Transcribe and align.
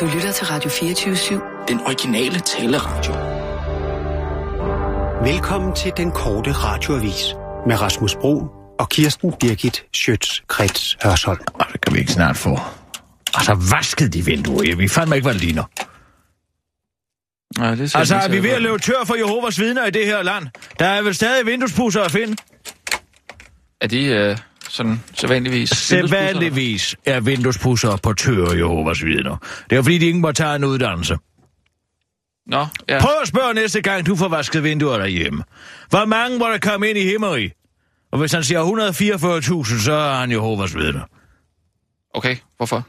Du 0.00 0.06
lytter 0.14 0.32
til 0.32 0.46
Radio 0.46 0.70
24-7. 0.70 1.66
Den 1.68 1.80
originale 1.80 2.38
taleradio. 2.38 3.12
Velkommen 5.32 5.74
til 5.74 5.92
den 5.96 6.10
korte 6.10 6.52
radioavis 6.52 7.34
med 7.66 7.80
Rasmus 7.80 8.14
Bro 8.14 8.46
og 8.78 8.88
Kirsten 8.88 9.32
Birgit 9.40 9.84
Schøtz-Krets 9.96 10.96
Hørsholm. 11.02 11.40
Og 11.54 11.66
det 11.72 11.80
kan 11.80 11.94
vi 11.94 11.98
ikke 11.98 12.12
snart 12.12 12.36
få. 12.36 12.58
Altså, 13.34 13.54
vasket 13.70 14.12
de 14.14 14.24
vinduer. 14.24 14.76
Vi 14.76 14.88
fandt 14.88 15.08
mig 15.08 15.16
ikke, 15.16 15.24
hvad 15.24 15.34
det 15.34 15.42
ligner. 15.42 15.64
Nej, 17.58 17.74
det 17.74 17.96
Altså, 17.96 18.14
er 18.14 18.28
vi 18.28 18.36
så 18.36 18.42
ved 18.42 18.50
at 18.50 18.62
løbe 18.62 18.78
tør 18.78 19.04
for 19.06 19.14
Jehovas 19.14 19.60
vidner 19.60 19.86
i 19.86 19.90
det 19.90 20.06
her 20.06 20.22
land? 20.22 20.46
Der 20.78 20.86
er 20.86 21.02
vel 21.02 21.14
stadig 21.14 21.46
vinduespusser 21.46 22.02
at 22.02 22.10
finde? 22.10 22.36
Er 23.80 23.86
de 23.86 24.04
øh, 24.04 24.36
sådan 24.70 25.02
sædvanligvis... 25.14 25.70
Sædvanligvis 25.70 26.96
er 27.04 27.20
vinduespusser 27.20 27.96
på 27.96 28.12
tør 28.12 28.52
Jehovas 28.52 29.04
vidner. 29.04 29.36
Det 29.70 29.78
er 29.78 29.82
fordi, 29.82 29.98
de 29.98 30.06
ikke 30.06 30.18
må 30.18 30.32
tage 30.32 30.56
en 30.56 30.64
uddannelse. 30.64 31.16
Nå, 32.46 32.66
ja. 32.88 33.00
Prøv 33.00 33.12
at 33.22 33.28
spørge 33.28 33.54
næste 33.54 33.80
gang, 33.80 34.06
du 34.06 34.16
får 34.16 34.28
vasket 34.28 34.64
vinduer 34.64 34.98
derhjemme. 34.98 35.44
Hvor 35.90 36.04
mange 36.04 36.38
må 36.38 36.44
der 36.44 36.58
komme 36.58 36.88
ind 36.88 36.98
i 36.98 37.04
himmeri? 37.04 37.50
Og 38.12 38.18
hvis 38.18 38.32
han 38.32 38.44
siger 38.44 38.64
144.000, 38.64 39.82
så 39.82 39.92
er 39.92 40.14
han 40.14 40.30
Jehovas 40.30 40.74
vidner. 40.74 41.02
Okay, 42.14 42.36
hvorfor? 42.56 42.86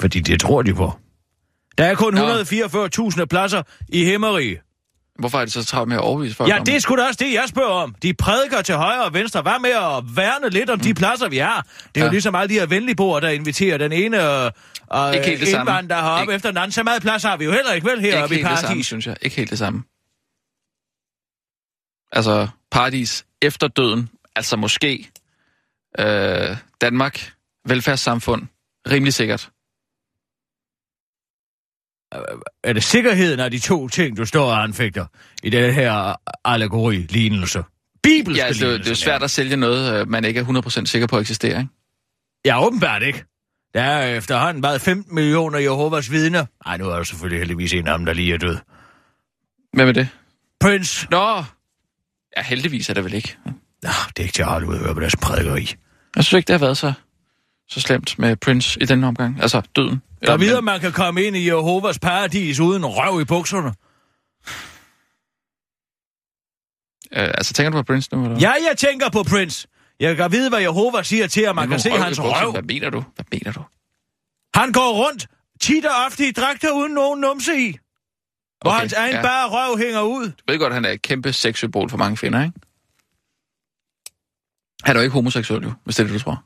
Fordi 0.00 0.20
det 0.20 0.40
tror 0.40 0.62
de 0.62 0.74
på. 0.74 0.92
Der 1.78 1.84
er 1.84 1.94
kun 1.94 2.14
Nå. 2.14 2.20
144.000 2.20 3.24
pladser 3.24 3.62
i 3.88 4.04
himmeri. 4.04 4.56
Hvorfor 5.18 5.38
er 5.40 5.44
det 5.44 5.52
så 5.52 5.64
travlt 5.64 5.88
med 5.88 5.96
at 5.96 6.00
overbevise 6.02 6.36
folk 6.36 6.50
Ja, 6.50 6.58
om 6.58 6.64
det 6.64 6.74
er 6.76 6.78
sgu 6.78 6.96
da 6.96 7.02
også 7.06 7.24
det, 7.24 7.32
jeg 7.32 7.44
spørger 7.48 7.70
om. 7.70 7.94
De 8.02 8.14
prædiker 8.14 8.62
til 8.62 8.74
højre 8.74 9.04
og 9.04 9.14
venstre. 9.14 9.42
Hvad 9.42 9.58
med 9.60 9.70
at 9.70 10.16
værne 10.16 10.48
lidt 10.50 10.70
om 10.70 10.80
de 10.80 10.94
pladser, 10.94 11.28
vi 11.28 11.38
har? 11.38 11.66
Det 11.94 11.96
er 11.96 12.00
jo 12.00 12.04
Ja. 12.06 12.10
ligesom 12.10 12.34
alle 12.34 12.48
de 12.54 12.58
her 12.60 12.66
venligboer, 12.66 13.20
der 13.20 13.28
inviterer 13.28 13.78
den 13.78 13.92
ene 13.92 14.22
og 14.86 15.14
Ikke 15.14 15.26
helt 15.26 15.40
det 15.40 15.48
samme. 15.48 15.70
indvandrer 15.70 16.02
heroppe 16.02 16.22
Ikke- 16.22 16.34
efter 16.34 16.48
den 16.50 16.58
anden. 16.58 16.72
Så 16.72 16.82
meget 16.82 17.02
plads 17.02 17.22
har 17.22 17.36
vi 17.36 17.44
jo 17.44 17.52
heller 17.52 17.72
ikke 17.72 17.86
vel 17.86 18.00
heroppe 18.00 18.34
i 18.34 18.38
Ikke 18.38 18.48
helt 18.48 18.50
det 18.56 18.58
samme, 18.58 18.68
paradis. 18.68 18.86
synes 18.86 19.06
jeg. 19.06 19.16
Ikke 19.22 19.36
helt 19.36 19.50
det 19.50 19.58
samme. 19.58 19.82
Altså, 22.12 22.48
paradis 22.70 23.24
efter 23.42 23.68
døden. 23.68 24.10
Altså 24.36 24.56
måske 24.56 25.10
øh, 25.98 26.56
Danmark, 26.80 27.32
velfærdssamfund, 27.66 28.42
rimelig 28.90 29.14
sikkert. 29.14 29.50
Er 32.64 32.72
det 32.72 32.82
sikkerheden 32.84 33.40
af 33.40 33.50
de 33.50 33.58
to 33.58 33.88
ting, 33.88 34.16
du 34.16 34.24
står 34.24 34.50
og 34.50 34.62
anfægter 34.62 35.06
i 35.42 35.50
den 35.50 35.74
her 35.74 36.20
allegori-lignelse? 36.44 37.62
Bibelske 38.02 38.42
Ja, 38.42 38.46
altså, 38.46 38.66
det, 38.66 38.74
er 38.74 38.78
det 38.78 38.86
er 38.86 38.90
jo 38.90 38.94
svært 38.94 39.22
at 39.22 39.30
sælge 39.30 39.56
noget, 39.56 40.00
øh, 40.00 40.08
man 40.08 40.24
ikke 40.24 40.40
er 40.40 40.44
100% 40.44 40.86
sikker 40.86 41.06
på 41.06 41.18
eksisterer, 41.18 41.58
ikke? 41.58 41.70
Ja, 42.44 42.66
åbenbart 42.66 43.02
ikke. 43.02 43.24
Der 43.74 43.82
er 43.82 44.16
efterhånden 44.16 44.62
bare 44.62 44.80
15 44.80 45.14
millioner 45.14 45.58
Jehovas 45.58 46.10
vidner. 46.10 46.46
Ej, 46.66 46.76
nu 46.76 46.90
er 46.90 46.96
der 46.96 47.02
selvfølgelig 47.02 47.38
heldigvis 47.38 47.72
en 47.72 47.86
af 47.86 47.98
dem, 47.98 48.06
der 48.06 48.12
lige 48.12 48.34
er 48.34 48.38
død. 48.38 48.56
Hvem 49.72 49.88
er 49.88 49.92
det? 49.92 50.08
Prince. 50.60 51.06
Nå! 51.10 51.44
Ja, 52.36 52.42
heldigvis 52.42 52.90
er 52.90 52.94
det 52.94 53.04
vel 53.04 53.14
ikke. 53.14 53.36
Nå, 53.82 53.90
det 54.08 54.18
er 54.18 54.22
ikke 54.22 54.32
til 54.32 54.42
at 54.42 54.48
holde 54.48 54.66
ud 54.66 54.74
at 54.74 54.80
høre 54.80 54.94
på 54.94 55.00
deres 55.00 55.16
prædikeri. 55.16 55.74
Jeg 56.16 56.24
synes 56.24 56.32
ikke, 56.32 56.46
det 56.46 56.54
har 56.60 56.66
været 56.66 56.76
så, 56.76 56.92
så 57.72 57.80
slemt 57.80 58.18
med 58.18 58.36
Prince 58.36 58.82
i 58.82 58.84
denne 58.84 59.06
omgang. 59.06 59.42
Altså, 59.42 59.62
døden. 59.76 60.02
Der 60.26 60.36
videre, 60.36 60.62
man 60.62 60.80
kan 60.80 60.92
komme 60.92 61.22
ind 61.22 61.36
i 61.36 61.48
Jehovas 61.48 61.98
paradis 61.98 62.60
uden 62.60 62.86
røv 62.86 63.20
i 63.20 63.24
bukserne. 63.24 63.68
Øh, 67.12 67.28
altså, 67.34 67.52
tænker 67.52 67.70
du 67.70 67.76
på 67.76 67.82
Prince 67.82 68.08
nu? 68.12 68.24
Eller? 68.24 68.38
Ja, 68.40 68.52
jeg 68.68 68.76
tænker 68.78 69.10
på 69.10 69.22
Prince. 69.22 69.68
Jeg 70.00 70.16
kan 70.16 70.32
vide, 70.32 70.48
hvad 70.48 70.60
Jehova 70.60 71.02
siger 71.02 71.26
til, 71.26 71.40
at 71.40 71.54
man 71.54 71.68
kan 71.68 71.80
se 71.80 71.92
røv 71.92 71.98
hans 71.98 72.20
røv. 72.20 72.52
Hvad 72.52 72.62
mener 72.62 72.90
du? 72.90 73.04
Hvad 73.14 73.24
mener 73.32 73.52
du? 73.52 73.62
Han 74.54 74.72
går 74.72 75.06
rundt 75.06 75.26
tit 75.60 75.84
og 75.84 75.92
ofte 76.06 76.28
i 76.28 76.32
dragter 76.32 76.72
uden 76.72 76.92
nogen 76.92 77.20
numse 77.20 77.52
i. 77.68 77.78
Hvor 78.60 78.70
Okay, 78.70 78.80
hans 78.80 78.92
egen 78.92 79.14
ja. 79.14 79.22
bare 79.22 79.48
røv 79.48 79.78
hænger 79.78 80.00
ud. 80.02 80.26
Du 80.26 80.52
ved 80.52 80.58
godt, 80.58 80.70
at 80.70 80.74
han 80.74 80.84
er 80.84 80.90
et 80.90 81.02
kæmpe 81.02 81.32
sexsymbol 81.32 81.90
for 81.90 81.96
mange 81.96 82.16
kvinder, 82.16 82.42
ikke? 82.44 82.54
Han 84.82 84.96
er 84.96 85.00
jo 85.00 85.02
ikke 85.02 85.14
homoseksuel, 85.14 85.62
jo, 85.62 85.72
hvis 85.84 85.96
det 85.96 86.02
er 86.02 86.06
det, 86.06 86.14
du 86.14 86.24
tror. 86.24 86.44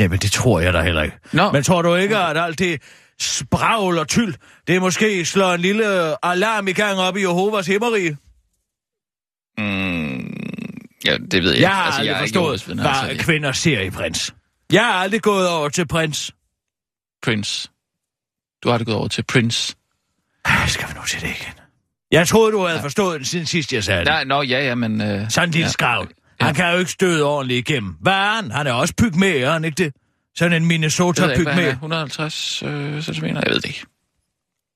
Nej, 0.00 0.08
men 0.08 0.18
det 0.18 0.32
tror 0.32 0.60
jeg 0.60 0.72
da 0.72 0.82
heller 0.82 1.02
ikke. 1.02 1.16
Nå, 1.32 1.52
Men 1.52 1.62
tror 1.62 1.82
du 1.82 1.94
ikke, 1.94 2.16
at 2.16 2.36
alt 2.36 2.58
det 2.58 2.82
spragl 3.20 3.98
og 3.98 4.08
tyld, 4.08 4.34
det 4.66 4.80
måske 4.82 5.24
slår 5.24 5.52
en 5.54 5.60
lille 5.60 5.84
alarm 6.26 6.68
i 6.68 6.72
gang 6.72 6.98
op 6.98 7.16
i 7.16 7.20
Jehovas 7.20 7.66
himmerige? 7.66 8.16
mm, 9.58 10.34
ja, 11.04 11.16
det 11.30 11.42
ved 11.42 11.52
jeg, 11.52 11.60
Jeg 11.60 11.74
har 11.74 11.82
altså, 11.82 12.00
aldrig 12.00 12.14
er 12.14 12.22
ikke 12.22 12.38
forstået, 12.38 12.76
hvad 12.76 12.86
altså, 12.86 13.24
kvinder 13.24 13.52
ser 13.52 13.80
i 13.80 13.90
prins. 13.90 14.34
Jeg 14.72 14.84
har 14.84 14.92
aldrig 14.92 15.22
gået 15.22 15.48
over 15.48 15.68
til 15.68 15.86
prins. 15.86 16.32
Prince. 17.22 17.68
Du 18.64 18.70
har 18.70 18.78
det 18.78 18.86
gået 18.86 18.96
over 18.98 19.08
til 19.08 19.22
Prince. 19.24 19.76
Ej, 20.44 20.66
Skal 20.66 20.88
vi 20.88 20.94
nu 20.94 21.00
til 21.06 21.20
det 21.20 21.26
igen? 21.28 21.52
Jeg 22.12 22.28
troede, 22.28 22.52
du 22.52 22.66
havde 22.66 22.80
forstået 22.80 23.18
den 23.18 23.24
siden 23.24 23.46
sidst, 23.46 23.72
jeg 23.72 23.84
sagde 23.84 24.00
det. 24.00 24.06
Nej, 24.06 24.24
nå, 24.24 24.42
ja, 24.42 24.66
ja, 24.66 24.74
men... 24.74 25.00
Øh, 25.00 25.30
Sådan 25.30 25.48
en 25.48 25.52
lille 25.52 25.64
ja. 25.66 25.70
skravl. 25.70 26.08
Han 26.40 26.54
kan 26.54 26.72
jo 26.72 26.78
ikke 26.78 26.90
støde 26.90 27.24
ordentligt 27.24 27.68
igennem. 27.68 27.96
Hvad 28.00 28.12
er 28.12 28.34
han? 28.42 28.50
Han 28.50 28.66
er 28.66 28.72
også 28.72 28.94
pygmæ, 28.98 29.40
er 29.40 29.50
han 29.52 29.64
ikke 29.64 29.84
det? 29.84 29.94
Sådan 30.36 30.52
en 30.52 30.62
Jeg 30.62 30.68
Minnesota 30.68 31.36
pygmæ. 31.36 31.62
er. 31.62 31.70
150 31.70 32.62
øh, 32.62 33.02
cm? 33.02 33.24
Jeg 33.24 33.42
ved 33.46 33.54
det 33.54 33.64
ikke. 33.64 33.86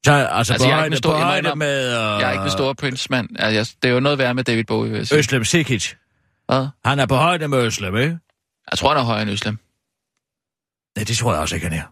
Så, 0.07 0.13
altså, 0.13 0.53
Altså, 0.53 0.55
på 0.59 0.71
jeg 0.71 0.71
er 0.71 0.71
ikke 0.71 0.75
højde, 0.75 0.91
med 0.91 0.97
stor- 0.97 1.11
på 1.11 1.17
jeg 1.17 1.21
må 1.25 1.27
højde 1.27 1.39
indrømme, 1.39 1.65
med... 1.65 1.87
Uh, 1.89 2.21
Jeg 2.21 2.29
er 2.29 2.33
ikke 2.33 2.43
den 2.43 2.51
store 2.51 2.75
Prince-mand. 2.75 3.29
Altså, 3.39 3.51
jeg- 3.75 3.83
det 3.83 3.89
er 3.91 3.95
jo 3.95 4.01
noget 4.01 4.19
værre 4.19 4.35
med 4.35 4.45
David 4.45 4.65
Bowie, 4.65 4.91
vil 4.91 4.97
jeg 4.99 5.07
sige. 5.07 5.19
Øslem 5.19 5.45
Sikic. 5.45 5.93
Hvad? 6.47 6.69
Han 6.85 6.99
er 6.99 7.07
på 7.07 7.17
højde 7.17 7.49
med 7.49 7.65
Øslem, 7.67 7.97
ikke? 7.97 8.19
Jeg 8.71 8.79
tror, 8.79 8.89
han 8.89 8.99
er 8.99 9.03
højere 9.03 9.23
end 9.23 9.31
Øslem. 9.31 9.59
Nej, 10.97 11.05
det 11.05 11.17
tror 11.17 11.33
jeg 11.33 11.41
også 11.41 11.55
ikke, 11.55 11.69
han 11.69 11.79
er. 11.79 11.87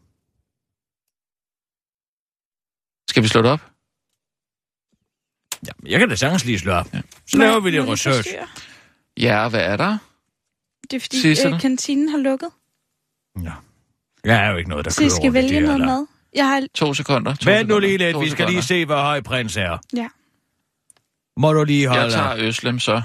Skal 3.11 3.23
vi 3.23 3.29
slå 3.29 3.43
det 3.43 3.51
op? 3.51 3.61
Jamen, 5.67 5.91
jeg 5.93 5.99
kan 6.01 6.09
da 6.09 6.15
sagtens 6.17 6.45
lige 6.45 6.59
slå 6.59 6.73
op. 6.73 6.87
Ja. 6.95 7.01
Så 7.27 7.37
laver 7.39 7.61
vi 7.61 7.71
lidt 7.71 7.89
research. 7.89 8.29
Ja, 9.21 9.49
hvad 9.49 9.61
er 9.61 9.77
der? 9.77 9.99
Det 10.91 10.97
er 10.97 11.01
fordi, 11.01 11.21
Sissel? 11.21 11.55
øh, 11.55 11.61
kantinen 11.61 12.09
har 12.09 12.19
lukket. 12.19 12.49
Ja. 13.43 13.53
Jeg 14.25 14.47
er 14.47 14.51
jo 14.51 14.57
ikke 14.57 14.71
noget, 14.71 14.85
der 14.85 14.91
Så 14.91 15.01
kører 15.01 15.07
I 15.07 15.11
skal 15.11 15.33
vælge 15.33 15.55
det 15.55 15.63
noget 15.63 15.81
land. 15.81 15.91
mad. 15.91 16.07
Jeg 16.35 16.49
har... 16.49 16.67
To 16.75 16.95
sekunder. 16.95 17.35
To 17.35 17.51
Vent 17.51 17.69
nu 17.69 17.79
lige 17.79 17.99
lidt, 17.99 18.21
vi 18.21 18.31
skal 18.31 18.49
lige 18.49 18.63
se, 18.63 18.85
hvor 18.87 18.97
høj 19.03 19.21
prins 19.21 19.57
er. 19.57 19.79
Ja. 19.97 20.09
Må 21.37 21.53
du 21.53 21.65
lige 21.65 21.87
holde... 21.89 22.03
Jeg 22.03 22.13
tager 22.13 22.37
Øslem, 22.37 22.79
så. 22.79 23.03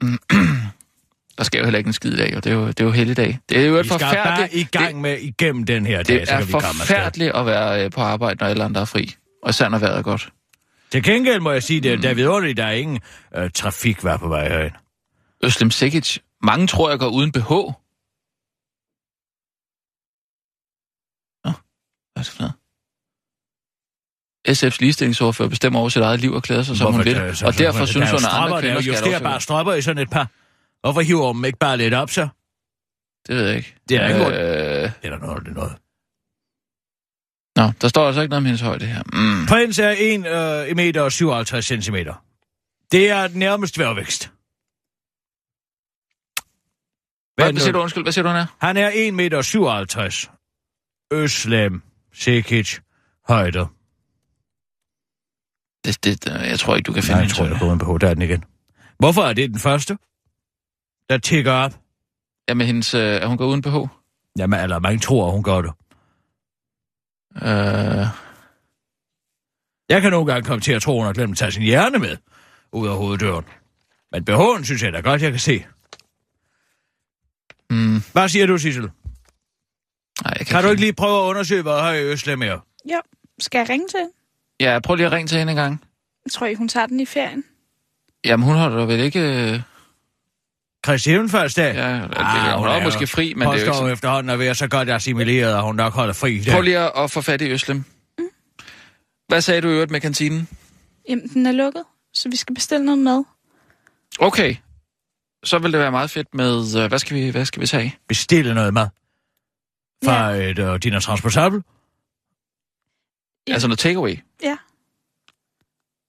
Der 1.38 1.44
sker 1.44 1.58
jo 1.58 1.64
heller 1.64 1.78
ikke 1.78 1.88
en 1.88 1.92
skid 1.92 2.12
i 2.12 2.16
dag, 2.16 2.30
jo. 2.34 2.36
Det 2.36 2.46
er 2.46 2.54
jo, 2.54 2.68
det 2.68 2.80
er 2.80 2.84
jo 2.84 2.90
helligdag. 2.90 3.38
Det 3.48 3.58
er 3.60 3.66
jo 3.66 3.76
et 3.76 3.86
skal 3.86 3.98
forfærdeligt... 3.98 4.54
i 4.54 4.64
gang 4.78 5.00
med 5.00 5.18
igennem 5.18 5.64
den 5.64 5.86
her 5.86 5.98
det, 5.98 6.08
dag, 6.08 6.20
det 6.20 6.28
så 6.28 6.34
er 6.34 6.38
kan 6.38 6.46
vi 6.48 6.52
komme 6.52 6.66
afsted. 6.66 6.86
forfærdeligt 6.86 7.32
at 7.34 7.46
være 7.46 7.84
øh, 7.84 7.90
på 7.90 8.00
arbejde, 8.00 8.36
når 8.40 8.46
alle 8.46 8.64
andre 8.64 8.80
er 8.80 8.84
fri. 8.84 9.14
Og 9.42 9.50
især 9.50 9.68
når 9.68 9.78
vejret 9.78 9.98
er 9.98 10.02
godt. 10.02 10.32
Til 10.94 11.02
gengæld 11.02 11.40
må 11.40 11.50
jeg 11.52 11.62
sige, 11.62 11.78
Mm. 11.78 11.82
det 11.82 11.92
er 11.92 11.96
David 12.00 12.26
Underlig, 12.26 12.56
der 12.56 12.64
er 12.66 12.72
ingen 12.72 13.00
øh, 13.36 13.50
trafik 13.50 14.04
var 14.04 14.16
på 14.16 14.28
vej 14.28 14.48
herind. 14.48 14.72
Øslem 15.44 15.70
Sikic. 15.70 16.18
Mange 16.42 16.66
tror, 16.66 16.90
jeg 16.90 16.98
går 16.98 17.08
uden 17.08 17.32
BH. 17.32 17.50
Nå, 21.44 21.50
hvad 22.12 22.16
er 22.16 22.22
det 22.22 22.26
for 22.26 22.42
noget? 22.42 22.54
SF's 24.48 24.76
ligestillingsordfører 24.80 25.48
bestemmer 25.48 25.80
over 25.80 25.88
sit 25.88 26.02
eget 26.02 26.20
liv 26.20 26.32
og 26.32 26.42
klæder 26.42 26.62
sig, 26.62 26.76
som 26.76 26.92
hun 26.92 27.04
vil. 27.04 27.14
der- 27.14 27.42
Og 27.46 27.58
derfor 27.58 27.78
der 27.78 27.86
synes 27.86 28.10
er 28.10 28.16
hun, 28.16 28.24
at 28.24 28.30
andre 28.32 28.60
kvinder 28.60 28.74
Der 28.76 28.82
skal 28.82 28.94
er 28.94 29.02
have 29.04 29.14
jo 29.14 29.20
bare 29.20 29.40
stropper 29.40 29.72
i 29.74 29.82
sådan 29.82 30.02
et 30.02 30.10
par. 30.10 30.30
Hvorfor 30.80 31.00
hiver 31.00 31.32
man 31.32 31.44
ikke 31.48 31.58
bare 31.58 31.76
lidt 31.76 31.94
op, 31.94 32.10
så? 32.10 32.28
Det 33.26 33.36
ved 33.36 33.46
jeg 33.46 33.56
ikke. 33.56 33.74
Det 33.88 33.96
er 33.96 34.08
ikke 34.08 34.26
øh, 34.84 34.90
Eller 35.02 35.18
noget, 35.18 35.42
det 35.44 35.50
er 35.50 35.54
noget. 35.54 35.72
Nå, 37.56 37.70
der 37.80 37.88
står 37.88 38.06
altså 38.06 38.20
ikke 38.20 38.30
noget 38.30 38.40
om 38.40 38.44
hendes 38.44 38.60
højde 38.60 38.86
her. 38.86 39.02
Mm. 39.12 39.46
Prins 39.46 39.78
er 39.78 39.94
1 39.98 40.68
øh, 40.70 40.76
meter 40.76 41.02
og 41.02 41.12
57 41.12 41.66
centimeter. 41.66 42.14
Det 42.92 43.10
er 43.10 43.28
nærmest 43.28 43.76
dværgvækst. 43.76 44.30
Hvad, 47.34 47.52
Hvad 47.52 47.60
siger 47.60 47.72
du, 47.72 47.80
undskyld? 47.80 48.04
Hvad 48.04 48.12
siger 48.12 48.22
du, 48.22 48.28
han 48.28 48.38
er? 48.40 48.46
Han 48.66 48.76
er 48.76 48.90
1 48.94 49.14
meter 49.14 49.36
og 49.36 49.44
57. 49.44 50.30
Øslem, 51.12 51.82
Sekic, 52.12 52.78
højde. 53.28 53.66
Det, 55.84 56.04
det, 56.04 56.26
jeg 56.26 56.58
tror 56.58 56.76
ikke, 56.76 56.86
du 56.86 56.92
kan 56.92 57.02
finde 57.02 57.16
Nej, 57.16 57.22
jeg 57.22 57.30
tror, 57.30 57.44
jeg 57.44 57.56
højde. 57.56 57.78
går 57.78 57.92
på 57.92 57.98
der 57.98 58.08
er 58.08 58.14
den 58.14 58.22
igen. 58.22 58.44
Hvorfor 58.98 59.22
er 59.22 59.32
det 59.32 59.50
den 59.50 59.58
første, 59.58 59.96
der 61.10 61.18
tigger 61.18 61.52
op? 61.52 61.72
Jamen, 62.48 62.66
hendes, 62.66 62.94
øh, 62.94 63.00
er 63.00 63.26
hun 63.26 63.36
går 63.36 63.46
uden 63.46 63.62
BH? 63.62 63.76
Jamen, 64.38 64.60
eller 64.60 64.78
mange 64.78 64.98
tror, 64.98 65.30
hun 65.30 65.42
gør 65.42 65.60
det. 65.60 65.72
Øh, 67.42 68.06
Jeg 69.88 70.02
kan 70.02 70.10
nogle 70.10 70.32
gange 70.32 70.46
komme 70.46 70.60
til 70.60 70.72
at 70.72 70.82
tro, 70.82 70.96
hun 70.96 71.06
har 71.06 71.12
glemt 71.12 71.30
at 71.32 71.38
tage 71.38 71.52
sin 71.52 71.62
hjerne 71.62 71.98
med 71.98 72.16
ud 72.72 72.88
af 72.88 72.96
hoveddøren. 72.96 73.44
Men 74.12 74.24
BH'en 74.30 74.64
synes 74.64 74.82
jeg 74.82 74.92
da 74.92 75.00
godt, 75.00 75.22
jeg 75.22 75.30
kan 75.30 75.40
se. 75.40 75.64
mm, 77.70 78.02
Hvad 78.12 78.28
siger 78.28 78.46
du, 78.46 78.58
Sissel? 78.58 78.82
nej, 78.82 78.90
jeg 80.38 80.46
kan, 80.46 80.46
Kan 80.46 80.64
du 80.64 80.70
ikke 80.70 80.80
lige 80.82 80.92
prøve 80.92 81.24
at 81.24 81.28
undersøge, 81.28 81.62
hvor 81.62 81.80
høj 81.80 81.98
Øslem 82.00 82.42
er? 82.42 82.58
Ja. 82.88 82.98
Skal 83.38 83.58
jeg 83.58 83.68
ringe 83.68 83.88
til? 83.88 84.06
Ja, 84.60 84.78
prøv 84.84 84.96
lige 84.96 85.06
at 85.06 85.12
ringe 85.12 85.28
til 85.28 85.38
hende 85.38 85.50
en 85.50 85.56
gang. 85.56 85.84
Jeg 86.24 86.32
tror 86.32 86.46
ikke, 86.46 86.58
hun 86.58 86.68
tager 86.68 86.86
den 86.86 87.00
i 87.00 87.06
ferien. 87.06 87.44
Jamen, 88.24 88.46
hun 88.46 88.56
holder 88.56 88.86
vel 88.86 89.00
ikke... 89.00 89.64
Øh... 90.84 90.86
Kristi 90.86 91.10
Himmelfartsdag? 91.10 91.74
Ja, 91.74 91.94
det, 91.94 92.10
ah, 92.16 92.58
hun 92.58 92.68
er 92.68 92.74
jo- 92.74 92.80
måske 92.82 93.06
fri, 93.06 93.34
men 93.34 93.48
det 93.48 93.60
er 93.60 93.66
jo 93.66 93.82
ikke 93.82 93.92
efterhånden 93.92 94.30
at 94.30 94.38
være 94.38 94.54
så 94.54 94.68
godt 94.68 94.90
assimileret, 94.90 95.56
at 95.56 95.62
hun 95.62 95.76
nok 95.76 95.92
holder 95.92 96.14
fri. 96.14 96.38
der. 96.38 96.52
Prøv 96.52 96.62
lige 96.62 96.98
at, 96.98 97.10
få 97.10 97.20
fat 97.20 97.40
i 97.42 97.50
Øslem. 97.50 97.84
Hvad 99.28 99.40
sagde 99.40 99.60
du 99.60 99.68
i 99.68 99.72
øvrigt 99.72 99.90
med 99.90 100.00
kantinen? 100.00 100.48
Jamen, 101.08 101.28
den 101.28 101.46
er 101.46 101.52
lukket, 101.52 101.84
så 102.14 102.28
vi 102.28 102.36
skal 102.36 102.54
bestille 102.54 102.84
noget 102.84 102.98
mad. 102.98 103.24
Okay. 104.18 104.56
Så 105.44 105.58
vil 105.58 105.72
det 105.72 105.80
være 105.80 105.90
meget 105.90 106.10
fedt 106.10 106.34
med... 106.34 106.76
øh, 106.82 106.88
Hvad 106.88 106.98
skal 106.98 107.16
vi, 107.16 107.28
hvad 107.30 107.44
skal 107.44 107.60
vi 107.62 107.66
tage? 107.66 107.96
Bestille 108.08 108.54
noget 108.54 108.74
mad. 108.74 108.86
Fra 110.04 110.28
ja. 110.30 110.50
et 110.50 110.58
uh, 110.58 110.76
din 110.76 111.00
transportabel. 111.00 111.62
Ja. 113.48 113.52
Altså 113.52 113.68
noget 113.68 113.78
takeaway? 113.78 114.16
Ja. 114.42 114.56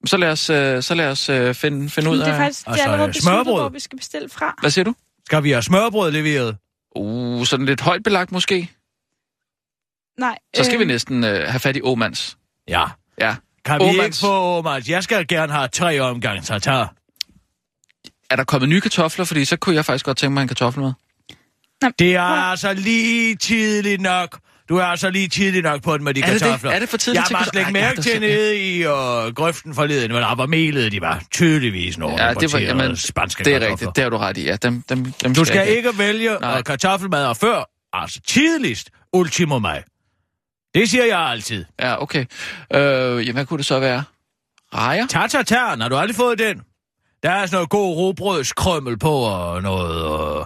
Så 0.06 0.18
lad 0.18 0.32
os, 0.32 0.50
øh, 0.50 0.84
så 0.84 0.96
lad 0.96 1.08
os 1.08 1.30
øh, 1.30 1.54
finde, 1.56 1.90
finde 1.90 2.10
ud 2.10 2.18
Men 2.18 2.26
det 2.26 2.30
er 2.30 2.34
af... 2.34 2.40
faktisk 2.40 2.66
det 2.66 2.72
Altså, 2.72 2.84
er 2.84 2.92
allerede 2.92 3.12
besluttet, 3.12 3.46
hvor 3.46 3.70
vi 3.70 3.80
skal 3.80 3.98
bestille 3.98 4.30
fra. 4.30 4.56
Hvad 4.62 4.70
siger 4.72 4.86
du? 4.86 4.96
Skal 5.26 5.44
vi 5.44 5.52
have 5.52 5.62
smørbrød 5.62 6.12
leveret? 6.12 6.58
Uh, 6.96 7.46
sådan 7.46 7.66
lidt 7.66 7.82
højt 7.82 8.04
belagt 8.04 8.32
måske. 8.32 8.72
Nej. 10.20 10.38
Så 10.56 10.64
skal 10.64 10.76
øh, 10.76 10.80
vi 10.80 10.86
næsten 10.86 11.24
øh, 11.24 11.48
have 11.48 11.60
fat 11.60 11.78
i 11.78 11.82
Omans. 11.84 12.38
Ja. 12.68 12.84
Ja. 13.20 13.36
Kan 13.66 13.80
vi 13.80 13.84
Åmans. 13.86 14.06
ikke 14.06 14.18
få 14.18 14.58
Omans? 14.58 14.90
Jeg 14.90 15.04
skal 15.04 15.28
gerne 15.28 15.54
have 15.54 15.68
tre 15.68 16.00
omgange 16.00 16.42
tartar. 16.42 16.94
Er 18.30 18.36
der 18.36 18.44
kommet 18.44 18.70
nye 18.70 18.82
kartofler? 18.82 19.26
Fordi 19.26 19.46
så 19.46 19.58
kunne 19.58 19.76
jeg 19.76 19.86
faktisk 19.86 20.06
godt 20.06 20.18
tænke 20.18 20.34
mig 20.34 20.42
en 20.42 20.48
kartoffel 20.48 20.84
med. 20.84 20.94
Det 22.00 22.16
er 22.16 22.22
altså 22.22 22.74
lige 22.74 23.36
tidligt 23.36 24.02
nok. 24.02 24.40
Du 24.70 24.78
er 24.78 24.84
altså 24.84 25.10
lige 25.10 25.28
tidligt 25.28 25.64
nok 25.64 25.82
på 25.82 25.98
den 25.98 26.04
med 26.04 26.14
de 26.14 26.22
Er 26.22 26.26
det 26.26 26.34
det? 26.34 26.42
kartofler. 26.42 26.72
Er 26.72 26.80
det 26.80 26.90
for 26.90 26.98
tidligt 26.98 27.20
Jeg 27.22 27.28
til 27.28 27.36
har 27.36 27.44
bare 27.44 27.46
kartofler? 27.46 27.62
slet 27.64 27.70
ikke 27.70 27.86
mærke 27.86 28.02
til 28.02 28.22
nede 28.22 28.58
i 28.58 28.86
uh, 29.28 29.34
grøften 29.34 29.76
forleden, 29.76 30.12
hvor 30.12 30.20
der 30.20 30.36
var 30.36 30.46
melet, 30.46 30.92
de 30.92 31.02
var 31.02 31.22
tydeligvis 31.32 31.98
nogle 31.98 32.24
Ja, 32.24 32.34
det 32.34 32.54
var, 32.54 32.60
jamen, 32.60 32.98
spanske 32.98 33.44
det 33.44 33.54
er 33.54 33.60
kartofler. 33.60 33.72
rigtigt. 33.72 33.96
Det 33.96 34.04
har 34.04 34.10
du 34.10 34.18
ret 34.18 34.38
i. 34.38 34.46
Ja, 34.46 34.56
dem, 34.56 34.82
dem, 34.90 35.12
dem 35.12 35.36
Du 35.36 35.46
skal 35.46 35.68
ikke 35.70 35.98
vælge 35.98 36.38
Nej. 36.42 36.58
uh, 36.58 36.64
kartoffelmad 36.64 37.26
og 37.26 37.38
før, 37.38 37.70
altså 37.94 38.20
tidligst, 38.28 38.90
ultimo 39.14 39.60
mig. 39.60 39.84
Det 40.76 40.90
siger 40.90 41.06
jeg 41.06 41.20
altid. 41.20 41.66
Ja, 41.80 42.02
okay. 42.02 42.26
Øh, 42.74 42.80
jamen, 42.82 43.34
hvad 43.34 43.46
kunne 43.46 43.58
det 43.58 43.66
så 43.66 43.80
være? 43.80 44.04
Rejer? 44.76 45.08
Tartartar, 45.08 45.78
har 45.82 45.90
du 45.90 45.96
aldrig 45.96 46.16
fået 46.16 46.40
den? 46.40 46.62
Der 47.24 47.32
er 47.32 47.46
sådan 47.46 47.56
noget 47.56 47.70
god 47.70 47.96
robrødskrømmel 47.96 49.00
på 49.00 49.12
og 49.12 49.62
noget... 49.62 50.06
Uh, 50.06 50.38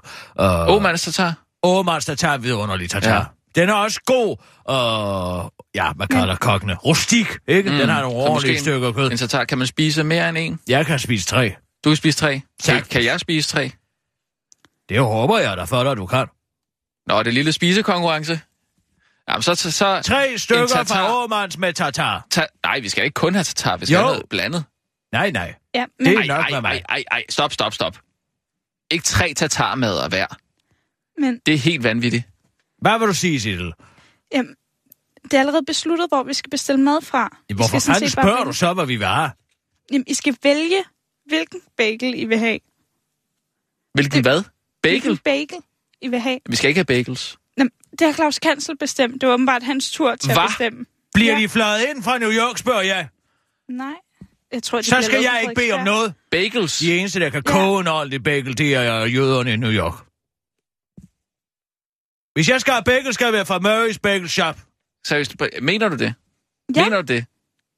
uh, 0.45 0.75
Omans 0.75 1.01
tartar? 1.01 1.33
Åmans 1.63 2.05
tartar 2.05 2.37
vidunderlig 2.37 2.89
tartar. 2.89 3.15
Ja. 3.15 3.23
Den 3.55 3.69
er 3.69 3.73
også 3.73 3.99
god, 4.05 4.37
og 4.63 5.53
ja, 5.75 5.91
hvad 5.93 6.07
kalder 6.07 6.35
kokkene? 6.35 6.75
Rustik, 6.75 7.27
ikke? 7.47 7.69
Mm, 7.69 7.77
den 7.77 7.89
har 7.89 8.01
nogle 8.01 8.17
ordentlige 8.17 8.53
en- 8.55 8.59
stykker 8.61 8.91
kød. 8.93 9.11
En 9.11 9.17
tartar, 9.17 9.43
kan 9.45 9.57
man 9.57 9.67
spise 9.67 10.03
mere 10.03 10.29
end 10.29 10.37
en? 10.37 10.59
Jeg 10.67 10.85
kan 10.85 10.99
spise 10.99 11.25
tre. 11.25 11.55
Du 11.83 11.89
kan 11.89 11.97
spise 11.97 12.17
tre. 12.17 12.31
Kan, 12.33 12.41
Tak. 12.75 12.83
kan 12.89 13.03
jeg 13.03 13.19
spise 13.19 13.49
tre? 13.49 13.71
Det 14.89 14.99
håber 14.99 15.39
jeg 15.39 15.57
da 15.57 15.63
for 15.63 15.83
dig, 15.83 15.97
du 15.97 16.05
kan. 16.05 16.27
Nå, 17.07 17.19
det 17.19 17.27
er 17.27 17.31
lille 17.31 17.51
spisekonkurrence. 17.53 18.39
Jamen, 19.29 19.41
så... 19.41 19.55
så, 19.55 19.71
så 19.71 20.01
Tre 20.01 20.37
stykker 20.37 20.67
tartar. 20.67 20.95
fra 20.95 21.23
Åmans 21.23 21.57
med 21.57 21.73
tartar. 21.73 22.25
ta, 22.31 22.45
nej, 22.65 22.79
vi 22.79 22.89
skal 22.89 23.03
ikke 23.03 23.13
kun 23.13 23.33
have 23.35 23.43
tartar, 23.43 23.77
vi 23.77 23.85
skal 23.85 23.93
Jo. 23.95 23.99
have 24.01 24.11
noget 24.11 24.29
blandet. 24.29 24.63
Nej, 25.11 25.31
nej. 25.31 25.53
Ja, 25.75 25.85
men, 25.99 26.05
Det 26.07 26.13
er 26.15 26.19
Ej, 26.19 26.25
nok 26.27 26.43
ej, 26.45 26.49
med 26.51 26.61
mig. 26.61 26.71
ej, 26.71 26.83
ej, 26.89 27.03
ej, 27.11 27.23
stop, 27.29 27.53
stop, 27.53 27.73
stop. 27.73 27.97
Ikke 28.91 29.03
tre 29.03 29.33
tartarmader 29.33 30.09
hver. 30.09 30.27
men 31.21 31.39
Det 31.45 31.53
er 31.53 31.57
helt 31.57 31.83
vanvittigt. 31.83 32.23
Hvad 32.81 32.99
vil 32.99 33.07
du 33.07 33.13
sige, 33.13 33.39
Sissel? 33.41 33.73
jamen, 34.33 34.55
det 35.23 35.33
er 35.33 35.39
allerede 35.39 35.65
besluttet, 35.65 36.07
hvor 36.09 36.23
vi 36.23 36.33
skal 36.33 36.49
bestille 36.49 36.81
mad 36.81 37.01
fra. 37.01 37.37
Vi 37.49 37.55
Hvorfor 37.55 37.79
fanden 37.79 38.01
bare 38.01 38.09
spørger 38.09 38.29
vælge- 38.35 38.45
du 38.45 38.53
så, 38.53 38.73
hvad 38.73 38.85
vi 38.85 38.95
vil 38.95 39.07
have? 39.07 39.31
Jamen, 39.91 40.03
I 40.07 40.13
skal 40.13 40.37
vælge, 40.43 40.83
hvilken 41.25 41.61
bagel 41.77 42.19
I 42.19 42.25
vil 42.25 42.37
have. 42.37 42.59
Hvilken 43.93 44.13
Det- 44.15 44.23
hvad? 44.31 44.43
Bagel? 44.83 44.99
Hvilken 45.01 45.17
bagel 45.17 45.57
I 46.01 46.07
vil 46.07 46.19
have. 46.19 46.39
Vi 46.49 46.55
skal 46.55 46.67
ikke 46.67 46.77
have 46.77 46.85
bagels. 46.85 47.37
Jamen, 47.57 47.71
det 47.99 48.01
har 48.07 48.13
Claus 48.13 48.39
Kansel 48.39 48.77
bestemt. 48.77 49.21
Det 49.21 49.27
var 49.27 49.33
åbenbart 49.33 49.63
hans 49.63 49.91
tur 49.91 50.15
til 50.15 50.33
Hva? 50.33 50.43
at 50.43 50.47
bestemme. 50.49 50.85
Bliver 51.13 51.33
Ja. 51.33 51.39
de 51.39 51.49
fløjet 51.49 51.85
ind 51.89 52.03
fra 52.03 52.17
New 52.17 52.31
York, 52.31 52.57
spørger 52.57 52.81
jeg. 52.81 53.07
Nej. 53.69 53.93
Jeg 54.51 54.63
tror, 54.63 54.77
de 54.81 54.83
Så 54.83 55.01
skal 55.01 55.21
jeg 55.21 55.39
ikke 55.41 55.53
bede 55.55 55.71
om 55.71 55.83
noget. 55.85 56.13
Bagels? 56.31 56.77
De 56.79 56.97
eneste, 56.99 57.19
der 57.19 57.29
kan 57.29 57.43
Ja. 57.47 57.51
koge 57.51 57.79
en 57.81 57.87
ordentlig 57.87 58.23
bagel, 58.23 58.57
det 58.57 58.75
er 58.75 59.05
jøderne 59.05 59.53
i 59.53 59.55
New 59.55 59.71
York. 59.71 59.93
Hvis 62.39 62.49
jeg 62.49 62.61
skal 62.61 62.73
have 62.73 62.83
bagel, 62.83 63.13
skal 63.13 63.25
jeg 63.25 63.33
være 63.33 63.45
fra 63.45 63.57
Murray's 63.57 63.97
Bagel 64.03 64.29
Shop. 64.29 64.55
Seriøst, 65.07 65.35
mener 65.61 65.89
du 65.89 65.95
det? 65.95 66.13
Ja. 66.75 66.83
Mener 66.83 67.01
du 67.01 67.13
det? 67.13 67.25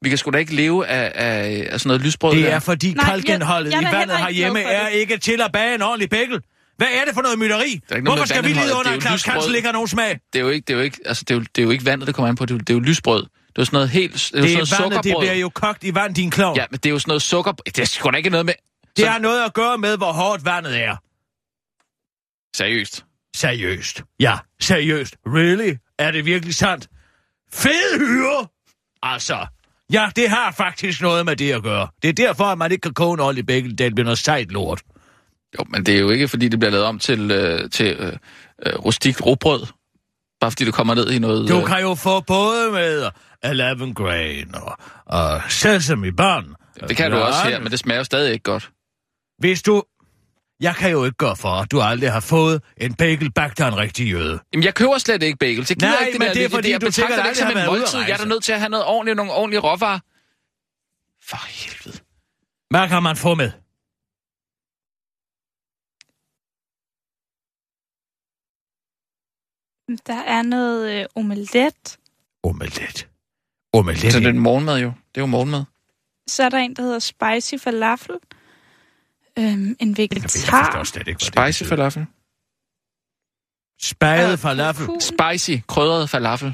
Vi 0.01 0.09
kan 0.09 0.17
sgu 0.17 0.31
da 0.31 0.37
ikke 0.37 0.55
leve 0.55 0.87
af, 0.87 1.11
af, 1.15 1.67
af 1.71 1.79
sådan 1.79 1.89
noget 1.89 2.01
lysbrød 2.01 2.35
Det 2.35 2.51
er 2.51 2.59
fordi 2.59 2.93
Nej, 2.93 3.05
jeg- 3.27 3.27
jeg 3.71 3.81
i 3.81 3.85
vandet 3.95 4.17
herhjemme 4.17 4.61
er 4.61 4.87
ikke 4.87 5.17
til 5.17 5.41
at 5.41 5.51
bage 5.51 5.75
en 5.75 5.81
ordentlig 5.81 6.09
bagel. 6.09 6.41
Hvad 6.77 6.87
er 6.93 7.05
det 7.05 7.13
for 7.13 7.21
noget 7.21 7.39
mytteri? 7.39 7.79
Hvorfor 8.01 8.25
skal 8.25 8.43
vi 8.43 8.47
lide 8.47 8.75
under, 8.79 8.91
er 8.91 8.95
at 8.95 9.01
Claus. 9.01 9.23
Kansel 9.23 9.55
ikke 9.55 9.65
har 9.65 9.73
nogen 9.73 9.87
smag? 9.87 10.19
Det 10.33 10.39
er 10.39 10.43
jo 10.43 10.49
ikke, 10.49 10.65
det 10.65 10.73
er 10.73 10.77
jo 10.77 10.83
ikke, 10.83 10.97
altså, 11.05 11.23
det 11.27 11.33
er 11.33 11.37
jo, 11.39 11.45
det 11.55 11.61
er 11.61 11.63
jo 11.63 11.69
ikke 11.71 11.85
vandet, 11.85 12.07
det 12.07 12.15
kommer 12.15 12.29
an 12.29 12.35
på. 12.35 12.45
Det 12.45 12.51
er, 12.51 12.55
jo- 12.55 12.59
det 12.59 12.69
er 12.69 12.73
jo 12.73 12.79
lysbrød. 12.79 13.21
Det 13.21 13.27
er 13.29 13.51
jo 13.57 13.65
sådan 13.65 13.75
noget 13.75 13.89
helt... 13.89 14.13
Det 14.13 14.33
er, 14.33 14.37
jo 14.39 14.43
Det 14.43 14.67
sådan 14.67 14.81
noget 14.81 14.91
vandet, 14.91 15.03
det 15.03 15.15
bliver 15.19 15.33
jo 15.33 15.49
kogt 15.49 15.83
i 15.83 15.95
vand, 15.95 16.15
din 16.15 16.31
klovn. 16.31 16.57
Ja, 16.57 16.65
men 16.71 16.77
det 16.77 16.85
er 16.89 16.89
jo 16.93 16.99
sådan 16.99 17.09
noget 17.09 17.21
sukker... 17.21 17.51
Det 17.51 17.79
er 17.79 17.85
sgu 17.85 18.09
da 18.09 18.17
ikke 18.17 18.29
noget 18.29 18.45
med... 18.45 18.53
Det 18.95 19.05
Så- 19.05 19.09
har 19.11 19.19
noget 19.19 19.43
at 19.45 19.53
gøre 19.53 19.77
med, 19.77 19.97
hvor 19.97 20.11
hårdt 20.11 20.45
vandet 20.45 20.77
er. 20.83 20.95
Seriøst. 22.57 23.05
Seriøst. 23.35 24.03
Ja, 24.19 24.37
seriøst. 24.61 25.15
Really? 25.27 25.73
Er 25.99 26.11
det 26.11 26.25
virkelig 26.25 26.55
sandt? 26.55 26.87
Fed 27.53 27.99
hyre! 27.99 28.47
Altså, 29.03 29.45
ja, 29.93 30.09
det 30.15 30.29
har 30.29 30.51
faktisk 30.51 31.01
noget 31.01 31.25
med 31.25 31.35
det 31.35 31.51
at 31.51 31.63
gøre. 31.63 31.87
Det 32.01 32.09
er 32.09 32.13
derfor, 32.13 32.43
at 32.43 32.57
man 32.57 32.71
ikke 32.71 32.81
kan 32.81 32.93
koge 32.93 33.13
en 33.13 33.19
ordentlig 33.19 33.45
bagel. 33.45 33.77
Det 33.77 33.95
bliver 33.95 34.03
noget 34.05 34.17
sejt 34.17 34.51
lort. 34.51 34.81
Jo, 35.59 35.65
men 35.69 35.85
det 35.85 35.95
er 35.95 35.99
jo 35.99 36.09
ikke, 36.09 36.27
fordi 36.27 36.47
det 36.47 36.59
bliver 36.59 36.71
lavet 36.71 36.85
om 36.85 36.99
til, 36.99 37.31
øh, 37.31 37.69
til 37.69 37.95
øh, 37.99 38.13
øh, 38.65 38.73
rustikt 38.75 39.25
råbrød. 39.25 39.65
Bare 40.41 40.51
fordi 40.51 40.65
det 40.65 40.73
kommer 40.73 40.93
ned 40.95 41.11
i 41.11 41.19
noget... 41.19 41.49
Du 41.49 41.59
øh, 41.59 41.67
kan 41.67 41.81
jo 41.81 41.95
få 41.95 42.19
både 42.19 42.71
med 42.71 43.09
11 43.43 43.93
grain 43.93 44.55
og, 44.55 44.77
og 45.05 45.41
sesame 45.49 46.11
bun. 46.11 46.55
Det 46.87 46.97
kan 46.97 47.11
du 47.11 47.17
Ja, 47.17 47.23
også 47.23 47.43
her, 47.43 47.59
men 47.59 47.71
det 47.71 47.79
smager 47.79 47.97
jo 47.99 48.03
stadig 48.03 48.33
ikke 48.33 48.43
godt. 48.43 48.69
Hvis 49.39 49.61
du... 49.61 49.83
Jeg 50.61 50.75
kan 50.75 50.91
jo 50.91 51.05
ikke 51.05 51.17
gøre 51.17 51.35
for, 51.35 51.49
at 51.49 51.71
du 51.71 51.81
aldrig 51.81 52.11
har 52.11 52.19
fået 52.19 52.61
en 52.77 52.93
bagel 52.93 53.31
bagt 53.31 53.59
af 53.59 53.67
en 53.67 53.77
rigtig 53.77 54.11
jøde. 54.11 54.39
Jamen, 54.53 54.63
jeg 54.63 54.73
køber 54.73 54.97
slet 54.97 55.23
ikke 55.23 55.37
bagels. 55.37 55.69
Jeg 55.69 55.77
gider 55.77 55.91
Nej, 55.91 55.99
ikke 55.99 56.11
det 56.11 56.19
men 56.19 56.27
der, 56.27 56.33
det 56.33 56.45
er 56.45 56.49
fordi, 56.49 56.71
jeg 56.71 56.81
du 56.81 56.91
sikkert 56.91 57.19
det 57.19 57.25
ikke 57.25 57.39
som 57.39 57.57
en 57.57 57.65
måltid. 57.65 57.99
Jeg 57.99 58.09
er 58.09 58.17
da 58.17 58.25
nødt 58.25 58.43
til 58.43 58.51
at 58.53 58.59
have 58.59 58.69
noget 58.69 58.85
ordentligt, 58.85 59.15
nogle 59.15 59.31
ordentlige 59.31 59.59
råvarer. 59.59 59.99
For 61.29 61.47
helvede. 61.47 62.03
Hvad 62.69 62.87
kan 62.89 63.03
man 63.03 63.15
få 63.15 63.35
med? 63.35 63.51
Der 70.07 70.21
er 70.21 70.41
noget 70.41 70.99
øh, 70.99 71.05
omelet. 71.15 71.97
Omelet. 72.43 73.09
Omelet. 73.73 74.11
Så 74.11 74.19
det 74.19 74.25
er 74.25 74.29
en 74.29 74.39
morgenmad 74.39 74.79
jo. 74.79 74.87
Det 74.87 75.17
er 75.17 75.21
jo 75.21 75.25
morgenmad. 75.25 75.63
Så 76.27 76.43
er 76.43 76.49
der 76.49 76.57
en, 76.57 76.75
der 76.75 76.83
hedder 76.83 76.99
spicy 76.99 77.63
falafel. 77.63 78.15
Øhm, 79.41 79.75
en 79.79 79.89
Jeg 79.89 79.97
vegetar. 79.97 80.65
forstår 80.65 80.83
slet 80.83 81.07
ikke, 81.07 81.23
Spicy 81.23 81.63
falafel. 81.69 82.05
Spaget 83.81 84.31
Øh, 84.31 84.37
falafel. 84.37 84.87
Spicy, 85.01 85.51
krydret 85.67 86.09
falafel. 86.09 86.53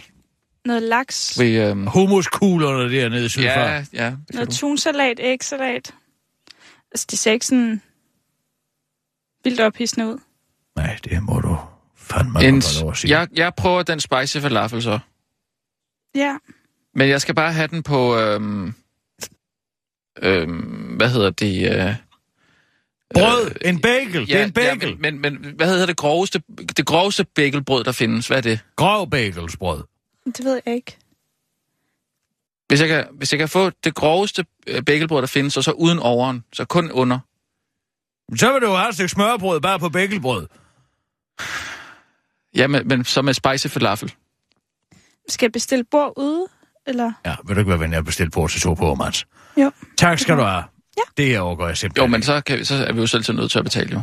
Noget 0.66 0.84
laks. 0.84 1.40
Ved, 1.40 1.70
øhm, 1.70 1.88
Humuskuglerne 1.88 2.92
dernede 2.96 3.30
sydfor. 3.30 3.50
ja, 3.50 3.86
ja. 3.94 4.14
Noget 4.34 4.50
tunsalat, 4.50 5.20
ægsalat. 5.20 5.96
Altså, 6.92 7.08
det 7.12 7.20
ser 7.20 7.32
ikke 7.32 7.46
sådan 7.46 7.82
vildt 9.44 9.60
ophidsende 9.60 10.08
ud. 10.08 10.18
Nej, 10.76 10.98
det 11.04 11.24
må 11.24 11.40
du 11.40 11.58
fandme 11.96 12.44
En, 12.44 12.62
få 12.62 12.82
lov 12.82 12.92
at 12.92 12.98
sige. 12.98 13.20
jeg, 13.20 13.28
jeg 13.36 13.54
prøver 13.56 13.84
den 13.84 14.00
spicy 14.00 14.38
falafel 14.38 14.84
så. 14.84 15.00
Ja, 16.16 16.38
Men 16.96 17.10
jeg 17.10 17.22
skal 17.22 17.36
bare 17.36 17.54
have 17.54 17.68
den 17.68 17.84
på... 17.84 18.18
Øhm, 18.18 18.74
øhm, 20.22 20.96
hvad 20.98 21.10
hedder 21.10 21.30
det? 21.30 21.72
Øh, 21.88 21.96
Brød, 23.14 23.52
en 23.66 23.82
bagel, 23.82 24.28
det 24.28 24.36
er 24.36 24.44
en 24.44 24.52
bagel. 24.52 24.90
Ja, 24.90 24.96
men, 25.00 25.22
men, 25.22 25.42
men 25.42 25.54
hvad 25.56 25.68
hedder 25.68 25.86
det 25.86 25.98
groveste, 25.98 26.42
det 26.78 26.86
groveste 26.86 27.24
bagelbrød, 27.24 27.84
der 27.84 27.92
findes? 27.92 28.28
Hvad 28.28 28.38
er 28.38 28.42
det? 28.42 28.60
Grov 28.76 29.10
bagelsbrød. 29.10 29.84
det 30.26 30.46
ved 30.46 30.62
jeg 30.66 30.76
ikke. 30.76 30.98
Hvis 32.68 32.82
jeg 32.82 32.88
kan, 32.88 33.08
hvis 33.12 33.34
jeg 33.34 33.40
kan 33.40 33.50
få 33.50 33.70
det 33.70 33.96
groveste 33.96 34.46
øh, 34.68 34.84
bagelbrød, 34.84 35.22
der 35.22 35.28
findes, 35.28 35.58
og 35.58 35.64
så 35.64 35.72
uden 35.72 36.00
overen, 36.00 36.44
så 36.54 36.66
kun 36.66 36.92
under. 36.92 37.20
Så 38.36 38.54
vil 38.54 38.62
du 38.62 38.68
have 38.68 38.90
et 38.90 38.96
stykke 38.96 39.10
smørbrød 39.10 39.62
bare 39.62 39.80
på 39.80 39.90
bagelbrød. 39.90 40.48
Ja, 42.56 42.68
men, 42.68 42.88
men 42.88 43.06
så 43.06 43.22
med 43.22 43.34
spicy 43.34 43.68
falafel. 43.68 44.14
Skal 45.30 45.46
jeg 45.46 45.52
bestille 45.52 45.84
bord 45.84 46.14
ude? 46.18 46.48
Eller? 46.88 47.12
Ja, 47.26 47.36
vil 47.48 47.56
du 47.56 47.60
ikke 47.60 47.70
være 47.70 47.80
venlig 47.80 47.98
at 47.98 48.06
bestille 48.06 48.30
på 48.30 48.48
til 48.48 48.62
to 48.62 48.74
på, 48.74 48.96
Mans? 48.96 49.28
Jo. 49.58 49.72
Tak 49.98 50.20
skal 50.20 50.38
du 50.38 50.42
have. 50.42 50.64
Ja. 50.98 51.02
Det 51.18 51.26
her 51.26 51.40
overgår 51.40 51.68
jeg 51.68 51.78
simpelthen 51.78 52.06
Jo, 52.06 52.12
men 52.12 52.24
så, 52.24 52.42
kan 52.42 52.60
vi, 52.60 52.64
så 52.66 52.76
er 52.76 52.94
vi 52.94 53.00
jo 53.00 53.08
selv 53.08 53.24
til 53.24 53.36
nødt 53.36 53.52
til 53.52 53.60
at 53.60 53.66
betale, 53.66 53.90
jo. 53.94 54.02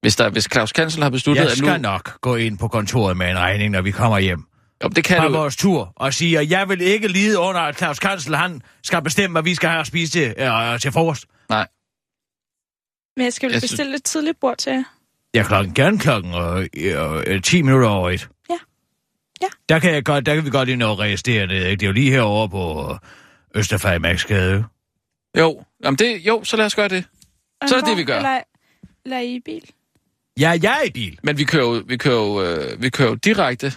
Hvis, 0.00 0.16
der, 0.16 0.30
hvis 0.30 0.48
Claus 0.52 0.72
Kansel 0.72 1.02
har 1.02 1.10
besluttet, 1.10 1.42
Jeg 1.44 1.52
at 1.52 1.58
nu... 1.60 1.66
skal 1.66 1.80
nok 1.80 2.20
gå 2.20 2.36
ind 2.36 2.58
på 2.58 2.68
kontoret 2.68 3.16
med 3.16 3.30
en 3.30 3.38
regning, 3.38 3.70
når 3.70 3.82
vi 3.82 3.90
kommer 3.90 4.18
hjem 4.18 4.44
Jo, 4.84 4.88
det 4.88 5.04
kan 5.04 5.16
fra 5.16 5.26
du. 5.28 5.32
vores 5.32 5.56
tur, 5.56 5.92
og 5.96 6.14
sige, 6.14 6.38
at 6.38 6.50
jeg 6.50 6.68
vil 6.68 6.80
ikke 6.80 7.08
lide 7.08 7.38
under, 7.38 7.60
at 7.60 7.78
Claus 7.78 7.98
Kansel, 7.98 8.34
han 8.36 8.62
skal 8.82 9.02
bestemme, 9.02 9.34
hvad 9.34 9.42
vi 9.42 9.54
skal 9.54 9.68
have 9.68 9.80
at 9.80 9.86
spise 9.86 10.12
til, 10.12 10.34
øh, 10.38 10.80
til 10.80 10.92
frokost. 10.92 11.26
Nej. 11.48 11.66
Men 13.16 13.24
jeg 13.24 13.32
skal 13.32 13.46
vel 13.46 13.52
Jeg 13.52 13.60
synes- 13.60 13.72
bestille 13.72 13.94
et 13.96 14.04
tidligt 14.04 14.40
bord 14.40 14.56
til 14.58 14.72
jer. 14.72 14.84
Ja, 15.34 15.42
klokken, 15.42 15.74
gerne 15.74 15.98
klokken 15.98 16.34
øh, 16.34 17.22
øh, 17.26 17.42
10 17.42 17.62
minutter 17.62 17.88
over 17.88 18.10
et. 18.10 18.28
Ja. 18.50 18.56
Ja. 19.42 19.46
Der 19.68 19.78
kan, 19.78 19.94
jeg 19.94 20.04
godt, 20.04 20.26
der 20.26 20.34
kan 20.34 20.44
vi 20.44 20.50
godt 20.50 20.66
lige 20.68 20.76
nå 20.76 20.92
at 20.92 20.98
registrere 20.98 21.46
det. 21.46 21.54
Ikke? 21.54 21.70
Det 21.70 21.82
er 21.82 21.86
jo 21.86 21.92
lige 21.92 22.10
herovre 22.10 22.48
på 22.48 22.92
øh, 22.92 22.98
Østerfejmarksgade. 23.60 24.64
Jo, 25.38 25.64
jamen 25.84 25.98
det, 25.98 26.26
jo, 26.26 26.44
så 26.44 26.56
lad 26.56 26.66
os 26.66 26.74
gøre 26.74 26.88
det. 26.88 27.04
Så 27.66 27.76
er 27.76 27.80
det 27.80 27.88
det, 27.88 27.96
vi 27.96 28.04
gør. 28.04 28.16
Eller, 28.16 28.40
eller 29.04 29.18
I 29.18 29.40
bil. 29.44 29.62
Ja, 30.40 30.58
jeg 30.62 30.78
er 30.80 30.86
i 30.86 30.90
bil. 30.90 31.18
Men 31.22 31.38
vi 31.38 31.44
kører 31.44 31.64
jo, 31.66 31.82
vi 31.86 31.96
kører 31.96 32.14
jo, 32.16 32.42
øh, 32.42 32.82
vi 32.82 32.90
kører 32.90 33.08
jo 33.08 33.14
direkte 33.14 33.72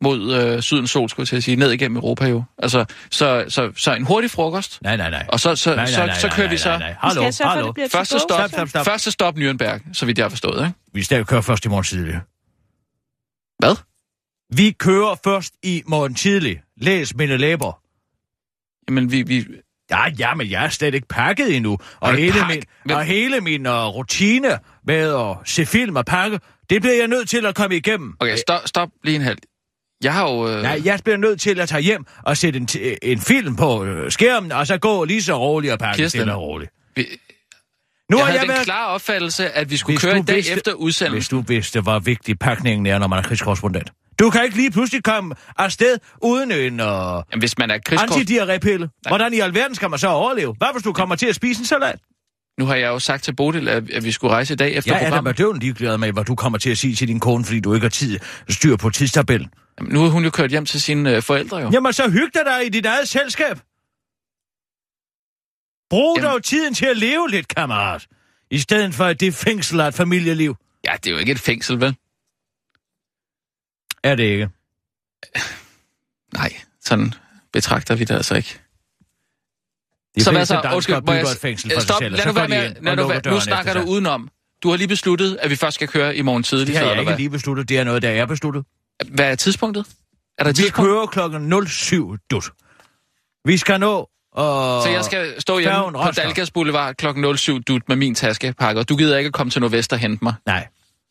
mod 0.00 0.34
øh, 0.34 0.62
sydens 0.62 0.90
sol, 0.90 1.08
skulle 1.08 1.24
jeg 1.24 1.28
til 1.28 1.36
at 1.36 1.44
sige, 1.44 1.56
ned 1.56 1.70
igennem 1.70 1.96
Europa 1.96 2.26
jo. 2.26 2.42
Altså, 2.58 2.84
så, 3.10 3.44
så, 3.48 3.72
så 3.76 3.94
en 3.94 4.02
hurtig 4.02 4.30
frokost, 4.30 4.82
Nej, 4.82 4.96
nej, 4.96 5.10
nej. 5.10 5.26
og 5.28 5.40
så, 5.40 5.56
så, 5.56 5.74
nej, 5.74 5.86
så, 5.86 5.98
nej, 5.98 6.06
nej, 6.06 6.18
så 6.18 6.28
kører 6.28 6.46
nej, 6.46 6.52
vi 6.54 6.56
så 6.56 6.68
Nej, 6.68 6.78
nej. 6.78 6.88
Vi 6.90 6.96
Hallo, 6.98 7.22
for, 7.22 7.44
at 7.44 7.50
hallo. 7.50 7.66
det 7.66 7.74
bliver 7.74 7.88
Første 7.88 8.14
to 8.14 8.18
stop. 8.18 8.38
Stop, 8.38 8.48
stop, 8.50 8.66
så. 8.66 8.70
stop. 8.70 8.84
første 8.84 9.10
stop 9.10 9.36
Nürnberg, 9.38 9.80
så 9.92 10.06
vidt 10.06 10.18
jeg 10.18 10.24
har 10.24 10.28
forstået, 10.30 10.66
ikke? 10.66 10.78
Vi 10.92 11.02
skal 11.02 11.24
køre 11.24 11.42
først 11.42 11.64
i 11.64 11.68
morgen 11.68 11.84
tidlig. 11.84 12.20
Hvad? 13.58 13.76
Vi 14.56 14.70
kører 14.70 15.14
først 15.24 15.54
i 15.62 15.82
morgen 15.86 16.14
tidlig. 16.14 16.62
Læs 16.76 17.14
mine 17.14 17.36
læber. 17.36 17.80
Jamen, 18.88 19.10
vi, 19.12 19.22
vi, 19.22 19.46
Ja, 19.92 20.08
ja, 20.18 20.34
men 20.34 20.50
jeg 20.50 20.64
er 20.64 20.68
slet 20.68 20.94
ikke 20.94 21.08
pakket 21.08 21.56
endnu. 21.56 21.78
Og 22.00 22.14
hele, 22.14 22.32
pak- 22.32 22.48
min, 22.48 22.62
Men- 22.84 22.96
og 22.96 23.04
hele 23.04 23.40
min 23.40 23.66
uh, 23.66 23.72
rutine 23.72 24.58
med 24.86 25.14
at 25.14 25.36
se 25.48 25.66
film 25.66 25.96
og 25.96 26.04
pakke, 26.06 26.40
det 26.70 26.82
bliver 26.82 26.96
jeg 26.96 27.08
nødt 27.08 27.28
til 27.28 27.46
at 27.46 27.54
komme 27.54 27.76
igennem. 27.76 28.14
okay, 28.20 28.36
stop, 28.36 28.60
stop 28.66 28.88
lige 29.04 29.16
en 29.16 29.22
halv. 29.22 29.38
Jeg 30.04 30.12
har 30.14 30.30
jo... 30.30 30.48
Øh, 30.48 30.62
Nej, 30.62 30.80
jeg 30.84 31.00
bliver 31.04 31.16
nødt 31.16 31.40
til 31.40 31.60
at 31.60 31.68
tage 31.68 31.82
hjem 31.82 32.04
og 32.22 32.36
sætte 32.36 32.56
en, 32.58 32.68
en 33.02 33.20
film 33.20 33.56
på 33.56 33.84
øh, 33.84 34.10
skærmen, 34.12 34.52
og 34.52 34.66
så 34.66 34.78
gå 34.78 35.04
lige 35.04 35.22
så 35.22 35.38
roligt 35.38 35.72
og 35.72 35.78
pakke 35.78 35.96
Kirsten, 35.96 36.18
stille 36.20 36.34
og 36.34 36.42
roligt. 36.42 36.70
vi, 36.96 37.06
Nu 38.10 38.16
jeg 38.18 38.26
har 38.26 38.30
havde 38.30 38.38
jeg 38.40 38.42
den 38.48 38.48
været... 38.54 38.64
klare 38.64 38.86
opfattelse, 38.88 39.50
at 39.50 39.70
vi 39.70 39.76
skulle 39.76 39.94
Hvis 39.98 40.04
køre 40.04 40.16
en 40.16 40.24
dag 40.24 40.36
vidste- 40.36 40.52
efter 40.52 40.72
Hvis 40.74 40.80
udsendelsen. 40.80 41.36
du 41.38 41.44
vidste, 41.48 41.80
hvor 41.80 41.98
vigtig 41.98 42.38
pakningen 42.38 42.86
er, 42.86 42.98
når 42.98 43.06
man 43.06 43.18
er 43.18 43.22
krigskorrespondent. 43.22 43.90
Du 44.18 44.30
kan 44.30 44.44
ikke 44.44 44.56
lige 44.56 44.70
pludselig 44.70 45.02
komme 45.04 45.34
afsted 45.58 45.98
uden 46.22 46.52
en 46.52 46.72
uh, 46.80 46.86
Jamen, 46.86 47.22
hvis 47.38 47.58
man 47.58 47.70
er 47.70 47.78
krigskort... 47.86 48.10
antidiarrépille. 48.10 48.88
Hvordan 49.08 49.34
i 49.34 49.40
alverden 49.40 49.74
skal 49.74 49.90
man 49.90 49.98
så 49.98 50.08
overleve? 50.08 50.54
Hvad 50.58 50.68
hvis 50.72 50.82
du 50.82 50.92
kommer 50.92 51.14
til 51.16 51.26
at 51.26 51.34
spise 51.34 51.60
en 51.60 51.66
salat? 51.66 52.00
Nu 52.58 52.66
har 52.66 52.74
jeg 52.74 52.88
jo 52.88 52.98
sagt 52.98 53.24
til 53.24 53.36
Bodil, 53.36 53.68
at, 53.68 54.04
vi 54.04 54.12
skulle 54.12 54.34
rejse 54.34 54.52
i 54.52 54.56
dag 54.56 54.72
efter 54.74 54.92
Jeg 54.94 55.06
er 55.06 55.10
da 55.10 55.20
programmet. 55.20 55.62
ligeglad 55.62 55.98
med, 55.98 56.12
hvad 56.12 56.24
du 56.24 56.34
kommer 56.34 56.58
til 56.58 56.70
at 56.70 56.78
sige 56.78 56.94
til 56.94 57.08
din 57.08 57.20
kone, 57.20 57.44
fordi 57.44 57.60
du 57.60 57.74
ikke 57.74 57.84
har 57.84 57.90
tid 57.90 58.18
styr 58.48 58.76
på 58.76 58.90
tidstabellen. 58.90 59.48
Jamen, 59.78 59.92
nu 59.92 60.04
er 60.04 60.08
hun 60.08 60.24
jo 60.24 60.30
kørt 60.30 60.50
hjem 60.50 60.66
til 60.66 60.82
sine 60.82 61.16
øh, 61.16 61.22
forældre 61.22 61.58
jo. 61.58 61.70
Jamen, 61.72 61.92
så 61.92 62.10
hyg 62.10 62.28
dig 62.34 62.42
dig 62.44 62.66
i 62.66 62.68
dit 62.68 62.86
eget 62.86 63.08
selskab. 63.08 63.56
Brug 65.90 66.16
Jamen- 66.18 66.30
dog 66.30 66.42
tiden 66.42 66.74
til 66.74 66.86
at 66.86 66.96
leve 66.96 67.30
lidt, 67.30 67.48
kammerat. 67.48 68.06
I 68.50 68.58
stedet 68.58 68.94
for, 68.94 69.04
at 69.04 69.20
det 69.20 69.34
fængsel 69.34 69.80
af 69.80 69.88
et 69.88 69.94
familieliv. 69.94 70.56
Ja, 70.88 70.92
det 70.96 71.06
er 71.06 71.10
jo 71.10 71.18
ikke 71.18 71.32
et 71.32 71.38
fængsel, 71.40 71.80
vel? 71.80 71.96
Er 74.04 74.14
det 74.14 74.22
ikke? 74.24 74.48
Nej, 76.38 76.52
sådan 76.84 77.14
betragter 77.52 77.94
vi 77.94 78.04
det 78.04 78.14
altså 78.14 78.34
ikke. 78.34 78.58
De 80.14 80.22
så 80.24 80.30
hvad 80.30 80.40
fleste 80.40 80.54
så? 80.62 80.74
Undskyld, 80.74 81.00
må 81.06 81.12
jeg... 81.12 81.26
fængsel 81.40 81.70
for 81.74 81.80
Stop, 81.80 81.98
sig 81.98 82.04
selv, 82.04 82.16
lad 82.16 82.26
nu 82.26 82.32
være 82.32 82.48
med... 82.48 82.74
Lad 82.80 82.96
nu, 82.96 83.08
være, 83.08 83.20
nu 83.26 83.40
snakker 83.40 83.74
du 83.74 83.80
udenom. 83.80 84.28
Du 84.62 84.70
har 84.70 84.76
lige 84.76 84.88
besluttet, 84.88 85.38
at 85.42 85.50
vi 85.50 85.56
først 85.56 85.74
skal 85.74 85.88
køre 85.88 86.16
i 86.16 86.22
morgen 86.22 86.42
tidlig, 86.42 86.66
Det 86.66 86.76
har 86.76 86.84
jeg 86.84 86.98
ikke 86.98 87.04
hvad? 87.10 87.16
lige 87.16 87.30
besluttet. 87.30 87.68
Det 87.68 87.78
er 87.78 87.84
noget, 87.84 88.02
der 88.02 88.08
er 88.10 88.26
besluttet. 88.26 88.64
Hvad 89.08 89.30
er 89.30 89.34
tidspunktet? 89.34 89.86
Er 90.38 90.44
der 90.44 90.50
Vi 90.50 90.54
tidspunkt? 90.54 90.88
kører 90.88 91.06
klokken 91.06 91.66
07 91.68 92.16
dut. 92.30 92.44
Vi 93.44 93.56
skal 93.56 93.80
nå... 93.80 94.08
Og... 94.32 94.82
Så 94.82 94.88
jeg 94.88 95.04
skal 95.04 95.40
stå 95.40 95.58
hjemme 95.58 95.92
på. 95.92 96.04
Dalgas 96.16 96.50
Boulevard 96.50 96.94
klokken 96.94 97.38
07 97.38 97.62
dut 97.62 97.82
med 97.88 97.96
min 97.96 98.14
taskepakke, 98.14 98.80
og 98.80 98.88
du 98.88 98.96
gider 98.96 99.18
ikke 99.18 99.28
at 99.28 99.32
komme 99.34 99.50
til 99.50 99.60
Nordvest 99.60 99.92
og 99.92 99.98
hente 99.98 100.24
mig. 100.24 100.34
Nej, 100.46 100.66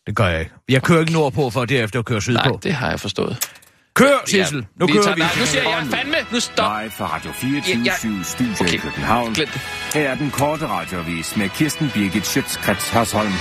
det 0.07 0.15
gør 0.15 0.27
jeg 0.27 0.39
ikke. 0.39 0.51
Jeg 0.69 0.81
kører 0.83 0.99
ikke 0.99 1.13
nordpå 1.13 1.49
for 1.49 1.65
derefter 1.65 1.99
at 1.99 2.05
køre 2.05 2.21
sydpå. 2.21 2.49
Nej, 2.49 2.57
det 2.63 2.73
har 2.73 2.89
jeg 2.89 2.99
forstået. 2.99 3.49
Kør, 3.95 4.17
Sissel. 4.25 4.65
Nu 4.79 4.85
vi 4.85 4.91
kører 4.91 5.03
tager, 5.03 5.15
vi. 5.15 5.21
Nej, 5.21 5.29
nu 5.39 5.45
siger 5.45 5.63
jeg 5.69 5.87
fandme, 5.91 6.15
nu 6.31 6.39
stop. 6.39 6.71
Live 6.81 6.91
fra 6.91 7.05
Radio 7.15 7.31
24 7.31 7.75
Ja, 7.75 7.79
ja. 7.85 7.91
ja, 8.17 8.23
Studio 8.23 8.53
Okay, 8.61 8.73
i 8.73 8.77
København. 8.77 9.33
glem 9.33 9.47
det. 9.47 9.61
Her 9.93 10.09
er 10.09 10.15
den 10.15 10.31
korte 10.31 10.67
radiovis 10.67 11.37
med 11.37 11.49
Kirsten 11.49 11.91
Birgit 11.93 12.25
Schøtzgrads 12.27 12.89
Hasholm. 12.89 13.31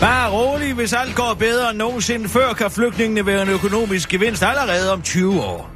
Bare 0.00 0.30
rolig, 0.30 0.74
hvis 0.74 0.92
alt 0.92 1.14
går 1.14 1.34
bedre 1.38 1.70
end 1.70 1.78
nogensinde 1.78 2.28
før, 2.28 2.52
kan 2.52 2.70
flygtningene 2.70 3.26
være 3.26 3.42
en 3.42 3.48
økonomisk 3.48 4.08
gevinst 4.08 4.42
allerede 4.42 4.92
om 4.92 5.02
20 5.02 5.40
år. 5.42 5.70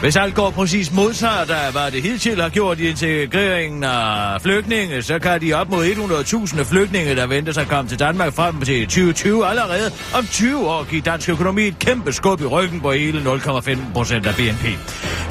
Hvis 0.00 0.16
alt 0.16 0.34
går 0.34 0.50
præcis 0.50 0.92
modsat 0.92 1.50
af, 1.50 1.72
hvad 1.72 1.90
det 1.90 2.02
hidtil 2.02 2.40
har 2.40 2.48
gjort 2.48 2.80
i 2.80 2.88
integreringen 2.88 3.84
af 3.84 4.42
flygtninge, 4.42 5.02
så 5.02 5.18
kan 5.18 5.40
de 5.40 5.52
op 5.52 5.70
mod 5.70 5.86
100.000 5.86 6.62
flygtninge, 6.62 7.16
der 7.16 7.26
venter 7.26 7.52
sig 7.52 7.60
at 7.60 7.68
komme 7.68 7.88
til 7.88 7.98
Danmark 7.98 8.32
frem 8.32 8.60
til 8.60 8.86
2020 8.86 9.46
allerede 9.46 9.90
om 10.14 10.26
20 10.26 10.68
år 10.68 10.84
give 10.84 11.00
dansk 11.00 11.28
økonomi 11.28 11.62
et 11.62 11.78
kæmpe 11.78 12.12
skub 12.12 12.40
i 12.40 12.44
ryggen 12.44 12.80
på 12.80 12.92
hele 12.92 13.20
0,15 13.20 13.78
procent 13.94 14.26
af 14.26 14.34
BNP. 14.34 14.64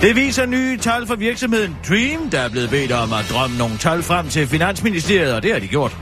Det 0.01 0.15
viser 0.15 0.45
nye 0.45 0.77
tal 0.77 1.07
fra 1.07 1.15
virksomheden 1.15 1.77
Dream, 1.89 2.29
der 2.29 2.39
er 2.39 2.49
blevet 2.49 2.69
bedt 2.69 2.91
om 2.91 3.13
at 3.13 3.25
drømme 3.31 3.57
nogle 3.57 3.77
tal 3.77 4.03
frem 4.03 4.29
til 4.29 4.47
Finansministeriet, 4.47 5.33
og 5.33 5.43
det 5.43 5.53
har 5.53 5.59
de 5.59 5.67
gjort. 5.67 5.97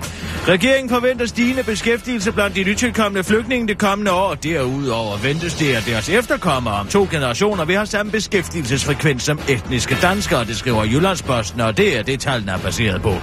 Regeringen 0.47 0.89
forventer 0.89 1.25
stigende 1.25 1.63
beskæftigelse 1.63 2.31
blandt 2.31 2.55
de 2.55 2.63
nytilkommende 2.63 3.23
flygtninge 3.23 3.67
det 3.67 3.77
kommende 3.77 4.11
år. 4.11 4.33
Derudover 4.33 5.17
ventes 5.17 5.53
det, 5.53 5.75
at 5.75 5.85
deres 5.85 6.09
efterkommere 6.09 6.73
om 6.73 6.87
to 6.87 7.07
generationer 7.11 7.65
vil 7.65 7.75
have 7.75 7.85
samme 7.85 8.11
beskæftigelsesfrekvens 8.11 9.23
som 9.23 9.39
etniske 9.49 9.97
danskere, 10.01 10.45
det 10.45 10.57
skriver 10.57 10.83
Jyllandsposten, 10.83 11.61
og 11.61 11.77
det 11.77 11.97
er 11.97 12.03
det, 12.03 12.19
tallene 12.19 12.51
er 12.51 12.57
baseret 12.57 13.01
på. 13.01 13.13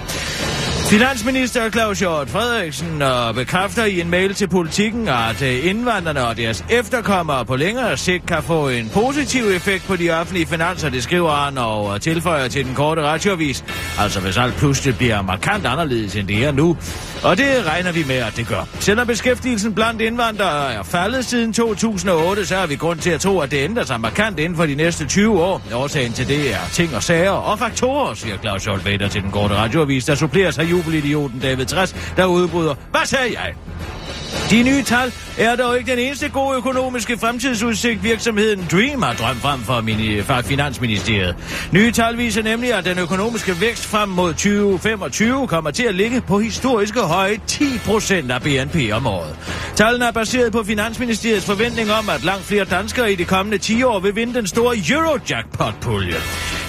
Finansminister 0.87 1.71
Claus 1.71 1.99
Hjort 1.99 2.29
Frederiksen 2.29 3.03
øh, 3.03 3.35
bekræfter 3.35 3.85
i 3.85 4.01
en 4.01 4.11
mail 4.11 4.35
til 4.35 4.49
politikken, 4.49 5.09
at 5.09 5.43
øh, 5.43 5.67
indvandrerne 5.67 6.27
og 6.27 6.37
deres 6.37 6.65
efterkommere 6.71 7.45
på 7.45 7.57
længere 7.57 7.97
sigt 7.97 8.27
kan 8.27 8.43
få 8.43 8.69
en 8.69 8.91
positiv 8.95 9.45
effekt 9.45 9.85
på 9.85 9.97
de 9.97 10.11
offentlige 10.11 10.47
finanser, 10.47 10.91
det 10.91 11.03
skriver 11.03 11.31
han 11.31 11.59
og 11.59 11.95
øh, 11.95 12.01
tilføjer 12.01 12.49
til 12.49 12.65
den 12.65 12.75
korte 12.75 13.03
radioavis. 13.03 13.65
Altså 13.99 14.21
hvis 14.21 14.37
alt 14.37 14.55
pludselig 14.55 14.97
bliver 14.97 15.23
markant 15.23 15.67
anderledes 15.67 16.17
end 16.17 16.29
det 16.29 16.45
er 16.45 16.53
nu. 16.53 16.77
Og 17.23 17.39
det 17.39 17.67
regner 17.67 17.93
vi 17.93 18.05
med, 18.07 18.17
at 18.17 18.37
det 18.37 18.47
gør. 18.49 18.69
Selvom 18.81 19.07
beskæftigelsen 19.07 19.75
blandt 19.75 20.01
indvandrere 20.01 20.73
er 20.73 20.83
faldet 20.83 21.25
siden 21.25 21.53
2008, 21.53 22.47
så 22.47 22.57
har 22.57 22.67
vi 22.67 22.77
grund 22.77 22.99
til 22.99 23.11
at 23.11 23.21
tro, 23.21 23.39
at 23.41 23.51
det 23.51 23.65
ændrer 23.65 23.85
sig 23.85 24.01
markant 24.01 24.39
inden 24.39 24.57
for 24.57 24.67
de 24.67 24.75
næste 24.75 25.07
20 25.07 25.43
år. 25.43 25.63
Årsagen 25.75 26.13
til 26.13 26.29
det 26.29 26.55
er 26.55 26.59
ting 26.73 26.97
og 26.97 27.03
sager 27.03 27.31
og 27.31 27.59
faktorer, 27.59 28.15
siger 28.15 28.39
Claus 28.39 28.65
Hjort 28.65 28.85
Vader 28.85 29.09
til 29.09 29.23
den 29.23 29.31
korte 29.31 29.55
radioavis, 29.55 30.05
der 30.05 30.15
suppleres 30.15 30.59
af 30.59 30.65
jubelidioten 30.83 31.41
David 31.41 31.67
Træs, 31.67 31.97
der 32.17 32.25
udbryder. 32.25 32.75
Hvad 32.91 33.07
sagde 33.07 33.35
jeg? 33.41 33.55
De 34.51 34.63
nye 34.63 34.83
tal 34.83 35.13
er 35.39 35.57
dog 35.57 35.79
ikke 35.79 35.91
den 35.91 35.99
eneste 35.99 36.29
gode 36.29 36.57
økonomiske 36.57 37.19
fremtidsudsigt, 37.19 38.05
virksomheden 38.05 38.67
Dream 38.73 39.03
har 39.03 39.13
drømt 39.13 39.41
frem 39.41 39.61
for, 39.61 39.81
mini, 39.81 40.23
for 40.23 40.41
Finansministeriet. 40.45 41.37
Nye 41.73 41.93
tal 41.93 42.19
viser 42.19 42.43
nemlig, 42.43 42.75
at 42.75 42.85
den 42.85 42.99
økonomiske 42.99 43.61
vækst 43.61 43.87
frem 43.87 44.09
mod 44.09 44.33
2025 44.33 45.49
kommer 45.49 45.71
til 45.71 45.83
at 45.83 45.95
ligge 45.95 46.21
på 46.21 46.39
historiske 46.39 47.01
høje 47.01 47.41
10 47.47 47.65
procent 47.85 48.31
af 48.31 48.43
BNP 48.43 48.77
om 48.93 49.07
året. 49.07 49.37
Tallene 49.75 50.05
er 50.05 50.13
baseret 50.13 50.53
på 50.53 50.63
Finansministeriets 50.65 51.47
forventning 51.47 51.93
om, 51.93 52.09
at 52.09 52.25
langt 52.25 52.45
flere 52.45 52.65
danskere 52.65 53.13
i 53.13 53.15
de 53.15 53.25
kommende 53.25 53.59
10 53.59 53.83
år 53.83 54.01
vil 54.01 54.17
vinde 54.17 54.35
den 54.35 54.47
store 54.47 54.77
Eurojackpot-pulje. 54.91 56.17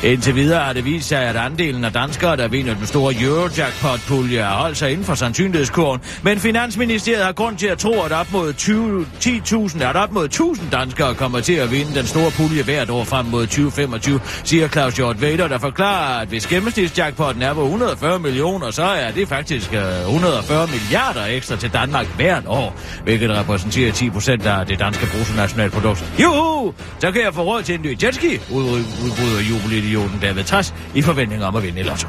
Indtil 0.03 0.35
videre 0.35 0.59
har 0.59 0.73
det 0.73 0.85
vist 0.85 1.07
sig, 1.07 1.19
at 1.19 1.35
andelen 1.35 1.85
af 1.85 1.93
danskere, 1.93 2.37
der 2.37 2.47
vinder 2.47 2.73
den 2.75 2.85
store 2.87 3.13
Eurojackpot-pulje, 3.21 4.41
har 4.41 4.55
holdt 4.55 4.77
sig 4.77 4.91
inden 4.91 5.05
for 5.05 5.15
sandsynlighedskurven, 5.15 6.01
men 6.23 6.39
Finansministeriet 6.39 7.25
har 7.25 7.31
grund 7.31 7.57
til 7.57 7.67
at 7.67 7.77
tro, 7.77 8.01
at 8.01 8.11
op 8.11 8.31
mod 8.31 8.53
20 8.53 9.05
10.000, 9.19 9.83
at 9.83 9.95
op 9.95 10.11
mod 10.11 10.29
1.000 10.33 10.69
danskere 10.71 11.15
kommer 11.15 11.39
til 11.39 11.53
at 11.53 11.71
vinde 11.71 11.95
den 11.95 12.05
store 12.05 12.31
pulje 12.31 12.63
hvert 12.63 12.89
år 12.89 13.03
frem 13.03 13.25
mod 13.25 13.47
2025, 13.47 14.19
siger 14.43 14.67
Claus 14.67 14.95
Hjort 14.95 15.21
Vader, 15.21 15.47
der 15.47 15.57
forklarer, 15.57 16.21
at 16.21 16.27
hvis 16.27 16.47
gennemsnitsjackpotten 16.47 17.43
er 17.43 17.53
på 17.53 17.63
140 17.63 18.19
millioner, 18.19 18.71
så 18.71 18.83
er 18.83 19.11
det 19.11 19.27
faktisk 19.27 19.73
øh, 19.73 20.01
140 20.05 20.67
milliarder 20.67 21.25
ekstra 21.25 21.55
til 21.55 21.73
Danmark 21.73 22.15
hvert 22.15 22.43
år, 22.47 22.79
hvilket 23.03 23.29
repræsenterer 23.29 23.91
10 23.91 24.09
procent 24.09 24.45
af 24.45 24.65
det 24.65 24.79
danske 24.79 25.05
bruttonationalprodukt. 25.15 26.05
Juhu! 26.21 26.73
Så 26.99 27.11
kan 27.11 27.21
jeg 27.21 27.33
få 27.33 27.41
råd 27.41 27.63
til 27.63 27.75
en 27.75 27.81
ny 27.81 28.03
jetski, 28.03 28.39
udbryder 28.51 29.41
jubilæet 29.49 29.92
jubelidioten 29.93 30.19
David 30.21 30.43
Træs 30.43 30.73
i 30.95 31.01
forventning 31.01 31.43
om 31.43 31.55
at 31.55 31.63
vinde 31.63 31.79
i 31.79 31.83
lotto. 31.83 32.07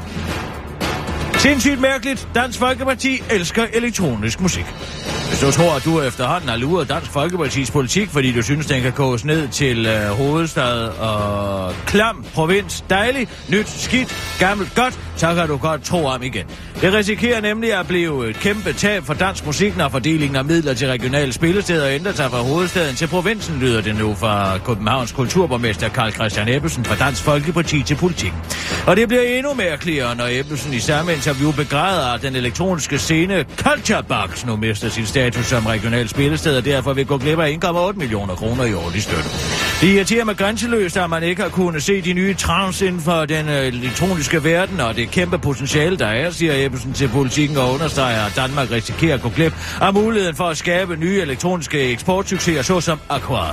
Sindssygt 1.45 1.81
mærkeligt. 1.81 2.27
Dansk 2.35 2.59
Folkeparti 2.59 3.23
elsker 3.29 3.65
elektronisk 3.73 4.41
musik. 4.41 4.65
Hvis 5.29 5.39
du 5.39 5.51
tror, 5.51 5.75
at 5.75 5.85
du 5.85 6.01
efterhånden 6.01 6.49
har 6.49 6.57
luret 6.57 6.89
Dansk 6.89 7.11
Folkeparti's 7.11 7.71
politik, 7.71 8.09
fordi 8.09 8.31
du 8.31 8.41
synes, 8.41 8.65
den 8.65 8.81
kan 8.81 8.91
koges 8.91 9.25
ned 9.25 9.47
til 9.47 9.85
øh, 9.85 10.07
hovedstad 10.09 10.87
og 10.87 11.73
klam, 11.85 12.25
provins, 12.33 12.83
dejlig, 12.89 13.27
nyt, 13.49 13.69
skidt, 13.69 14.35
gammelt, 14.39 14.75
godt, 14.75 14.99
så 15.15 15.35
kan 15.35 15.47
du 15.47 15.57
godt 15.57 15.83
tro 15.83 16.05
om 16.05 16.23
igen. 16.23 16.45
Det 16.81 16.93
risikerer 16.93 17.41
nemlig 17.41 17.73
at 17.73 17.87
blive 17.87 18.29
et 18.29 18.35
kæmpe 18.35 18.73
tab 18.73 19.03
for 19.03 19.13
dansk 19.13 19.45
musik, 19.45 19.77
når 19.77 19.89
fordelingen 19.89 20.35
af 20.35 20.45
midler 20.45 20.73
til 20.73 20.87
regionale 20.87 21.33
spillesteder 21.33 21.89
ændrer 21.89 22.13
sig 22.13 22.29
fra 22.29 22.41
hovedstaden 22.41 22.95
til 22.95 23.07
provinsen, 23.07 23.59
lyder 23.59 23.81
det 23.81 23.95
nu 23.95 24.15
fra 24.15 24.57
Københavns 24.57 25.11
kulturborgmester 25.11 25.89
Karl 25.89 26.11
Christian 26.11 26.49
Ebbesen 26.49 26.85
fra 26.85 27.05
Dansk 27.05 27.23
Folkeparti 27.23 27.83
til 27.83 27.95
politik. 27.95 28.33
Og 28.87 28.95
det 28.95 29.07
bliver 29.07 29.23
endnu 29.23 29.53
mærkeligere, 29.53 30.15
når 30.15 30.27
Ebbesen 30.29 30.73
i 30.73 30.79
samme 30.79 31.13
interview 31.13 31.34
begræder, 31.55 32.13
at 32.13 32.21
den 32.21 32.35
elektroniske 32.35 32.99
scene 32.99 33.45
Culture 33.57 34.03
Box 34.03 34.45
nu 34.45 34.55
mister 34.55 34.89
sin 34.89 35.05
status 35.05 35.45
som 35.45 35.65
regional 35.65 36.09
spillested, 36.09 36.57
og 36.57 36.65
derfor 36.65 36.93
vil 36.93 37.05
gå 37.05 37.17
glip 37.17 37.39
af 37.39 37.57
1,8 37.65 37.93
millioner 37.93 38.35
kroner 38.35 38.63
i 38.63 38.73
årlig 38.73 39.03
støtte. 39.03 39.29
Det 39.81 39.87
irriterer 39.87 40.25
mig 40.25 40.37
grænseløst, 40.37 40.97
at 40.97 41.09
man 41.09 41.23
ikke 41.23 41.41
har 41.41 41.49
kunnet 41.49 41.83
se 41.83 42.01
de 42.01 42.13
nye 42.13 42.33
trends 42.33 42.81
inden 42.81 43.01
for 43.01 43.25
den 43.25 43.49
øh, 43.49 43.67
elektroniske 43.67 44.43
verden, 44.43 44.79
og 44.79 44.95
det 44.95 45.11
kæmpe 45.11 45.37
potentiale, 45.37 45.97
der 45.97 46.07
er, 46.07 46.31
siger 46.31 46.65
Ebbesen 46.65 46.93
til 46.93 47.07
politikken 47.07 47.57
og 47.57 47.73
understreger, 47.73 48.25
at 48.25 48.33
Danmark 48.35 48.71
risikerer 48.71 49.13
at 49.13 49.21
gå 49.21 49.29
glip 49.29 49.53
af 49.81 49.93
muligheden 49.93 50.35
for 50.35 50.47
at 50.47 50.57
skabe 50.57 50.95
nye 50.95 51.21
elektroniske 51.21 51.91
eksportsucceser, 51.91 52.61
såsom 52.61 52.99
Aqua. 53.09 53.51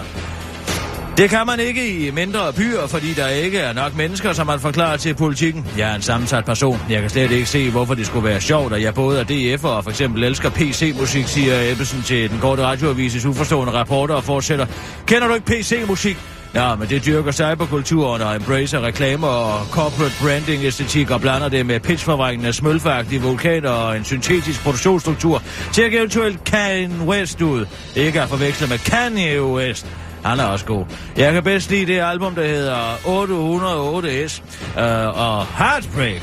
Det 1.17 1.31
kan 1.31 1.47
man 1.47 1.61
ikke 1.61 2.07
i 2.07 2.11
mindre 2.11 2.53
byer, 2.53 2.87
fordi 2.87 3.13
der 3.13 3.29
ikke 3.29 3.59
er 3.59 3.73
nok 3.73 3.97
mennesker, 3.97 4.33
som 4.33 4.47
man 4.47 4.61
forklarer 4.61 4.97
til 4.97 5.15
politikken. 5.15 5.67
Jeg 5.79 5.91
er 5.91 5.95
en 5.95 6.03
sammensat 6.03 6.45
person. 6.45 6.81
Jeg 6.91 7.01
kan 7.01 7.11
slet 7.11 7.31
ikke 7.31 7.47
se, 7.47 7.71
hvorfor 7.71 7.95
det 7.95 8.07
skulle 8.07 8.29
være 8.29 8.41
sjovt, 8.41 8.73
at 8.73 8.83
jeg 8.83 8.95
både 8.95 9.21
er 9.21 9.25
DF'er 9.25 9.67
og 9.67 9.85
for 9.85 9.91
eksempel 9.91 10.25
elsker 10.25 10.51
PC-musik, 10.51 11.29
siger 11.29 11.73
Ebbesen 11.73 12.03
til 12.03 12.31
den 12.31 12.39
korte 12.39 12.63
radioavises 12.63 13.25
uforstående 13.25 13.73
rapporter 13.73 14.15
og 14.15 14.25
fortsætter. 14.25 14.67
Kender 15.07 15.29
du 15.29 15.35
ikke 15.35 15.47
PC-musik? 15.47 16.17
Ja, 16.55 16.75
men 16.75 16.89
det 16.89 17.05
dyrker 17.07 17.33
cyberkulturen 17.33 18.23
og 18.23 18.37
embracer 18.37 18.81
reklamer 18.81 19.29
og 19.29 19.67
corporate 19.67 20.15
branding 20.23 20.65
æstetik 20.65 21.11
og 21.11 21.21
blander 21.21 21.49
det 21.49 21.67
med 21.67 21.81
pitchforvrængende 21.81 22.53
smølfagtige 22.53 23.23
vulkaner 23.23 23.71
og 23.71 23.97
en 23.97 24.05
syntetisk 24.05 24.63
produktionsstruktur. 24.63 25.43
Tjek 25.73 25.95
eventuelt 25.95 26.45
Kanye 26.45 27.07
West 27.07 27.43
ud. 27.43 27.67
Ikke 27.97 28.23
at 28.23 28.29
forveksle 28.29 28.67
med 28.67 28.79
Kanye 28.79 29.43
West. 29.43 29.87
Han 30.25 30.41
er 30.41 30.45
også 30.45 30.65
god. 30.65 30.85
Jeg 31.17 31.33
kan 31.33 31.43
bedst 31.43 31.71
lide 31.71 31.93
det 31.93 32.01
album, 32.01 32.35
der 32.35 32.47
hedder 32.47 32.95
808S 32.97 34.43
øh, 34.81 35.21
og 35.21 35.47
Heartbreak. 35.47 36.23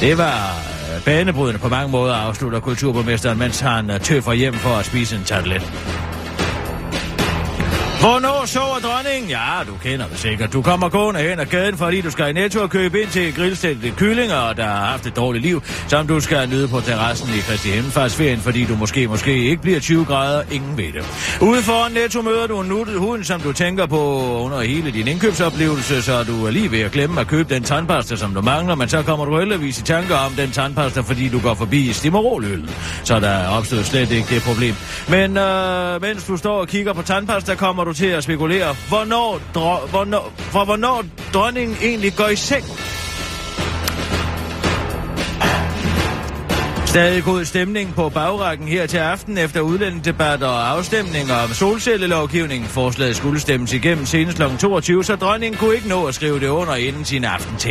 Det 0.00 0.18
var 0.18 0.54
banebrydende 1.04 1.58
på 1.58 1.68
mange 1.68 1.88
måder, 1.88 2.14
afslutter 2.14 2.60
kulturborgmesteren, 2.60 3.38
mens 3.38 3.60
han 3.60 3.90
øh, 3.90 4.00
tøffer 4.00 4.32
hjem 4.32 4.54
for 4.54 4.70
at 4.70 4.84
spise 4.86 5.16
en 5.16 5.24
tartelet. 5.24 5.72
Hvornår 8.00 8.46
sover 8.46 8.78
dronningen? 8.78 9.30
Ja, 9.30 9.64
du 9.66 9.72
kender 9.82 10.06
det 10.06 10.18
sikkert. 10.18 10.52
Du 10.52 10.62
kommer 10.62 10.88
gående 10.88 11.20
hen 11.20 11.40
ad 11.40 11.46
gaden, 11.46 11.76
fordi 11.76 12.00
du 12.00 12.10
skal 12.10 12.30
i 12.30 12.32
Netto 12.32 12.60
og 12.60 12.70
købe 12.70 13.00
ind 13.00 13.10
til 13.10 13.34
grillstætte 13.34 13.90
kyllinger, 13.96 14.52
der 14.52 14.64
har 14.64 14.86
haft 14.86 15.06
et 15.06 15.16
dårligt 15.16 15.44
liv, 15.44 15.62
som 15.88 16.06
du 16.06 16.20
skal 16.20 16.48
nyde 16.48 16.68
på 16.68 16.80
terrassen 16.80 17.28
i 17.28 17.40
Kristi 17.40 17.68
Himmelfartsferien, 17.68 18.38
fordi 18.38 18.64
du 18.64 18.76
måske, 18.76 19.08
måske 19.08 19.36
ikke 19.36 19.62
bliver 19.62 19.80
20 19.80 20.04
grader. 20.04 20.42
Ingen 20.50 20.76
ved 20.76 20.92
det. 20.92 21.04
Ude 21.40 21.62
foran 21.62 21.92
Netto 21.92 22.22
møder 22.22 22.46
du 22.46 22.60
en 22.60 22.68
nuttet 22.68 22.98
hund, 22.98 23.24
som 23.24 23.40
du 23.40 23.52
tænker 23.52 23.86
på 23.86 24.32
under 24.44 24.60
hele 24.60 24.90
din 24.90 25.08
indkøbsoplevelse, 25.08 26.02
så 26.02 26.24
du 26.24 26.46
er 26.46 26.50
lige 26.50 26.70
ved 26.70 26.80
at 26.80 26.90
glemme 26.90 27.20
at 27.20 27.26
købe 27.26 27.54
den 27.54 27.62
tandpasta, 27.62 28.16
som 28.16 28.34
du 28.34 28.40
mangler, 28.40 28.74
men 28.74 28.88
så 28.88 29.02
kommer 29.02 29.24
du 29.24 29.38
heldigvis 29.38 29.78
i 29.78 29.82
tanker 29.82 30.16
om 30.16 30.32
den 30.32 30.50
tandpasta, 30.50 31.00
fordi 31.00 31.28
du 31.28 31.40
går 31.40 31.54
forbi 31.54 31.92
Stimoroløl. 31.92 32.70
Så 33.04 33.20
der 33.20 33.48
opstår 33.48 33.82
slet 33.82 34.10
ikke 34.10 34.34
det 34.34 34.42
problem. 34.42 34.74
Men 35.08 35.36
øh, 35.36 36.02
mens 36.02 36.24
du 36.24 36.36
står 36.36 36.60
og 36.60 36.68
kigger 36.68 36.92
på 36.92 37.02
tandpasta, 37.02 37.54
kommer 37.54 37.84
du 37.84 37.89
til 37.92 38.06
at 38.06 38.24
spekulere, 38.24 38.76
hvornår, 38.88 39.40
dro- 39.54 39.86
hvornår, 39.90 40.32
for 40.38 40.64
hvornår 40.64 41.04
dronningen 41.34 41.76
egentlig 41.82 42.14
går 42.16 42.28
i 42.28 42.36
seng. 42.36 42.64
Stadig 46.90 47.24
god 47.24 47.44
stemning 47.44 47.94
på 47.94 48.08
bagrækken 48.08 48.68
her 48.68 48.86
til 48.86 48.98
aften 48.98 49.38
efter 49.38 49.60
udlændingedebatter 49.60 50.46
og 50.46 50.70
afstemninger 50.70 51.34
om 51.34 51.48
solcellelovgivningen. 51.48 52.68
Forslaget 52.68 53.16
skulle 53.16 53.40
stemmes 53.40 53.72
igennem 53.72 54.06
senest 54.06 54.36
kl. 54.36 54.42
22, 54.58 55.04
så 55.04 55.16
dronningen 55.16 55.58
kunne 55.58 55.74
ikke 55.74 55.88
nå 55.88 56.06
at 56.06 56.14
skrive 56.14 56.40
det 56.40 56.48
under 56.48 56.74
inden 56.74 57.04
sin 57.04 57.24
aftente. 57.24 57.68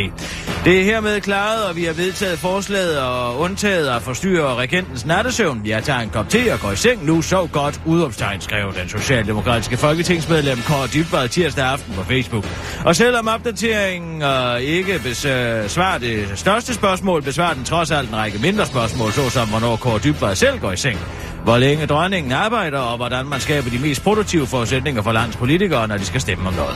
Det 0.65 0.79
er 0.79 0.83
hermed 0.83 1.21
klaret, 1.21 1.63
og 1.63 1.75
vi 1.75 1.83
har 1.83 1.93
vedtaget 1.93 2.39
forslaget 2.39 2.99
og 2.99 3.39
undtaget 3.39 3.89
at 3.89 4.01
forstyrre 4.01 4.55
regentens 4.55 5.05
nattesøvn. 5.05 5.61
Jeg 5.65 5.83
tager 5.83 5.99
en 5.99 6.09
kop 6.09 6.29
te 6.29 6.53
og 6.53 6.59
går 6.59 6.71
i 6.71 6.75
seng 6.75 7.05
nu. 7.05 7.21
Sov 7.21 7.47
godt, 7.47 7.81
udopstegn, 7.85 8.41
skrev 8.41 8.73
den 8.81 8.89
socialdemokratiske 8.89 9.77
folketingsmedlem 9.77 10.57
Kåre 10.67 10.87
Dybvad 10.87 11.29
tirsdag 11.29 11.65
aften 11.65 11.93
på 11.93 12.03
Facebook. 12.03 12.45
Og 12.85 12.95
selvom 12.95 13.27
opdateringen 13.27 14.21
øh, 14.21 14.59
ikke 14.59 14.99
besvarer 15.03 15.97
det 15.97 16.27
største 16.35 16.73
spørgsmål, 16.73 17.21
besvarer 17.21 17.53
den 17.53 17.63
trods 17.63 17.91
alt 17.91 18.09
en 18.09 18.15
række 18.15 18.39
mindre 18.41 18.65
spørgsmål, 18.65 19.08
såsom 19.11 19.49
hvornår 19.49 19.75
Kåre 19.75 19.99
Dybvad 19.99 20.35
selv 20.35 20.59
går 20.59 20.71
i 20.71 20.77
seng. 20.77 20.99
Hvor 21.43 21.57
længe 21.57 21.85
dronningen 21.85 22.31
arbejder, 22.31 22.79
og 22.79 22.97
hvordan 22.97 23.25
man 23.25 23.39
skaber 23.39 23.69
de 23.69 23.79
mest 23.79 24.03
produktive 24.03 24.47
forudsætninger 24.47 25.01
for 25.01 25.11
landets 25.11 25.37
politikere, 25.37 25.87
når 25.87 25.97
de 25.97 26.05
skal 26.05 26.21
stemme 26.21 26.47
om 26.47 26.53
noget. 26.53 26.75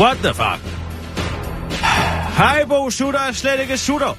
What 0.00 0.16
the 0.16 0.34
fuck? 0.34 0.60
Haribo 2.36 2.90
sutter 2.90 3.20
er 3.20 3.32
slet 3.32 3.60
ikke 3.60 3.78
sutter. 3.78 4.16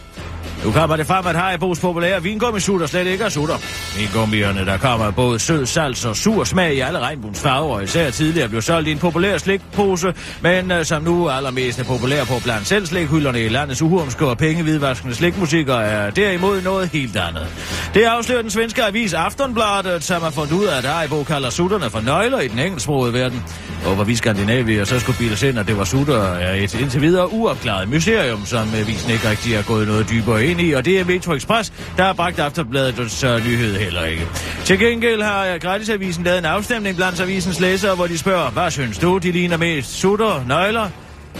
Nu 0.65 0.71
kommer 0.71 0.95
det 0.95 1.07
frem, 1.07 1.27
at 1.27 1.35
Haribos 1.35 1.79
populære 1.79 2.23
vingummi-sutter 2.23 2.87
slet 2.87 3.07
ikke 3.07 3.23
er 3.23 3.29
sutter. 3.29 3.55
Vingummierne, 3.97 4.65
der 4.65 4.77
kommer 4.77 5.11
både 5.11 5.39
sød, 5.39 5.65
salt 5.65 6.05
og 6.05 6.15
sur 6.15 6.43
smag 6.43 6.73
i 6.75 6.79
alle 6.79 6.99
regnbuens 6.99 7.39
farver, 7.39 7.75
og 7.75 7.83
især 7.83 8.09
tidligere 8.09 8.49
blev 8.49 8.61
solgt 8.61 8.87
i 8.87 8.91
en 8.91 8.97
populær 8.97 9.37
slikpose, 9.37 10.13
men 10.41 10.71
uh, 10.71 10.83
som 10.83 11.03
nu 11.03 11.25
er 11.25 11.31
allermest 11.31 11.79
er 11.79 11.83
populær 11.83 12.25
på 12.25 12.33
blandt 12.43 12.67
selv 12.67 12.85
slikhylderne 12.85 13.45
i 13.45 13.49
landets 13.49 13.81
uhumske 13.81 14.27
og 14.27 14.37
pengevidvaskende 14.37 15.15
slikmusikker, 15.15 15.75
er 15.75 16.09
derimod 16.09 16.61
noget 16.61 16.89
helt 16.89 17.17
andet. 17.17 17.47
Det 17.93 18.03
afslører 18.03 18.41
den 18.41 18.51
svenske 18.51 18.83
avis 18.83 19.13
Aftonbladet, 19.13 20.03
som 20.03 20.21
har 20.21 20.29
fundet 20.29 20.53
ud 20.53 20.65
af, 20.65 20.77
at 20.77 20.85
Haribo 20.85 21.23
kalder 21.23 21.49
sutterne 21.49 21.89
for 21.89 22.01
nøgler 22.01 22.39
i 22.39 22.47
den 22.47 22.59
engelsksprogede 22.59 23.13
verden. 23.13 23.43
Og 23.85 23.95
hvor 23.95 24.03
vi 24.03 24.15
skandinavier 24.15 24.85
så 24.85 24.99
skulle 24.99 25.17
bilde 25.17 25.47
ind, 25.47 25.59
at 25.59 25.67
det 25.67 25.77
var 25.77 25.83
sutter, 25.83 26.23
er 26.23 26.53
et 26.53 26.73
indtil 26.73 27.01
videre 27.01 27.33
uopklaret 27.33 27.89
mysterium, 27.89 28.45
som 28.45 28.67
øh, 28.67 28.79
avisen 28.79 29.11
ikke 29.11 29.29
rigtig 29.29 29.55
er 29.55 29.63
gået 29.63 29.87
noget 29.87 30.09
dybere 30.09 30.50
ind 30.51 30.61
i, 30.61 30.71
og 30.71 30.85
det 30.85 30.99
er 30.99 31.05
Metro 31.05 31.33
Express, 31.33 31.73
der 31.97 32.03
har 32.03 32.13
bragt 32.13 32.39
Aftenbladets 32.39 33.23
uh, 33.23 33.29
øh, 33.29 33.45
nyhed 33.45 33.77
heller 33.77 34.03
ikke. 34.03 34.27
Til 34.65 34.79
gengæld 34.79 35.21
har 35.21 35.45
øh, 35.45 35.59
Gratisavisen 35.61 36.23
lavet 36.23 36.39
en 36.39 36.45
afstemning 36.45 36.95
blandt 36.95 37.21
avisens 37.21 37.59
læsere, 37.59 37.95
hvor 37.95 38.07
de 38.07 38.17
spørger, 38.17 38.49
hvad 38.49 38.71
synes 38.71 38.97
du, 38.97 39.17
de 39.17 39.31
ligner 39.31 39.57
mest 39.57 39.99
sutter, 39.99 40.43
nøgler, 40.47 40.89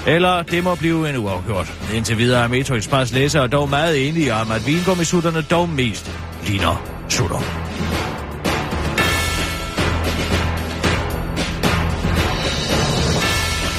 eller 0.07 0.43
det 0.43 0.63
må 0.63 0.75
blive 0.75 1.09
en 1.09 1.17
uafgjort. 1.17 1.73
Indtil 1.93 2.17
videre 2.17 2.43
er 2.43 2.47
Metro 2.47 2.75
Express 2.75 3.13
læsere 3.13 3.47
dog 3.47 3.69
meget 3.69 4.07
enige 4.07 4.33
om, 4.33 4.51
at 4.51 4.67
vingummisutterne 4.67 5.41
dog 5.41 5.69
mest 5.69 6.11
ligner 6.47 6.83
sutter. 7.09 7.71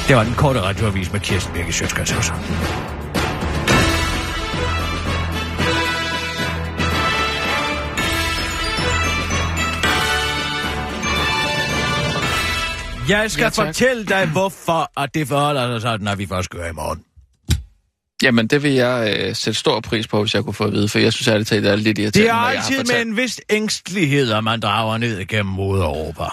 Det 0.09 0.17
var 0.17 0.25
den 0.25 0.35
korte 0.35 0.61
radioavis 0.61 1.13
med 1.13 1.21
Kirsten 1.21 1.55
Birke 1.55 1.73
Sjøtskrets 1.73 2.13
Jeg 13.09 13.31
skal 13.31 13.43
Ja, 13.43 13.49
tak. 13.51 13.67
fortælle 13.67 14.07
dig, 14.07 14.27
hvorfor 14.29 15.01
at 15.01 15.15
det 15.15 15.29
forholder 15.29 15.75
sig 15.75 15.81
sådan, 15.83 16.01
når 16.05 16.15
vi 16.15 16.27
først 16.27 16.51
gør 16.51 16.69
i 16.69 16.73
morgen. 16.73 17.05
Jamen, 18.23 18.47
det 18.47 18.63
vil 18.63 18.73
jeg 18.73 19.17
øh, 19.19 19.35
sætte 19.37 19.61
stor 19.61 19.81
pris 19.81 20.09
på, 20.09 20.21
hvis 20.21 20.35
jeg 20.35 20.43
kunne 20.45 20.55
få 20.55 20.65
at 20.65 20.73
vide, 20.73 20.89
for 20.89 20.99
jeg 20.99 21.13
synes 21.13 21.29
ærligt 21.29 21.49
talt, 21.49 21.65
det 21.65 21.73
er 21.73 21.77
lidt 21.77 21.99
irriterende. 21.99 22.29
Det 22.29 22.31
er 22.31 22.35
altid 22.35 22.77
med 22.79 22.85
fortalt- 22.87 23.09
en 23.09 23.17
vis 23.17 23.41
ængstelighed, 23.51 24.33
at 24.33 24.45
man 24.45 24.61
drager 24.61 24.99
ned 24.99 25.19
igennem 25.19 25.59
Europa. 25.59 26.25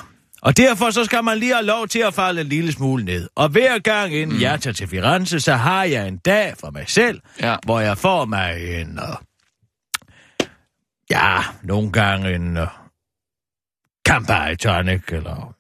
Og 0.42 0.58
derfor 0.58 0.90
så 0.92 1.06
skal 1.06 1.24
man 1.24 1.38
lige 1.38 1.54
have 1.54 1.66
lov 1.66 1.88
til 1.88 2.00
at 2.00 2.14
falde 2.14 2.42
en 2.42 2.48
lille 2.48 2.72
smule 2.72 3.06
ned. 3.06 3.30
Og 3.36 3.50
hver 3.50 3.80
gang 3.80 4.14
inden 4.14 4.36
mm. 4.36 4.42
jeg 4.42 4.62
tager 4.62 4.74
til 4.74 4.88
Firenze, 4.88 5.40
så 5.40 5.54
har 5.54 5.84
jeg 5.84 6.08
en 6.08 6.18
dag 6.18 6.54
for 6.60 6.72
mig 6.72 6.84
selv, 6.88 7.22
Ja. 7.42 7.56
hvor 7.66 7.80
jeg 7.80 7.98
får 7.98 8.26
mig 8.26 8.82
en... 8.82 9.00
Uh, 9.00 9.16
ja, 11.10 11.38
nogle 11.64 11.92
gange 11.92 12.36
en 12.36 12.58
uh, 12.58 12.68
Campari 14.08 14.56
tonic, 14.56 15.02
eller 15.12 15.56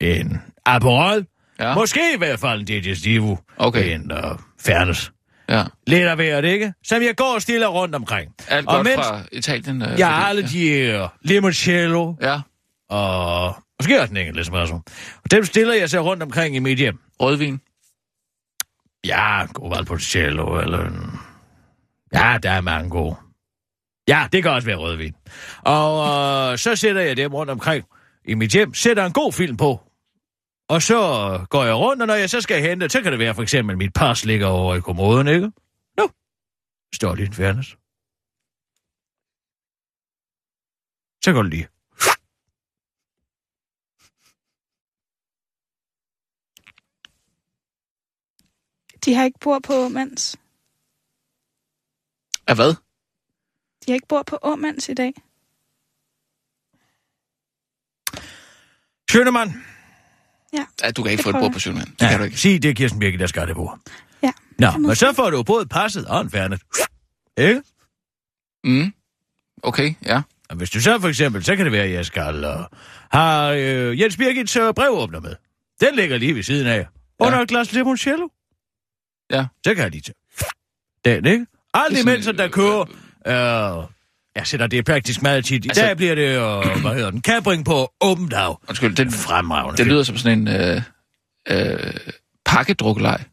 en 0.00 0.42
Aperol. 0.66 1.26
Ja, 1.58 1.74
Måske 1.74 2.00
i 2.14 2.18
hvert 2.18 2.38
fald 2.40 2.60
en 2.60 2.66
digestivo. 2.66 3.36
Okay. 3.56 3.94
En 3.94 4.12
uh, 4.12 4.38
Fairness. 4.60 5.12
ja. 5.48 5.64
Lidt 5.86 6.02
af 6.08 6.16
hvert, 6.16 6.44
ikke? 6.44 6.72
Som 6.84 7.02
jeg 7.02 7.16
går 7.16 7.38
stille 7.38 7.66
rundt 7.66 7.94
omkring. 7.94 8.34
Alt 8.48 8.66
Og 8.68 8.74
godt 8.74 8.86
mens- 8.86 8.96
fra 9.06 9.20
Italien. 9.32 9.82
Øh, 9.82 9.98
Jeg 9.98 10.08
har 10.08 10.24
alle 10.28 10.42
de 10.48 11.00
uh, 11.02 11.08
limoncello, 11.22 12.14
Ja, 12.22 12.40
og 12.90 13.54
måske 13.80 14.00
også 14.00 14.10
en 14.10 14.16
enkelt 14.16 14.38
espresso. 14.40 14.74
Og 15.24 15.30
dem 15.30 15.44
stiller 15.44 15.74
jeg 15.74 15.90
så 15.90 16.00
rundt 16.00 16.22
omkring 16.22 16.56
i 16.56 16.58
mit 16.58 16.78
hjem. 16.78 16.98
rødvin. 17.20 17.60
Ja, 19.06 19.46
god 19.46 19.70
Valpolicella, 19.76 20.42
eller. 20.62 20.90
Ja, 22.14 22.38
der 22.42 22.50
er 22.50 22.60
mange 22.60 22.90
gode. 22.90 23.16
Ja, 24.08 24.26
det 24.32 24.42
kan 24.42 24.52
også 24.52 24.66
være 24.66 24.76
rødvin. 24.76 25.14
Og 25.64 26.02
øh, 26.52 26.58
så 26.58 26.76
sætter 26.76 27.02
jeg 27.02 27.16
dem 27.16 27.34
rundt 27.34 27.50
omkring 27.50 27.84
i 28.24 28.34
mit 28.34 28.50
hjem, 28.52 28.74
sætter 28.74 29.06
en 29.06 29.12
god 29.12 29.32
film 29.32 29.56
på. 29.56 29.80
Og 30.74 30.82
så 30.82 30.96
går 31.50 31.64
jeg 31.64 31.74
rundt, 31.74 32.02
og 32.02 32.06
når 32.06 32.14
jeg 32.14 32.30
så 32.30 32.40
skal 32.40 32.62
hente, 32.62 32.90
så 32.90 33.02
kan 33.02 33.12
det 33.12 33.18
være 33.18 33.34
for 33.34 33.42
eksempel, 33.42 33.76
mit 33.76 33.92
pas 33.92 34.24
ligger 34.24 34.46
over 34.46 34.74
i 34.74 34.80
kommoden, 34.80 35.28
ikke? 35.28 35.52
Nu 35.98 36.10
står 36.94 37.16
i 37.16 37.22
en 37.22 37.32
fairness. 37.32 37.76
Så 41.24 41.32
går 41.32 41.42
det 41.42 41.50
lige. 41.50 41.68
De 49.04 49.14
har 49.14 49.24
ikke 49.24 49.38
bord 49.40 49.62
på 49.62 49.72
Åmands. 49.74 50.36
Af 52.46 52.56
hvad? 52.56 52.74
De 53.80 53.90
har 53.90 53.94
ikke 53.94 54.08
bord 54.08 54.26
på 54.26 54.38
Åmands 54.42 54.88
i 54.88 54.94
dag. 54.94 55.12
Schønemann, 59.08 59.69
Ja, 60.52 60.90
du 60.90 61.02
kan 61.02 61.12
ikke 61.12 61.22
Det 61.22 61.32
få 61.32 61.38
et 61.38 61.42
bord 61.42 61.52
på 61.52 61.58
Sjønland. 61.58 61.88
Det 62.00 62.08
kan 62.08 62.18
du 62.18 62.24
ikke. 62.24 62.36
sig 62.38 62.62
det 62.62 62.70
er 62.70 62.74
Kirsten 62.74 63.00
Birke, 63.00 63.18
der 63.18 63.26
skal 63.26 63.46
det 63.48 63.56
på. 63.56 63.78
Ja. 64.22 64.32
Nå, 64.58 64.70
men 64.78 64.96
så 64.96 65.12
får 65.12 65.30
du 65.30 65.42
både 65.42 65.66
passet 65.66 66.06
og 66.06 66.20
en 66.20 66.30
fairness. 66.30 66.62
Ikke? 67.38 67.62
Mm. 68.64 68.92
Okay, 69.62 69.94
ja. 70.06 70.22
Og 70.50 70.56
hvis 70.56 70.70
du 70.70 70.80
så 70.80 70.98
for 71.00 71.08
eksempel, 71.08 71.44
så 71.44 71.56
kan 71.56 71.64
det 71.64 71.72
være, 71.72 71.84
at 71.84 71.92
jeg 71.92 72.06
skal 72.06 72.44
uh, 72.44 72.50
have 73.10 73.90
uh, 73.90 74.00
Jens 74.00 74.16
Birgits 74.16 74.56
uh, 74.56 74.74
brevåbner 74.74 75.20
med. 75.20 75.34
Den 75.80 75.94
ligger 75.94 76.18
lige 76.18 76.34
ved 76.34 76.42
siden 76.42 76.66
af. 76.66 76.86
Under 77.18 77.36
Ja. 77.36 77.42
et 77.42 77.48
glas 77.48 77.72
limoncello. 77.72 78.28
Ja. 79.30 79.46
Så 79.66 79.74
kan 79.74 79.82
jeg 79.84 79.90
lige 79.90 80.02
tage. 80.02 80.14
Den, 81.04 81.26
ikke? 81.26 81.46
Alt 81.74 81.94
Det 81.94 82.00
imens, 82.00 82.26
der 82.26 82.48
kører... 82.48 82.80
Uh, 83.80 83.90
jeg 84.40 84.46
sætter 84.46 84.66
det 84.66 84.84
praktisk 84.84 85.22
meget 85.22 85.44
tit. 85.44 85.64
I 85.64 85.68
Altså- 85.68 85.82
dag 85.84 85.96
bliver 85.96 86.14
det, 86.14 86.36
uh, 86.38 86.80
hvad 86.80 86.94
hedder 86.94 87.10
den, 87.10 87.20
kabring 87.22 87.64
på 87.64 87.92
åbent 88.00 88.30
dag. 88.30 88.54
Undskyld, 88.68 88.96
det, 88.96 89.12
Fremragende. 89.12 89.76
det 89.76 89.86
lyder 89.86 90.02
som 90.02 90.16
sådan 90.16 90.38
en 90.38 90.48
øh, 90.48 90.82
øh, 91.48 91.94
pakkedrukkelej. 92.46 93.24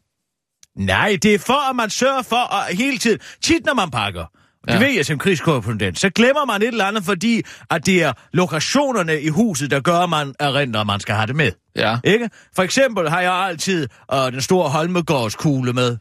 Nej, 0.76 1.18
det 1.22 1.34
er 1.34 1.38
for, 1.38 1.70
at 1.70 1.76
man 1.76 1.90
sørger 1.90 2.22
for 2.22 2.54
at 2.54 2.76
hele 2.76 2.98
tiden... 2.98 3.18
Tit, 3.42 3.64
når 3.66 3.74
man 3.74 3.90
pakker, 3.90 4.20
og 4.62 4.68
det 4.68 4.74
Ja. 4.74 4.78
ved 4.78 4.88
jeg 4.94 5.06
som 5.06 5.18
krigskorrespondent, 5.18 5.98
så 5.98 6.10
glemmer 6.10 6.44
man 6.44 6.62
et 6.62 6.68
eller 6.68 6.84
andet, 6.84 7.04
fordi 7.04 7.42
at 7.70 7.86
det 7.86 8.02
er 8.02 8.12
lokationerne 8.32 9.20
i 9.20 9.28
huset, 9.28 9.70
der 9.70 9.80
gør, 9.80 9.98
at 9.98 10.10
man 10.10 10.34
erindrer, 10.40 10.80
at 10.80 10.86
man 10.86 11.00
skal 11.00 11.14
have 11.14 11.26
det 11.26 11.36
med. 11.36 11.52
Ja. 11.76 11.98
Ikke? 12.04 12.30
For 12.56 12.62
eksempel 12.62 13.10
har 13.10 13.20
jeg 13.20 13.32
altid 13.32 13.88
øh, 14.14 14.32
den 14.32 14.40
store 14.40 14.70
Holmegårdskugle 14.70 15.72
med. 15.72 15.96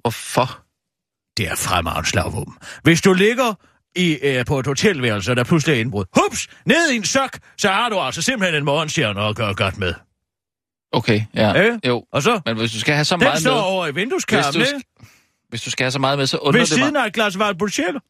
Hvorfor? 0.00 0.58
Det 1.36 1.48
er 1.48 1.54
fremragende 1.56 2.08
slagvåben. 2.08 2.54
Hvis 2.82 3.00
du 3.00 3.12
ligger 3.12 3.54
i, 3.96 4.18
øh, 4.22 4.44
på 4.44 4.58
et 4.58 4.66
hotelværelse, 4.66 5.30
og 5.32 5.36
der 5.36 5.44
pludselig 5.44 5.76
er 5.76 5.80
indbrud, 5.80 6.04
hups, 6.22 6.48
ned 6.66 6.90
i 6.90 6.96
en 6.96 7.04
sok, 7.04 7.38
så 7.58 7.68
har 7.68 7.88
du 7.88 7.98
altså 7.98 8.22
simpelthen 8.22 8.58
en 8.58 8.64
morgenstjerne 8.64 9.20
at 9.22 9.36
gøre 9.36 9.54
godt 9.54 9.78
med. 9.78 9.94
Okay, 10.92 11.20
ja. 11.34 11.52
Ikke? 11.52 11.80
Jo, 11.88 12.04
Og 12.12 12.22
så, 12.22 12.40
men 12.46 12.56
hvis 12.56 12.72
du 12.72 12.80
skal 12.80 12.94
have 12.94 13.04
så 13.04 13.16
den 13.16 13.24
meget 13.24 13.40
står 13.40 13.54
med... 13.54 13.60
over 13.62 13.86
i 13.86 13.90
Hvis 13.92 14.00
vindueskarmen, 14.00 14.52
du, 14.52 14.58
ikke? 14.60 14.86
hvis 15.48 15.62
du 15.62 15.70
skal 15.70 15.84
have 15.84 15.90
så 15.90 15.98
meget 15.98 16.18
med, 16.18 16.26
så 16.26 16.38
undrer 16.38 16.60
Ved 16.60 16.66
det 16.66 16.78
mig. 16.78 16.84
siden 16.84 16.96
af 16.96 17.06
et 17.06 17.12
glas 17.12 17.38
Valpolicella. 17.38 18.00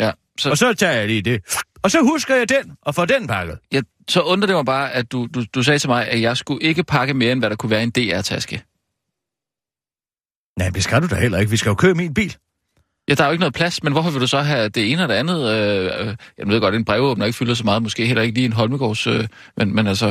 Ja, 0.00 0.10
så, 0.38 0.50
Og 0.50 0.58
så 0.58 0.74
tager 0.74 0.92
jeg 0.92 1.06
lige 1.06 1.22
det. 1.22 1.42
Og 1.82 1.90
så 1.90 2.00
husker 2.02 2.36
jeg 2.36 2.48
den, 2.48 2.72
og 2.82 2.94
får 2.94 3.04
den 3.04 3.26
pakket. 3.26 3.58
ja, 3.72 3.80
så 4.08 4.22
undrer 4.22 4.46
det 4.46 4.56
mig 4.56 4.64
bare, 4.64 4.92
at 4.92 5.12
du, 5.12 5.28
du, 5.34 5.44
du 5.54 5.62
sagde 5.62 5.78
til 5.78 5.88
mig, 5.90 6.08
at 6.08 6.20
jeg 6.20 6.36
skulle 6.36 6.62
ikke 6.64 6.84
pakke 6.84 7.14
mere, 7.14 7.32
end 7.32 7.40
hvad 7.40 7.50
der 7.50 7.56
kunne 7.56 7.70
være 7.70 7.80
i 7.80 7.82
en 7.82 7.90
DR-taske. 7.90 8.62
Nej, 10.58 10.68
det 10.70 10.84
skal 10.84 11.02
du 11.02 11.06
da 11.06 11.14
heller 11.14 11.38
ikke. 11.38 11.50
Vi 11.50 11.56
skal 11.56 11.68
jo 11.70 11.74
køre 11.74 11.94
min 11.94 12.14
bil. 12.14 12.36
Ja, 13.08 13.14
der 13.14 13.22
er 13.22 13.28
jo 13.28 13.32
ikke 13.32 13.40
noget 13.40 13.54
plads, 13.54 13.82
men 13.82 13.92
hvorfor 13.92 14.10
vil 14.10 14.20
du 14.20 14.26
så 14.26 14.38
have 14.40 14.68
det 14.68 14.92
ene 14.92 15.02
og 15.02 15.08
det 15.08 15.14
andet? 15.14 15.50
Øh, 15.50 16.06
øh, 16.08 16.16
jeg 16.38 16.46
ved 16.48 16.60
godt, 16.60 16.74
en 16.74 16.84
brevåbner 16.84 17.26
ikke 17.26 17.36
fylder 17.38 17.54
så 17.54 17.64
meget, 17.64 17.82
måske 17.82 18.06
heller 18.06 18.22
ikke 18.22 18.34
lige 18.34 18.44
en 18.44 18.52
Holmegårds, 18.52 19.06
øh, 19.06 19.28
men, 19.56 19.74
men 19.74 19.86
altså... 19.86 20.06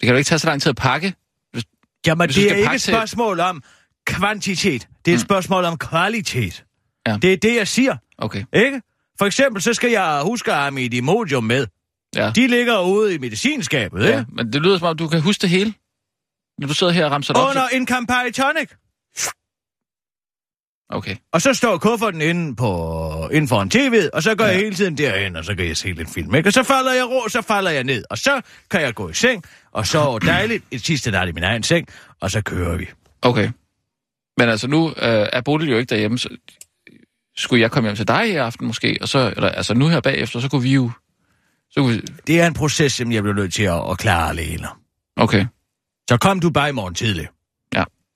Det 0.00 0.06
kan 0.06 0.08
jo 0.10 0.16
ikke 0.16 0.28
tage 0.28 0.38
så 0.38 0.46
lang 0.46 0.62
tid 0.62 0.70
at 0.70 0.76
pakke. 0.76 1.14
Jamen, 2.06 2.26
Hvis 2.28 2.36
det 2.36 2.52
er 2.52 2.56
ikke 2.56 2.74
et 2.74 2.82
spørgsmål 2.82 3.40
om 3.40 3.62
kvantitet. 4.06 4.88
Det 5.04 5.10
er 5.10 5.14
et 5.14 5.20
Mm. 5.20 5.24
spørgsmål 5.26 5.64
om 5.64 5.78
kvalitet. 5.78 6.64
Ja. 7.06 7.18
Det 7.22 7.32
er 7.32 7.36
det, 7.36 7.56
jeg 7.56 7.68
siger. 7.68 7.96
Okay, 8.18 8.44
Ikke? 8.52 8.82
For 9.18 9.24
eksempel, 9.26 9.62
så 9.62 9.74
skal 9.74 9.90
jeg 9.90 10.20
huske 10.24 10.52
at 10.52 10.58
have 10.58 10.70
mit 10.70 10.94
Imodium 10.94 11.44
med. 11.44 11.66
ja. 12.16 12.32
De 12.34 12.46
ligger 12.46 12.80
ude 12.80 13.14
i 13.14 13.18
medicinskabet, 13.18 14.02
ikke? 14.02 14.12
ja. 14.14 14.24
Men 14.28 14.52
det 14.52 14.62
lyder 14.62 14.78
som 14.78 14.86
om, 14.88 14.96
du 14.96 15.08
kan 15.08 15.20
huske 15.20 15.42
det 15.42 15.50
hele. 15.50 15.74
Når 16.58 16.66
du 16.68 16.74
sidder 16.74 16.92
her 16.92 17.04
og 17.04 17.10
ramser 17.10 17.34
det 17.34 17.42
op. 17.42 17.48
Under 17.48 17.68
Så... 17.70 17.76
en 17.76 17.86
Campari 17.86 18.32
Tonic. 18.32 18.68
Okay, 20.88 21.16
Og 21.32 21.42
så 21.42 21.54
står 21.54 21.78
kufferten 21.78 22.20
inde, 22.20 22.56
på, 22.56 23.28
inden 23.32 23.48
for 23.48 23.62
en 23.62 23.70
tv, 23.70 24.08
og 24.12 24.22
så 24.22 24.34
går 24.34 24.44
ja. 24.44 24.50
jeg 24.50 24.58
Ja. 24.58 24.64
hele 24.64 24.76
tiden 24.76 24.98
derhen, 24.98 25.36
og 25.36 25.44
så 25.44 25.54
kan 25.54 25.66
jeg 25.66 25.76
se 25.76 25.92
lidt 25.92 26.10
film. 26.10 26.34
Ikke? 26.34 26.48
Og 26.48 26.52
så 26.52 26.62
falder 26.62 26.92
jeg 26.92 27.04
ro, 27.08 27.28
så 27.28 27.42
falder 27.42 27.70
jeg 27.70 27.84
ned. 27.84 28.04
Og 28.10 28.18
så 28.18 28.40
kan 28.70 28.80
jeg 28.80 28.94
gå 28.94 29.08
i 29.08 29.14
seng, 29.14 29.44
og 29.72 29.86
så 29.86 30.18
dejligt 30.26 30.64
et 30.70 30.84
sidste 30.84 31.10
nat 31.10 31.28
i 31.28 31.32
min 31.32 31.42
egen 31.42 31.62
seng, 31.62 31.88
og 32.20 32.30
så 32.30 32.42
kører 32.42 32.76
vi. 32.76 32.86
okay. 33.22 33.50
Men 34.38 34.48
altså, 34.48 34.68
nu 34.68 34.88
øh, 34.88 35.28
er 35.32 35.40
Bodil 35.40 35.70
jo 35.70 35.78
ikke 35.78 35.90
derhjemme, 35.90 36.18
så 36.18 36.28
skulle 37.36 37.62
jeg 37.62 37.70
komme 37.70 37.88
hjem 37.88 37.96
til 37.96 38.08
dig 38.08 38.28
i 38.30 38.36
aften 38.36 38.66
måske, 38.66 38.98
og 39.00 39.08
så, 39.08 39.32
eller 39.36 39.48
altså 39.48 39.74
nu 39.74 39.88
her 39.88 40.00
bagefter, 40.00 40.40
så 40.40 40.48
kunne 40.48 40.62
vi 40.62 40.72
jo... 40.74 40.90
Så 41.70 41.80
kunne 41.80 41.94
vi... 41.94 42.00
Det 42.26 42.40
er 42.40 42.46
en 42.46 42.54
proces, 42.54 42.92
som 42.92 43.12
jeg 43.12 43.22
bliver 43.22 43.36
nødt 43.36 43.52
til 43.52 43.62
at, 43.62 43.90
at 43.90 43.98
klare 43.98 44.30
alene. 44.30 44.66
Okay, 45.16 45.46
Så 46.10 46.16
kom 46.16 46.40
du 46.40 46.50
bare 46.50 46.68
i 46.68 46.72
morgen 46.72 46.94
tidlig. 46.94 47.28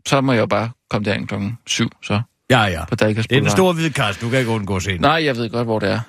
så 0.07 0.21
må 0.21 0.33
jeg 0.33 0.41
jo 0.41 0.47
bare 0.47 0.71
komme 0.91 1.05
derind 1.05 1.29
klokken 1.29 1.59
syv, 1.67 1.91
så 2.03 2.21
Ja, 2.51 2.61
ja. 2.63 2.85
på 2.85 2.95
Dalgas 2.95 3.27
Det 3.27 3.37
er 3.37 3.41
den 3.41 3.45
Boulevard. 3.45 3.57
store 3.57 3.73
hvide 3.75 3.91
kast, 3.91 4.21
du 4.21 4.31
kan 4.31 4.39
ikke 4.39 4.51
undgå 4.51 4.77
at 4.77 4.83
se 4.83 4.91
den. 4.93 5.01
Nej, 5.01 5.25
jeg 5.25 5.37
ved 5.37 5.51
godt, 5.51 5.67
hvor 5.67 5.79
det 5.79 5.89
er. 5.91 6.01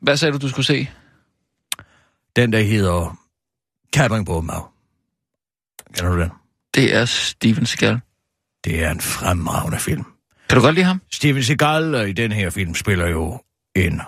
Hvad 0.00 0.16
sagde 0.16 0.32
du, 0.32 0.38
du 0.38 0.48
skulle 0.48 0.66
se? 0.66 0.90
Den, 2.36 2.52
der 2.52 2.60
hedder 2.62 3.18
Kabring 3.92 4.26
på 4.26 4.40
Mav. 4.40 4.70
Kender 5.94 6.12
du 6.14 6.20
den? 6.20 6.30
Det 6.74 6.94
er 6.94 7.04
Steven 7.04 7.66
Seagal. 7.66 8.00
Det 8.64 8.84
er 8.84 8.90
en 8.90 9.00
fremragende 9.00 9.78
film. 9.78 10.04
Kan 10.48 10.56
du 10.58 10.62
godt 10.64 10.74
lide 10.74 10.86
ham? 10.86 11.02
Steven 11.12 11.42
Seagal 11.42 11.94
øh, 11.94 12.08
i 12.08 12.12
den 12.12 12.32
her 12.32 12.50
film 12.50 12.74
spiller 12.74 13.06
jo 13.08 13.40
en 13.76 14.00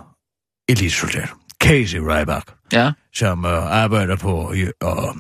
elitesoldat. 0.68 1.28
Casey 1.62 1.98
Ryback, 1.98 2.52
Ja. 2.72 2.92
som 3.14 3.44
uh, 3.44 3.50
arbejder 3.50 4.16
på 4.16 4.48
uh, 4.84 5.16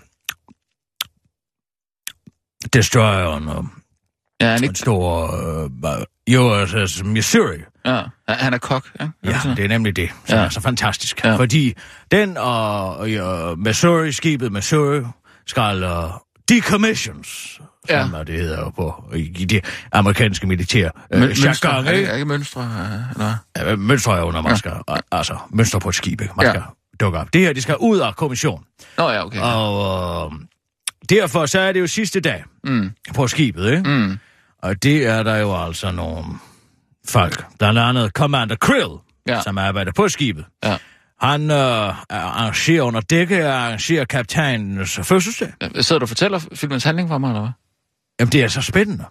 Destroyeren 2.72 3.48
og 3.48 3.66
Ja, 4.40 4.46
han, 4.46 4.58
en 4.58 4.64
ikke... 4.64 4.78
stor 4.78 5.34
uh, 5.84 6.36
USS 6.38 7.04
Missouri. 7.04 7.58
ja. 7.86 8.02
han 8.28 8.54
er 8.54 8.58
kok, 8.58 8.84
ja? 9.00 9.08
Ja, 9.24 9.40
det 9.56 9.64
er 9.64 9.68
nemlig 9.68 9.96
det, 9.96 10.10
som 10.26 10.38
Ja. 10.38 10.44
er 10.44 10.48
så 10.48 10.60
fantastisk. 10.60 11.24
Ja. 11.24 11.36
Fordi 11.36 11.74
den 12.10 12.36
og 12.36 12.98
uh, 13.00 13.58
Missouri, 13.58 14.12
skibet 14.12 14.52
Missouri, 14.52 15.02
skal 15.46 15.84
uh, 15.84 16.10
decommissions, 16.48 17.60
Ja. 17.88 18.08
som 18.08 18.26
det 18.26 18.34
hedder 18.40 18.70
på 18.70 19.04
i 19.16 19.44
det 19.44 19.64
amerikanske 19.92 20.46
militær. 20.46 20.90
Møn- 21.14 21.18
mønstre, 21.18 21.68
jargon, 21.72 21.86
er, 21.86 21.92
det, 21.92 22.08
er 22.10 22.12
ikke 22.14 22.24
mønstre, 22.26 22.60
øh, 22.62 22.68
eller 23.14 23.34
hvad? 23.54 23.68
Ja, 23.70 23.76
mønstre 23.76 24.18
er 24.18 24.32
når 24.32 24.42
man 24.42 24.52
Ja. 24.52 24.56
skal, 24.56 24.72
altså, 25.12 25.36
mønstre 25.50 25.80
på 25.80 25.88
et 25.88 25.94
skib? 25.94 26.20
Man 26.36 26.46
Ja. 26.46 26.50
skal 26.52 26.62
dukke 27.00 27.18
op. 27.18 27.32
Det 27.32 27.40
her, 27.40 27.52
det 27.52 27.62
skal 27.62 27.76
ud 27.80 27.98
af 27.98 28.16
kommission. 28.16 28.64
Nå 28.98 29.10
ja, 29.10 29.24
okay. 29.26 29.40
Og 29.40 30.26
uh, 30.26 30.32
derfor 31.10 31.46
så 31.46 31.60
er 31.60 31.72
det 31.72 31.80
jo 31.80 31.86
sidste 31.86 32.20
dag 32.20 32.44
Mm, 32.64 32.90
på 33.14 33.28
skibet, 33.28 33.70
ikke? 33.70 33.82
mm, 33.90 34.18
Og 34.62 34.82
det 34.82 35.06
er 35.06 35.22
der 35.22 35.36
jo 35.36 35.64
altså 35.66 35.90
nogle 35.90 36.24
folk, 37.08 37.44
blandt 37.58 37.78
andet 37.78 38.10
Commander 38.12 38.56
Krill, 38.56 38.90
Ja. 39.28 39.40
som 39.42 39.58
arbejder 39.58 39.92
på 39.96 40.08
skibet. 40.08 40.44
ja. 40.64 40.76
Han 41.20 41.50
øh, 41.50 41.56
arrangerer 42.10 42.82
under 42.82 43.00
dække 43.00 43.46
og 43.46 43.52
arrangerer 43.54 44.04
kaptajnens 44.04 45.00
fødselsdag. 45.02 45.52
Sidder 45.80 45.98
du 45.98 46.04
og 46.04 46.08
fortæller 46.08 46.38
filmens 46.54 46.84
handling 46.84 47.08
for 47.08 47.18
mig, 47.18 47.28
eller 47.28 47.40
hvad? 47.40 47.50
Jamen, 48.20 48.32
det 48.32 48.42
er 48.42 48.48
så 48.48 48.62
spændende. 48.62 49.04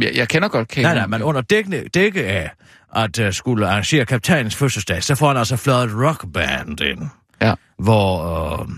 Jeg, 0.00 0.10
jeg 0.14 0.28
kender 0.28 0.48
godt 0.48 0.68
Kate. 0.68 0.82
Nej, 0.82 0.94
nej, 0.94 1.06
men 1.06 1.22
under 1.22 1.40
dække, 1.40 1.88
dække 1.94 2.24
af 2.26 2.50
at 2.94 3.18
uh, 3.18 3.32
skulle 3.32 3.68
arrangere 3.68 4.06
kaptajnens 4.06 4.56
fødselsdag, 4.56 5.02
så 5.02 5.14
får 5.14 5.28
han 5.28 5.36
altså 5.36 5.56
fløjet 5.56 5.90
et 5.90 5.96
rockband 6.06 6.80
ind, 6.80 7.08
Ja. 7.40 7.54
hvor 7.78 8.58
uh, 8.60 8.68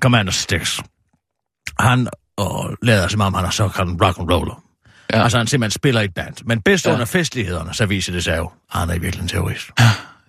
Commander 0.00 0.32
Stix, 0.32 0.80
han 1.78 2.08
og 2.36 2.76
lader 2.82 3.08
som 3.08 3.20
om, 3.20 3.34
han 3.34 3.44
er 3.44 3.50
såkaldt 3.50 4.02
rock 4.02 4.18
and 4.18 4.30
roller. 4.30 4.62
Ja. 5.12 5.22
Altså, 5.22 5.38
han 5.38 5.46
simpelthen 5.46 5.70
spiller 5.70 6.00
i 6.00 6.04
et 6.04 6.14
band. 6.14 6.34
Men 6.44 6.60
bedst 6.62 6.86
Ja. 6.86 6.92
under 6.92 7.04
festlighederne, 7.04 7.74
så 7.74 7.86
viser 7.86 8.12
det 8.12 8.24
sig 8.24 8.36
jo, 8.38 8.44
at 8.72 8.78
han 8.80 8.90
er 8.90 8.94
i 8.94 8.98
virkeligheden 8.98 9.28
terrorist. 9.28 9.70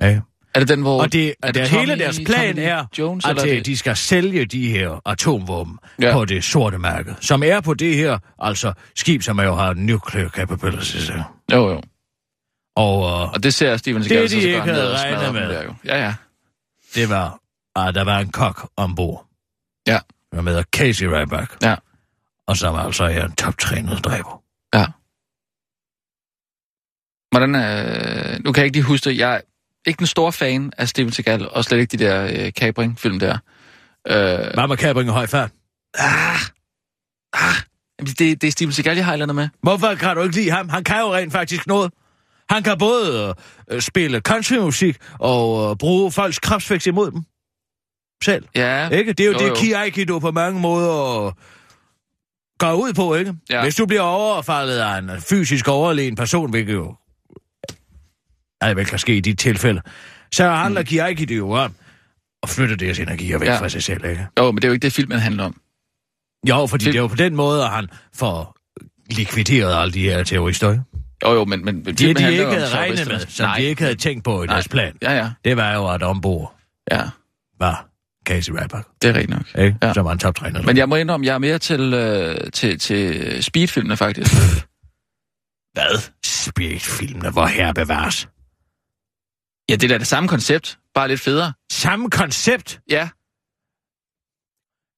Ja. 0.01 0.19
Er 0.55 0.59
det 0.59 0.67
den, 0.67 0.81
hvor... 0.81 1.01
Og 1.01 1.13
det, 1.13 1.33
er 1.43 1.51
det, 1.51 1.55
det 1.55 1.67
Tommy- 1.67 1.79
hele 1.79 1.99
deres 1.99 2.19
plan 2.25 2.55
Tommy 2.55 2.67
er, 2.67 2.85
Jones, 2.99 3.25
at 3.25 3.45
øh, 3.45 3.51
det... 3.51 3.65
de 3.65 3.77
skal 3.77 3.95
sælge 3.95 4.45
de 4.45 4.69
her 4.69 5.01
atomvåben 5.05 5.77
Ja. 6.01 6.13
på 6.13 6.25
det 6.25 6.43
sorte 6.43 6.77
marked, 6.77 7.15
som 7.21 7.43
er 7.43 7.61
på 7.61 7.73
det 7.73 7.95
her, 7.95 8.17
altså 8.39 8.73
skib, 8.95 9.21
som 9.23 9.39
jo 9.39 9.55
har 9.55 9.73
nuclear 9.73 10.29
capabilities. 10.29 11.11
Jo, 11.51 11.69
jo. 11.69 11.81
Og 12.75 12.97
uh, 12.99 13.31
Og 13.33 13.43
det 13.43 13.53
ser 13.53 13.77
Steven 13.77 14.03
Seagal 14.03 14.23
Det, 14.23 14.31
de 14.31 14.41
så 14.41 14.47
ikke 14.47 14.61
havde 14.61 14.97
regnet 14.97 15.33
med. 15.33 15.49
Der, 15.49 15.63
jo. 15.63 15.73
Ja, 15.85 16.03
ja. 16.05 16.13
det 16.95 17.09
var, 17.09 17.39
at 17.87 17.95
der 17.95 18.03
var 18.03 18.19
en 18.19 18.29
kok 18.31 18.69
ombord. 18.77 19.25
Ja. 19.87 19.99
Der 20.31 20.41
med 20.41 20.63
Casey 20.75 21.05
Ryback. 21.05 21.55
Ja. 21.61 21.75
Og 22.47 22.57
som 22.57 22.75
altså 22.75 23.03
er 23.03 23.25
en 23.25 23.31
toptrænet 23.35 24.05
dræber. 24.05 24.41
Hvordan 27.37 27.55
er... 27.55 28.39
Nu 28.39 28.51
kan 28.51 28.61
jeg 28.61 28.65
ikke 28.65 28.77
lige 28.77 28.83
huske 28.83 29.09
det. 29.09 29.17
Jeg 29.17 29.35
er 29.35 29.39
ikke 29.87 29.97
den 29.97 30.07
store 30.07 30.31
fan 30.31 30.71
af 30.77 30.87
Steven 30.89 31.11
Seagal, 31.11 31.49
og 31.49 31.63
slet 31.63 31.79
ikke 31.79 31.97
de 31.97 32.03
der 32.05 32.45
øh, 32.45 32.51
Capring-film 32.51 33.19
der. 33.19 33.37
Øh, 34.07 34.53
Hvad 34.53 34.67
med 34.67 34.77
kabring 34.77 35.09
og 35.09 35.15
høj 35.15 35.27
fart? 35.27 35.51
jamen, 37.99 38.13
det, 38.19 38.41
det 38.41 38.47
er 38.47 38.51
Steven 38.51 38.71
Seagal, 38.71 38.95
jeg 38.95 39.05
har 39.05 39.13
eller 39.13 39.33
med. 39.33 39.49
Hvorfor 39.61 39.95
kan 39.95 40.15
du 40.15 40.23
ikke 40.23 40.35
lide 40.35 40.51
ham? 40.51 40.69
Han 40.69 40.83
kan 40.83 40.99
jo 40.99 41.15
rent 41.15 41.31
faktisk 41.33 41.67
noget. 41.67 41.93
Han 42.49 42.63
kan 42.63 42.77
både 42.77 43.35
øh, 43.71 43.81
spille 43.81 44.19
countrymusik 44.19 44.97
og 45.19 45.69
øh, 45.71 45.77
bruge 45.77 46.11
folks 46.11 46.39
kropsvækst 46.39 46.87
imod 46.87 47.11
dem. 47.11 47.21
Selv. 48.23 48.45
Ja. 48.55 48.89
Ikke? 48.89 49.13
Det 49.13 49.19
er 49.19 49.27
jo, 49.27 49.33
Jo, 49.33 49.39
det, 49.39 49.49
jo. 49.49 49.55
Ki 49.55 49.71
Aikido 49.71 50.19
på 50.19 50.31
mange 50.31 50.59
måder 50.59 51.31
går 52.59 52.73
ud 52.73 52.93
på, 52.93 53.15
ikke? 53.15 53.33
Ja. 53.49 53.63
Hvis 53.63 53.75
du 53.75 53.85
bliver 53.85 54.01
overfaldet 54.01 54.77
af 54.77 54.97
en 54.97 55.11
fysisk 55.29 55.67
overlegen 55.67 56.15
person, 56.15 56.49
hvilket 56.49 56.73
jo 56.73 56.95
er 58.61 58.73
vel 58.73 58.85
kan 58.85 58.99
ske 58.99 59.17
i 59.17 59.19
dit 59.19 59.39
tilfælde, 59.39 59.81
så 60.31 60.49
handler 60.49 60.81
mm. 60.81 60.85
Ki 60.85 60.97
Aikido 60.97 61.33
jo 61.33 61.51
om 61.51 61.73
at 62.43 62.49
flytte 62.49 62.75
deres 62.75 62.99
energier 62.99 63.37
væk 63.37 63.47
Ja. 63.47 63.59
fra 63.59 63.69
sig 63.69 63.83
selv, 63.83 64.05
ikke? 64.05 64.27
Jo, 64.39 64.51
men 64.51 64.55
det 64.55 64.63
er 64.63 64.67
jo 64.67 64.73
ikke 64.73 64.83
det, 64.83 64.93
filmen 64.93 65.19
handler 65.19 65.43
om. 65.43 65.61
Jo, 66.49 66.67
fordi 66.67 66.85
Fil- 66.85 66.91
det 66.91 66.97
er 66.97 67.01
jo 67.01 67.07
på 67.07 67.15
den 67.15 67.35
måde, 67.35 67.63
at 67.63 67.69
han 67.69 67.87
får 68.15 68.57
likvideret 69.11 69.81
alle 69.81 69.93
de 69.93 70.01
her 70.01 70.23
terrorister, 70.23 70.71
ikke? 70.71 70.83
Jo, 71.25 71.33
jo, 71.33 71.45
men... 71.45 71.65
men 71.65 71.85
Det, 71.85 71.99
de 71.99 72.05
handler 72.07 72.29
ikke 72.29 72.47
om 72.47 72.53
havde 72.53 72.69
regnet 72.69 73.07
med, 73.07 73.19
som 73.19 73.43
Nej. 73.45 73.57
de 73.57 73.63
ikke 73.63 73.81
havde 73.83 73.95
tænkt 73.95 74.23
på 74.23 74.43
i 74.43 74.45
Nej. 74.45 74.53
deres 74.55 74.67
plan, 74.67 74.93
Ja, 75.01 75.11
ja, 75.17 75.29
det 75.45 75.57
var 75.57 75.73
jo, 75.73 75.87
at 75.89 76.03
ombord 76.03 76.55
ja. 76.91 77.01
var 77.59 77.87
Casey 78.27 78.51
Rappert, 78.51 78.83
Det 79.01 79.09
er 79.09 79.13
rigtigt 79.13 79.29
nok. 79.29 79.63
ikke? 79.65 79.77
Ja. 79.83 79.93
som 79.93 80.05
var 80.05 80.11
en 80.11 80.19
toptræner. 80.19 80.61
Men 80.61 80.77
jeg 80.77 80.89
må 80.89 80.95
indrømme, 80.95 81.25
jeg 81.25 81.33
er 81.33 81.37
mere 81.37 81.59
til, 81.59 81.93
øh, 81.93 82.51
til, 82.53 82.79
til 82.79 83.43
speedfilmene, 83.43 83.97
faktisk. 83.97 84.33
Hvad? 85.73 86.09
Speedfilmene, 86.25 87.29
hvor 87.29 87.45
her 87.45 87.73
bevares. 87.73 88.27
Ja, 89.69 89.75
det 89.75 89.83
er 89.83 89.87
da 89.87 89.97
det 89.97 90.07
samme 90.07 90.29
koncept, 90.29 90.77
bare 90.93 91.07
lidt 91.07 91.21
federe. 91.21 91.53
Samme 91.71 92.09
koncept. 92.09 92.79
Ja, 92.89 93.09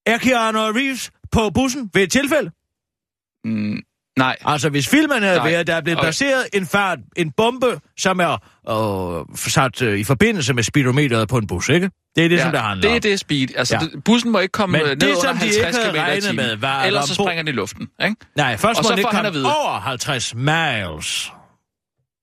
Er 0.05 0.17
Keanu 0.17 0.59
Reeves 0.59 1.11
på 1.31 1.49
bussen 1.49 1.89
ved 1.93 2.03
et 2.03 2.11
tilfælde? 2.11 2.51
mm, 3.45 3.79
nej. 4.17 4.35
Altså, 4.41 4.69
hvis 4.69 4.87
filmen 4.89 5.23
havde 5.23 5.37
Nej. 5.37 5.51
været, 5.51 5.67
der 5.67 5.75
er 5.75 5.81
blevet 5.81 5.97
Okay. 5.99 6.05
placeret 6.05 6.47
en 6.53 6.65
fart, 6.65 6.99
en 7.17 7.31
bombe, 7.31 7.79
som 7.99 8.19
er 8.19 8.33
øh, 9.29 9.37
sat 9.37 9.81
øh, 9.81 9.99
i 9.99 10.03
forbindelse 10.03 10.53
med 10.53 10.63
speedometeret 10.63 11.29
på 11.29 11.37
en 11.37 11.47
bus, 11.47 11.69
ikke? 11.69 11.91
Det 12.15 12.25
er 12.25 12.29
det, 12.29 12.35
ja, 12.37 12.41
som 12.43 12.51
det 12.51 12.59
handler 12.61 12.81
det 12.81 12.91
er 12.91 12.95
om. 12.95 13.01
det 13.01 13.19
speed. 13.19 13.47
Altså, 13.55 13.75
Ja. 13.75 13.79
det, 13.85 14.03
bussen 14.03 14.31
må 14.31 14.39
ikke 14.39 14.51
komme 14.51 14.77
Men 14.77 14.81
øh, 14.81 14.89
det, 14.89 15.01
ned 15.01 15.09
under 15.09 15.21
som 15.21 15.37
de 15.37 15.45
ikke 15.45 15.63
50 15.63 15.85
havde 15.85 16.11
km 16.13 16.17
i 16.17 16.21
timen. 16.21 16.45
Ellers 16.85 17.07
så 17.07 17.13
springer 17.15 17.43
den 17.43 17.47
i 17.47 17.51
luften. 17.51 17.87
Ikke? 18.03 18.15
Nej, 18.35 18.57
først 18.57 18.79
Og 18.79 18.83
må 18.85 18.89
den 18.89 18.97
ikke 18.99 19.09
komme 19.11 19.45
over 19.45 19.79
50 19.79 20.35
miles. 20.35 21.31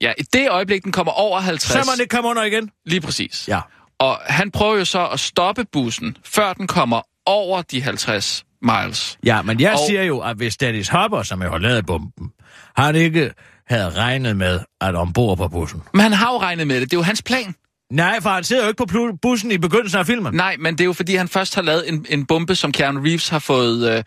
Ja, 0.00 0.12
i 0.18 0.22
det 0.22 0.50
øjeblik, 0.50 0.84
den 0.84 0.92
kommer 0.92 1.12
over 1.12 1.40
50. 1.40 1.72
Så 1.72 1.78
må 1.90 1.92
den 1.92 2.00
ikke 2.00 2.14
komme 2.16 2.30
under 2.30 2.42
igen. 2.44 2.70
Lige 2.86 3.00
præcis. 3.00 3.44
Ja. 3.48 3.60
Og 3.98 4.18
han 4.26 4.50
prøver 4.50 4.76
jo 4.76 4.84
så 4.84 5.06
at 5.06 5.20
stoppe 5.20 5.64
bussen, 5.72 6.16
før 6.24 6.52
den 6.52 6.66
kommer 6.66 7.00
over 7.26 7.62
de 7.62 7.82
50 7.82 8.44
miles. 8.62 9.18
Ja, 9.24 9.42
men 9.42 9.60
jeg 9.60 9.72
Og- 9.72 9.78
siger 9.88 10.02
jo, 10.02 10.20
at 10.20 10.36
hvis 10.36 10.56
Dennis 10.56 10.88
Hopper, 10.88 11.22
som 11.22 11.42
jo 11.42 11.50
har 11.50 11.58
lavet 11.58 11.86
bomben, 11.86 12.30
han 12.76 12.96
ikke 12.96 13.32
havde 13.68 13.90
regnet 13.90 14.36
med 14.36 14.60
at 14.80 14.94
ombord 14.94 15.36
på 15.36 15.48
bussen. 15.48 15.82
Men 15.92 16.00
han 16.00 16.12
har 16.12 16.32
jo 16.32 16.38
regnet 16.38 16.66
med 16.66 16.80
det. 16.80 16.90
Det 16.90 16.96
er 16.96 17.00
jo 17.00 17.02
hans 17.04 17.22
plan. 17.22 17.54
Nej, 17.92 18.20
for 18.20 18.30
han 18.30 18.44
sidder 18.44 18.62
jo 18.62 18.68
ikke 18.68 18.86
på 18.86 19.16
bussen 19.22 19.50
i 19.50 19.58
begyndelsen 19.58 19.98
af 20.00 20.06
filmen. 20.06 20.34
Nej, 20.34 20.56
men 20.58 20.74
det 20.74 20.80
er 20.80 20.84
jo 20.84 20.92
fordi, 20.92 21.14
han 21.14 21.28
først 21.28 21.54
har 21.54 21.62
lavet 21.62 21.88
en, 21.88 22.06
en 22.08 22.26
bombe, 22.26 22.54
som 22.54 22.72
Keanu 22.72 23.00
Reeves 23.00 23.28
har 23.28 23.38
fået 23.38 23.90
øh, 23.90 23.96
øh, 23.98 24.02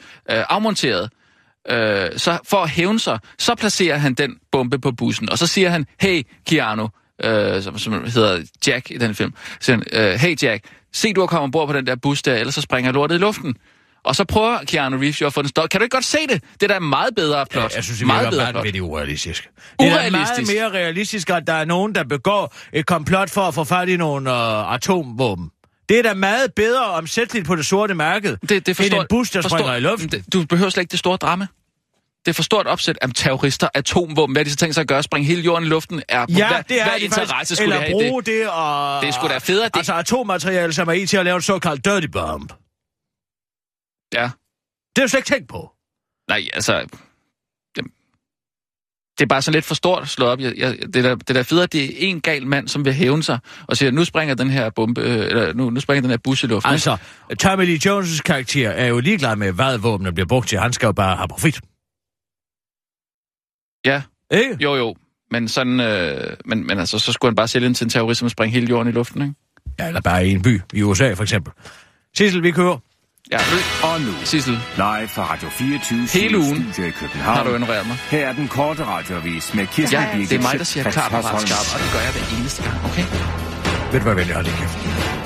afmonteret. 0.50 1.10
Øh, 1.70 2.10
så 2.18 2.38
for 2.44 2.58
at 2.64 2.70
hævne 2.70 3.00
sig, 3.00 3.20
så 3.40 3.56
placerer 3.56 3.98
han 3.98 4.14
den 4.14 4.36
bombe 4.52 4.80
på 4.80 4.92
bussen. 4.92 5.30
Og 5.30 5.38
så 5.38 5.48
siger 5.48 5.70
han, 5.70 5.86
hey 6.02 6.24
Keanu, 6.48 6.88
øh, 7.24 7.62
som, 7.64 7.78
som 7.78 7.94
hedder 7.94 8.42
Jack 8.68 8.92
i 8.92 8.98
den 8.98 9.16
film, 9.16 9.34
så 9.60 9.66
siger 9.66 9.78
han, 9.78 10.12
øh, 10.14 10.20
hey 10.20 10.36
Jack, 10.44 10.66
se 10.94 11.14
du 11.14 11.20
har 11.20 11.28
kommet 11.28 11.44
ombord 11.44 11.68
på 11.68 11.74
den 11.74 11.88
der 11.88 11.96
bus 11.96 12.22
der, 12.22 12.36
ellers 12.36 12.56
så 12.56 12.62
springer 12.62 12.92
lortet 12.92 13.16
i 13.16 13.20
luften. 13.20 13.56
Og 14.04 14.16
så 14.16 14.24
prøver 14.26 14.58
Keanu 14.68 14.98
Reeves 14.98 15.22
jo 15.22 15.28
at 15.28 15.34
få 15.34 15.42
den 15.42 15.50
stoppet. 15.50 15.72
Kan 15.72 15.80
du 15.80 15.84
ikke 15.84 15.96
godt 15.96 16.06
se 16.06 16.18
det? 16.30 16.44
Det 16.54 16.64
er 16.64 16.68
da 16.74 16.80
meget 16.80 17.16
bedre 17.16 17.46
plot. 17.46 17.72
Ja, 17.72 17.76
jeg 17.76 17.84
synes, 17.84 17.98
det 17.98 18.08
meget 18.08 18.20
virker 18.20 18.32
bedre 18.32 18.44
bare 18.44 18.52
plot. 18.54 18.66
ved 18.66 18.74
det 18.74 18.80
urealistisk. 18.80 19.50
Det 19.80 19.88
er 19.88 19.92
Urealistisk. 19.92 20.56
meget 20.56 20.74
mere 20.74 20.82
realistisk, 20.82 21.30
at 21.30 21.48
der 21.48 21.54
er 21.54 21.66
nogen, 21.66 21.96
der 21.96 22.04
begår 22.04 22.56
et 22.74 22.86
komplot 22.86 23.30
for 23.30 23.42
at 23.42 23.54
få 23.54 23.64
fat 23.64 23.90
i 23.90 23.98
nogle 23.98 24.32
øh, 24.32 24.74
atomvåben. 24.74 25.50
Det 25.90 26.00
er 26.00 26.04
da 26.04 26.14
meget 26.14 26.54
bedre 26.56 26.86
omsætteligt 26.86 27.48
på 27.48 27.56
det 27.56 27.66
sorte 27.66 27.94
marked, 27.94 28.38
det, 28.42 28.50
det 28.50 28.70
er 28.70 28.74
for 28.74 28.84
end 28.84 28.94
en 28.94 29.06
bus, 29.10 29.30
der 29.30 29.42
for 29.42 29.50
springer 29.50 29.76
i 29.76 29.80
luften. 29.80 30.10
Det, 30.10 30.34
du 30.34 30.46
behøver 30.46 30.70
slet 30.70 30.82
ikke 30.82 30.92
det 30.92 31.00
store 31.00 31.18
drama. 31.18 31.48
Det 32.30 32.34
er 32.34 32.36
for 32.36 32.44
stort 32.44 32.68
opsæt 32.68 32.98
af 33.02 33.10
terrorister, 33.16 33.68
atomvåben. 33.74 34.36
Hvad 34.36 34.46
de 34.46 34.50
så 34.52 34.56
tænkt 34.56 34.76
sig 34.76 34.82
at 34.82 34.88
gøre? 34.88 35.04
Springe 35.04 35.28
hele 35.28 35.42
jorden 35.42 35.66
i 35.66 35.70
luften? 35.70 36.02
Er, 36.10 36.26
Ja, 36.30 36.48
hvad, 36.48 36.64
det 36.70 36.82
er 36.82 36.84
hvad 36.90 37.00
de 37.00 37.06
interesse 37.06 37.34
faktisk. 37.34 37.56
skulle 37.62 37.76
Eller 37.76 37.86
de 37.86 37.92
have 37.92 38.02
i 38.02 38.04
det? 38.04 38.12
bruge 38.12 38.24
det, 38.24 38.50
og... 38.50 39.02
Det 39.02 39.08
er 39.08 39.12
sgu 39.12 39.28
da 39.28 39.38
federe, 39.38 39.66
det- 39.66 39.76
Altså 39.78 39.94
atommateriale, 39.94 40.74
som 40.74 40.88
er 40.88 40.92
i 40.94 41.06
til 41.06 41.18
at 41.18 41.26
lave 41.26 41.36
en 41.36 41.42
såkaldt 41.42 41.86
dirty 41.86 42.08
bomb. 42.08 42.52
Ja. 44.14 44.30
Det 44.96 45.02
er 45.02 45.02
jo 45.02 45.08
slet 45.08 45.20
ikke 45.20 45.28
tænkt 45.30 45.48
på. 45.50 45.72
Nej, 46.30 46.48
altså... 46.54 46.80
Det, 47.76 47.86
det 49.18 49.24
er 49.24 49.28
bare 49.28 49.42
så 49.42 49.52
lidt 49.52 49.66
for 49.66 49.76
stort 49.76 50.08
slået 50.10 50.32
op. 50.32 50.40
Jeg, 50.40 50.54
jeg, 50.58 50.78
det, 50.94 50.96
er 50.96 51.02
da, 51.02 51.16
det 51.16 51.30
er 51.30 51.34
da 51.34 51.42
federe, 51.42 51.64
at 51.64 51.74
det 51.74 51.84
er 51.86 52.08
en 52.10 52.22
gal 52.22 52.48
mand, 52.48 52.68
som 52.68 52.86
vil 52.86 52.94
hævne 52.94 53.24
sig 53.24 53.40
og 53.68 53.78
siger, 53.78 53.92
nu 53.92 54.06
springer 54.06 54.36
den 54.36 54.50
her 54.50 54.70
bombe, 54.70 55.02
øh, 55.02 55.10
eller 55.26 55.54
nu, 55.54 55.70
nu 55.70 55.80
springer 55.80 56.02
den 56.02 56.10
her 56.10 56.18
bus 56.24 56.44
i 56.44 56.48
luften. 56.48 56.72
Altså, 56.72 56.98
Tommy 57.40 57.66
Lee 57.66 57.80
Jones' 57.86 58.22
karakter 58.22 58.70
er 58.70 58.86
jo 58.88 59.00
ligeglad 59.00 59.36
med, 59.36 59.52
hvad 59.52 59.78
våbnene 59.78 60.14
bliver 60.14 60.28
brugt 60.28 60.50
til. 60.50 60.60
Han 60.60 60.74
skal 60.74 60.86
jo 60.86 60.92
bare 60.92 61.16
have 61.18 61.28
profit. 61.28 61.60
Ja, 63.86 64.02
Ikke? 64.32 64.58
jo 64.60 64.76
jo. 64.76 64.96
Men 65.32 65.48
sådan, 65.48 65.80
øh, 65.80 66.36
men, 66.46 66.68
men 66.68 66.80
altså, 66.80 67.00
så 67.00 67.12
skulle 67.12 67.30
han 67.30 67.36
bare 67.36 67.48
sælge 67.48 67.66
den 67.66 67.74
til 67.74 67.86
en 67.86 67.90
terrorist, 67.90 68.20
som 68.20 68.30
springer 68.30 68.54
hele 68.54 68.68
jorden 68.70 68.88
i 68.88 68.92
luften, 68.92 69.22
ikke? 69.22 69.34
Ja, 69.80 69.88
eller 69.88 70.02
bare 70.02 70.28
i 70.28 70.32
en 70.32 70.42
by 70.42 70.62
i 70.74 70.82
USA, 70.84 71.14
for 71.14 71.24
eksempel. 71.24 71.54
Sissel, 72.18 72.44
vi 72.44 72.52
kører. 72.52 72.78
Ja, 73.32 73.38
Og 73.84 74.02
nu, 74.02 74.12
Sissel, 74.24 74.54
live 74.76 75.08
fra 75.08 75.34
Radio 75.34 75.50
24 75.50 76.08
Hele 76.14 76.38
ugen 76.38 76.74
i 76.78 76.82
København. 76.92 77.38
har 77.38 77.44
du 77.44 77.54
ignoreret 77.54 77.88
mig. 77.88 77.98
Her 78.10 78.28
er 78.28 78.34
den 78.34 78.48
korte 78.48 78.86
radiovis 78.86 79.54
med 79.54 79.68
Kirsten 79.68 80.00
Ja, 80.00 80.08
Birgit 80.12 80.30
det 80.30 80.38
er 80.38 80.42
mig, 80.42 80.58
der 80.58 80.64
siger 80.64 80.92
klar, 80.92 81.10
parat, 81.10 81.42
skarp, 81.42 81.76
og 81.76 81.80
det 81.84 81.90
gør 81.94 82.00
jeg 82.00 82.12
hver 82.12 82.40
eneste 82.40 82.64
gang, 82.64 82.86
okay? 82.86 83.04
Ved 83.92 84.00
du 84.00 84.04
hvad, 84.04 84.16
venlig, 84.16 84.36
hold 84.36 84.46
din 84.46 84.54
kæft. 84.54 85.19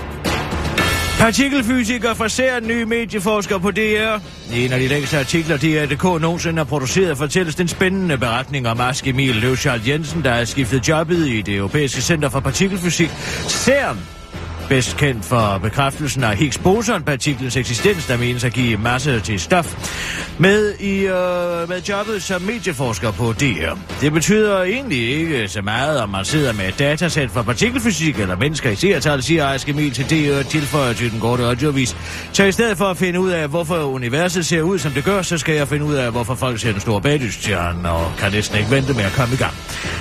Partikelfysiker 1.23 2.13
fra 2.13 2.29
CERN, 2.29 2.67
ny 2.67 2.83
medieforsker 2.83 3.57
på 3.57 3.71
DR. 3.71 4.19
I 4.53 4.65
en 4.65 4.73
af 4.73 4.79
de 4.79 4.87
længste 4.87 5.19
artikler, 5.19 5.57
DR.dk 5.57 6.21
nogensinde 6.21 6.57
har 6.57 6.63
produceret, 6.63 7.17
fortælles 7.17 7.55
den 7.55 7.67
spændende 7.67 8.17
beretning 8.17 8.67
om 8.67 8.79
Ask 8.79 9.07
Emil 9.07 9.35
Løvschald 9.35 9.81
Jensen, 9.87 10.23
der 10.23 10.33
har 10.33 10.45
skiftet 10.45 10.89
jobbet 10.89 11.27
i 11.27 11.41
det 11.41 11.55
europæiske 11.55 12.01
center 12.01 12.29
for 12.29 12.39
partikelfysik. 12.39 13.09
CERN 13.47 14.22
bedst 14.69 14.97
kendt 14.97 15.25
for 15.25 15.59
bekræftelsen 15.63 16.23
af 16.23 16.37
Higgs 16.37 16.57
boson-partiklens 16.57 17.57
eksistens, 17.57 18.05
der 18.05 18.17
menes 18.17 18.43
at 18.43 18.53
give 18.53 18.77
masse 18.77 19.19
til 19.19 19.39
stof, 19.39 19.75
med, 20.37 20.73
i, 20.79 20.99
øh, 20.99 21.69
med 21.69 21.81
jobbet 21.89 22.23
som 22.23 22.41
medieforsker 22.41 23.11
på 23.11 23.33
DR. 23.33 23.73
Det 24.01 24.13
betyder 24.13 24.63
egentlig 24.63 25.09
ikke 25.09 25.47
så 25.47 25.61
meget, 25.61 26.01
om 26.01 26.09
man 26.09 26.25
sidder 26.25 26.53
med 26.53 26.67
et 26.67 26.79
datasæt 26.79 27.29
for 27.29 27.41
partikelfysik 27.41 28.19
eller 28.19 28.35
mennesker 28.35 28.69
i 28.69 28.75
seertal, 28.75 29.23
siger 29.23 29.47
Aske 29.47 29.71
Emil 29.71 29.91
til 29.91 30.09
DR, 30.09 30.41
tilføjer 30.41 30.93
til 30.93 31.11
den 31.11 31.19
korte 31.19 31.47
radiovis. 31.47 31.95
Så 32.33 32.43
i 32.43 32.51
stedet 32.51 32.77
for 32.77 32.85
at 32.85 32.97
finde 32.97 33.19
ud 33.19 33.31
af, 33.31 33.47
hvorfor 33.47 33.75
universet 33.75 34.45
ser 34.45 34.61
ud, 34.61 34.79
som 34.79 34.91
det 34.91 35.03
gør, 35.03 35.21
så 35.21 35.37
skal 35.37 35.55
jeg 35.55 35.67
finde 35.67 35.85
ud 35.85 35.93
af, 35.93 36.11
hvorfor 36.11 36.35
folk 36.35 36.59
ser 36.59 36.71
den 36.71 36.81
store 36.81 37.01
bagdysstjerne 37.01 37.89
og 37.89 38.11
kan 38.17 38.31
næsten 38.31 38.57
ikke 38.57 38.71
vente 38.71 38.93
med 38.93 39.03
at 39.03 39.11
komme 39.11 39.33
i 39.33 39.37
gang. 39.37 39.53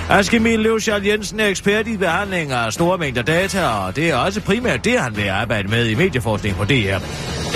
Aske 0.09 0.37
Emil 0.37 0.59
Løvsjald 0.59 1.05
Jensen 1.05 1.39
er 1.39 1.47
ekspert 1.47 1.87
i 1.87 1.97
behandling 1.97 2.51
af 2.51 2.73
store 2.73 2.97
mængder 2.97 3.21
data, 3.21 3.67
og 3.67 3.95
det 3.95 4.09
er 4.09 4.15
også 4.15 4.41
primært 4.53 4.85
det, 4.85 4.99
han 4.99 5.15
vil 5.15 5.27
arbejde 5.29 5.67
med 5.67 5.89
i 5.89 5.95
medieforskning 5.95 6.55
på 6.55 6.65
DR. 6.65 6.99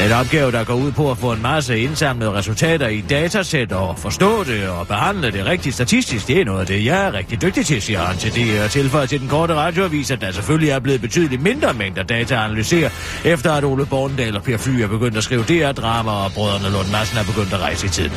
En 0.05 0.11
opgave, 0.11 0.51
der 0.51 0.63
går 0.63 0.73
ud 0.73 0.91
på 0.91 1.11
at 1.11 1.17
få 1.17 1.31
en 1.31 1.41
masse 1.41 1.79
indsamlede 1.79 2.31
resultater 2.31 2.87
i 2.87 3.01
datasæt 3.01 3.71
og 3.71 3.99
forstå 3.99 4.43
det 4.43 4.69
og 4.69 4.87
behandle 4.87 5.31
det 5.31 5.45
rigtigt 5.45 5.75
statistisk. 5.75 6.27
Det 6.27 6.41
er 6.41 6.45
noget 6.45 6.59
af 6.59 6.65
det, 6.65 6.85
jeg 6.85 7.07
er 7.07 7.13
rigtig 7.13 7.41
dygtig 7.41 7.65
til, 7.65 7.81
siger 7.81 7.99
han 7.99 8.17
til 8.17 8.35
det 8.35 8.61
og 8.61 8.71
tilføjer 8.71 9.05
til 9.05 9.19
den 9.19 9.27
korte 9.27 9.53
radioavis, 9.55 10.11
at 10.11 10.21
der 10.21 10.31
selvfølgelig 10.31 10.69
er 10.69 10.79
blevet 10.79 11.01
betydeligt 11.01 11.41
mindre 11.41 11.73
mængder 11.73 12.03
data 12.03 12.35
at 12.35 12.41
analysere, 12.41 12.89
efter 13.25 13.51
at 13.51 13.63
Ole 13.63 13.85
Borndal 13.85 14.35
og 14.35 14.43
Per 14.43 14.57
Fly 14.57 14.79
er 14.79 14.87
begyndt 14.87 15.17
at 15.17 15.23
skrive 15.23 15.43
DR-drama, 15.43 16.11
og 16.11 16.31
brødrene 16.31 16.69
Lund 16.71 16.87
Madsen 16.91 17.17
er 17.17 17.23
begyndt 17.23 17.53
at 17.53 17.59
rejse 17.59 17.85
i 17.85 17.89
tiden. 17.89 18.11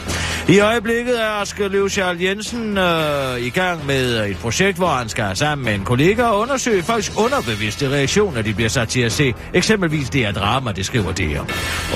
I 0.48 0.58
øjeblikket 0.60 1.20
er 1.20 1.40
Aske 1.40 1.68
Løvschald 1.68 2.20
Jensen 2.20 2.78
øh, 2.78 3.40
i 3.40 3.50
gang 3.50 3.86
med 3.86 4.30
et 4.30 4.36
projekt, 4.36 4.76
hvor 4.76 4.88
han 4.88 5.08
skal 5.08 5.36
sammen 5.36 5.64
med 5.64 5.74
en 5.74 5.84
kollega 5.84 6.30
undersøge 6.30 6.82
folks 6.82 7.12
underbevidste 7.16 7.90
reaktioner, 7.90 8.42
de 8.42 8.54
bliver 8.54 8.69
sat 8.70 8.88
til 8.88 9.00
at 9.00 9.12
se. 9.12 9.34
Eksempelvis 9.54 10.10
det 10.10 10.26
er 10.26 10.32
drama, 10.32 10.72
det 10.72 10.86
skriver 10.86 11.12
DR. 11.12 11.40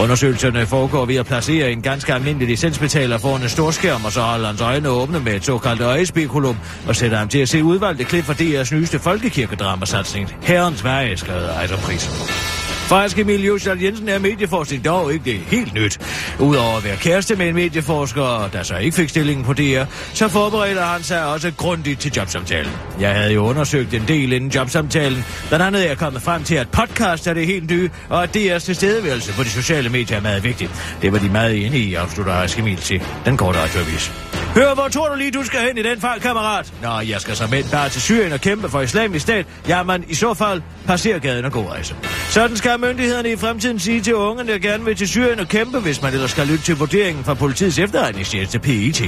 Undersøgelserne 0.02 0.66
foregår 0.66 1.04
ved 1.04 1.16
at 1.16 1.26
placere 1.26 1.72
en 1.72 1.82
ganske 1.82 2.14
almindelig 2.14 2.48
licensbetaler 2.48 3.18
foran 3.18 3.42
en 3.42 3.48
storskærm, 3.48 4.04
og 4.04 4.12
så 4.12 4.20
holder 4.20 4.46
hans 4.46 4.60
øjne 4.60 4.88
åbne 4.88 5.20
med 5.20 5.34
et 5.34 5.44
såkaldt 5.44 5.80
øjespekulum, 5.80 6.56
og 6.88 6.96
sætter 6.96 7.18
ham 7.18 7.28
til 7.28 7.38
at 7.38 7.48
se 7.48 7.62
udvalgte 7.62 8.04
klip 8.04 8.24
fra 8.24 8.32
DR's 8.32 8.74
nyeste 8.74 8.98
folkekirkedramasatsning. 8.98 10.34
Herrens 10.42 10.84
Veje, 10.84 11.16
skrev 11.16 11.42
Ejderprisen. 11.42 12.53
Faktisk 12.84 13.18
Emil 13.18 13.44
Josal 13.44 13.78
Jensen 13.78 14.08
er 14.08 14.18
medieforskning 14.18 14.84
dog 14.84 15.12
ikke 15.12 15.24
det 15.24 15.34
helt 15.34 15.74
nyt. 15.74 15.98
Udover 16.40 16.76
at 16.76 16.84
være 16.84 16.96
kæreste 16.96 17.36
med 17.36 17.48
en 17.48 17.54
medieforsker, 17.54 18.48
der 18.52 18.62
så 18.62 18.76
ikke 18.76 18.96
fik 18.96 19.08
stillingen 19.08 19.44
på 19.44 19.52
DR, 19.52 19.84
så 20.14 20.28
forbereder 20.28 20.84
han 20.84 21.02
sig 21.02 21.26
også 21.26 21.52
grundigt 21.56 22.00
til 22.00 22.12
jobsamtalen. 22.16 22.72
Jeg 23.00 23.14
havde 23.14 23.32
jo 23.32 23.44
undersøgt 23.46 23.94
en 23.94 24.04
del 24.08 24.32
inden 24.32 24.50
jobsamtalen, 24.50 25.24
blandt 25.48 25.64
andet 25.64 25.84
er 25.84 25.88
jeg 25.88 25.98
kommet 25.98 26.22
frem 26.22 26.44
til, 26.44 26.54
at 26.54 26.68
podcast 26.68 27.26
er 27.26 27.34
det 27.34 27.46
helt 27.46 27.70
nye, 27.70 27.90
og 28.08 28.22
at 28.22 28.36
DR's 28.36 28.58
tilstedeværelse 28.58 29.32
på 29.32 29.42
de 29.42 29.48
sociale 29.48 29.88
medier 29.88 30.16
er 30.16 30.22
meget 30.22 30.44
vigtigt. 30.44 30.96
Det 31.02 31.12
var 31.12 31.18
de 31.18 31.28
meget 31.28 31.66
enige 31.66 31.84
i, 31.84 31.94
afslutter 31.94 32.32
Ask 32.32 32.58
Emil 32.58 32.76
til 32.76 33.02
den 33.24 33.36
korte 33.36 33.58
radioavis. 33.58 34.43
Hør, 34.54 34.74
hvor 34.74 34.88
tror 34.88 35.08
du 35.08 35.14
lige, 35.14 35.30
du 35.30 35.44
skal 35.44 35.60
hen 35.60 35.78
i 35.78 35.82
den 35.82 36.00
fald, 36.00 36.20
kammerat? 36.20 36.72
Nå, 36.82 37.00
jeg 37.00 37.20
skal 37.20 37.36
så 37.36 37.46
med 37.50 37.64
bare 37.72 37.88
til 37.88 38.02
Syrien 38.02 38.32
og 38.32 38.40
kæmpe 38.40 38.68
for 38.68 38.80
islamisk 38.80 39.22
stat. 39.22 39.46
Jamen, 39.68 40.04
i 40.08 40.14
så 40.14 40.34
fald, 40.34 40.62
passer 40.86 41.18
gaden 41.18 41.44
og 41.44 41.52
god 41.52 41.70
rejse. 41.70 41.94
Sådan 42.30 42.56
skal 42.56 42.80
myndighederne 42.80 43.32
i 43.32 43.36
fremtiden 43.36 43.78
sige 43.78 44.00
til 44.00 44.14
unge, 44.14 44.46
der 44.46 44.58
gerne 44.58 44.84
vil 44.84 44.96
til 44.96 45.08
Syrien 45.08 45.40
og 45.40 45.48
kæmpe, 45.48 45.80
hvis 45.80 46.02
man 46.02 46.12
ellers 46.12 46.30
skal 46.30 46.46
lytte 46.46 46.64
til 46.64 46.76
vurderingen 46.76 47.24
fra 47.24 47.34
politiets 47.34 47.78
efterretningstjeneste 47.78 48.58
PET. 48.58 49.00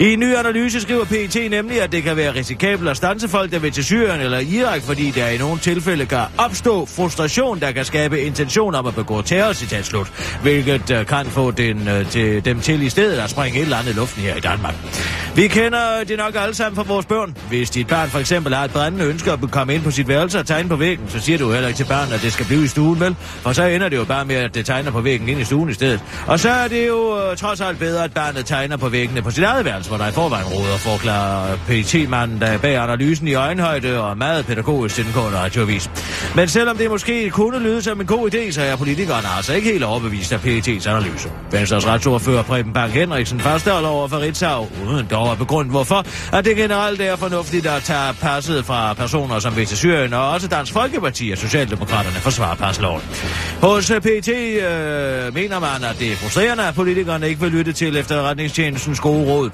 I 0.00 0.12
en 0.12 0.20
ny 0.20 0.34
analyse 0.36 0.80
skriver 0.80 1.04
PET 1.04 1.50
nemlig, 1.50 1.82
at 1.82 1.92
det 1.92 2.02
kan 2.02 2.16
være 2.16 2.34
risikabelt 2.34 2.90
at 2.90 2.96
stanse 2.96 3.28
folk, 3.28 3.52
der 3.52 3.58
vil 3.58 3.72
til 3.72 3.84
Syrien 3.84 4.20
eller 4.20 4.38
Irak, 4.38 4.82
fordi 4.82 5.10
der 5.10 5.28
i 5.28 5.38
nogle 5.38 5.58
tilfælde 5.58 6.06
kan 6.06 6.24
opstå 6.38 6.86
frustration, 6.86 7.60
der 7.60 7.72
kan 7.72 7.84
skabe 7.84 8.20
intention 8.20 8.74
om 8.74 8.86
at 8.86 8.94
begå 8.94 9.22
terror, 9.22 9.52
citat 9.52 9.86
slut, 9.86 10.36
hvilket 10.42 10.90
øh, 10.90 11.06
kan 11.06 11.26
få 11.26 11.50
den, 11.50 11.88
øh, 11.88 12.06
til, 12.06 12.44
dem 12.44 12.60
til 12.60 12.82
i 12.82 12.88
stedet 12.88 13.18
at 13.18 13.30
springe 13.30 13.58
et 13.58 13.62
eller 13.62 13.76
andet 13.76 13.92
i 13.92 13.96
luften 13.96 14.22
her 14.22 14.36
i 14.36 14.40
Danmark. 14.40 14.79
Vi 15.34 15.48
kender 15.48 16.04
det 16.08 16.18
nok 16.18 16.34
alle 16.36 16.54
sammen 16.54 16.76
fra 16.76 16.82
vores 16.82 17.06
børn. 17.06 17.36
Hvis 17.48 17.70
dit 17.70 17.86
barn 17.86 18.08
for 18.08 18.18
eksempel 18.18 18.54
har 18.54 18.64
et 18.64 18.70
brændende 18.70 19.04
ønske 19.04 19.32
at 19.32 19.38
komme 19.50 19.74
ind 19.74 19.82
på 19.82 19.90
sit 19.90 20.08
værelse 20.08 20.38
og 20.38 20.46
tegne 20.46 20.68
på 20.68 20.76
væggen, 20.76 21.08
så 21.08 21.20
siger 21.20 21.38
du 21.38 21.52
heller 21.52 21.68
ikke 21.68 21.78
til 21.78 21.84
barnet, 21.84 22.12
at 22.12 22.22
det 22.22 22.32
skal 22.32 22.46
blive 22.46 22.64
i 22.64 22.66
stuen, 22.66 23.00
vel? 23.00 23.16
Og 23.44 23.54
så 23.54 23.64
ender 23.64 23.88
det 23.88 23.96
jo 23.96 24.04
bare 24.04 24.24
med, 24.24 24.36
at 24.36 24.54
det 24.54 24.66
tegner 24.66 24.90
på 24.90 25.00
væggen 25.00 25.28
ind 25.28 25.40
i 25.40 25.44
stuen 25.44 25.70
i 25.70 25.72
stedet. 25.72 26.00
Og 26.26 26.40
så 26.40 26.50
er 26.50 26.68
det 26.68 26.88
jo 26.88 27.30
uh, 27.30 27.36
trods 27.36 27.60
alt 27.60 27.78
bedre, 27.78 28.04
at 28.04 28.12
barnet 28.12 28.46
tegner 28.46 28.76
på 28.76 28.88
væggene 28.88 29.22
på 29.22 29.30
sit 29.30 29.44
eget 29.44 29.64
værelse, 29.64 29.90
hvor 29.90 29.98
der 29.98 30.08
i 30.08 30.12
forvejen 30.12 30.46
råder, 30.46 30.76
forklarer 30.76 31.56
PT-manden, 31.68 32.40
der 32.40 32.58
bag 32.58 32.76
analysen 32.76 33.28
i 33.28 33.34
øjenhøjde 33.34 34.02
og 34.02 34.18
meget 34.18 34.46
pædagogisk 34.46 34.94
til 34.94 35.04
den 35.04 35.12
korte 35.12 35.36
radioavis. 35.36 35.90
Men 36.36 36.48
selvom 36.48 36.76
det 36.76 36.90
måske 36.90 37.30
kunne 37.30 37.58
lyde 37.58 37.82
som 37.82 38.00
en 38.00 38.06
god 38.06 38.34
idé, 38.34 38.52
så 38.52 38.62
er 38.62 38.76
politikerne 38.76 39.28
altså 39.36 39.52
ikke 39.52 39.72
helt 39.72 39.84
overbevist 39.84 40.32
af 40.32 40.38
PET's 40.38 40.88
analyse. 40.88 41.28
Venstres 41.50 41.86
retsordfører 41.86 42.42
Preben 42.42 42.72
Bang 42.72 42.92
Henriksen 42.92 43.40
fastholder 43.40 43.88
over 43.88 44.08
for 44.08 44.18
Ritzau, 44.18 44.68
uden 44.86 45.06
dog 45.06 45.32
at 45.32 45.38
begrunde 45.38 45.70
hvorfor, 45.70 46.04
at 46.36 46.44
det 46.44 46.56
generelt 46.56 47.00
er 47.00 47.16
fornuftigt 47.16 47.66
at 47.66 47.82
tage 47.82 48.14
passet 48.20 48.64
fra 48.64 48.94
personer 48.94 49.38
som 49.38 49.56
vil 49.56 49.66
til 49.66 49.76
Syrien, 49.76 50.12
og 50.12 50.30
også 50.30 50.48
Dansk 50.48 50.72
Folkeparti 50.72 51.30
og 51.30 51.38
Socialdemokraterne 51.38 52.16
forsvarer 52.16 52.54
pasloven. 52.54 53.02
Hos 53.62 53.90
øh, 53.90 54.00
PT 54.00 54.28
øh, 54.28 55.34
mener 55.34 55.58
man, 55.58 55.84
at 55.90 55.96
det 55.98 56.12
er 56.12 56.16
frustrerende, 56.16 56.64
at 56.64 56.74
politikerne 56.74 57.28
ikke 57.28 57.40
vil 57.40 57.50
lytte 57.50 57.72
til 57.72 57.96
efterretningstjenestens 57.96 59.00
gode 59.00 59.24
råd. 59.32 59.50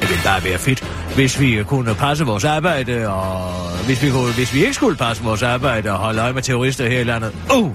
Det 0.00 0.08
ville 0.08 0.22
bare 0.24 0.44
være 0.44 0.58
fedt, 0.58 0.84
hvis 1.14 1.40
vi 1.40 1.62
kunne 1.66 1.94
passe 1.94 2.26
vores 2.26 2.44
arbejde, 2.44 3.08
og 3.08 3.70
hvis 3.86 4.02
vi, 4.02 4.10
kunne, 4.10 4.32
hvis 4.32 4.54
vi 4.54 4.60
ikke 4.60 4.74
skulle 4.74 4.96
passe 4.96 5.22
vores 5.22 5.42
arbejde 5.42 5.92
og 5.92 5.98
holde 5.98 6.22
øje 6.22 6.32
med 6.32 6.42
terrorister 6.42 6.88
her 6.88 7.00
i 7.00 7.04
landet, 7.04 7.32
uh, 7.54 7.70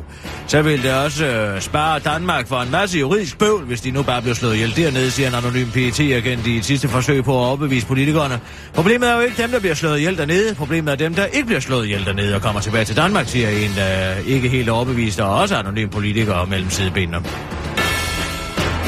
så 0.48 0.62
ville 0.62 0.84
det 0.84 0.94
også 0.94 1.26
øh, 1.26 1.62
spare 1.62 2.00
Danmark 2.00 2.48
for 2.48 2.62
en 2.62 2.72
masse 2.72 3.00
juridisk 3.00 3.38
bøvl, 3.38 3.66
hvis 3.66 3.82
de 3.82 3.92
nu 3.92 4.04
bare 4.04 4.22
blev 4.22 4.36
slået 4.36 4.54
ihjel 4.54 4.76
dernede, 4.76 5.12
siger 5.12 5.30
en 5.30 5.36
anonym 5.36 5.68
PET-agent 5.68 6.48
i 6.48 6.58
et 6.58 6.66
sidste 6.66 6.88
forsøg 6.88 7.24
på 7.24 7.32
at 7.32 7.46
overbevise 7.46 7.88
politikerne. 7.88 8.40
Problemet 8.74 9.10
er 9.10 9.16
jo 9.16 9.22
ikke 9.22 9.42
dem, 9.42 9.52
der 9.52 9.60
bliver 9.60 9.76
slået 9.76 9.98
ihjel 9.98 10.18
dernede. 10.18 10.56
Problemet 10.56 10.92
er 10.92 10.96
dem, 10.96 11.14
der 11.14 11.26
ikke 11.26 11.46
bliver 11.46 11.60
slået 11.60 11.86
ihjel 11.86 12.06
dernede 12.06 12.36
og 12.36 12.42
kommer 12.42 12.62
tilbage 12.62 12.86
til 12.86 12.96
Danmark, 12.96 13.28
siger 13.28 13.50
en, 13.50 13.72
der 13.76 14.14
ikke 14.28 14.50
helt 14.50 14.70
overbevist 14.70 15.20
og 15.20 15.36
også 15.36 15.56
anonym 15.56 15.90
politiker 15.90 16.46
mellem 16.46 16.70
sidebenene. 16.70 17.18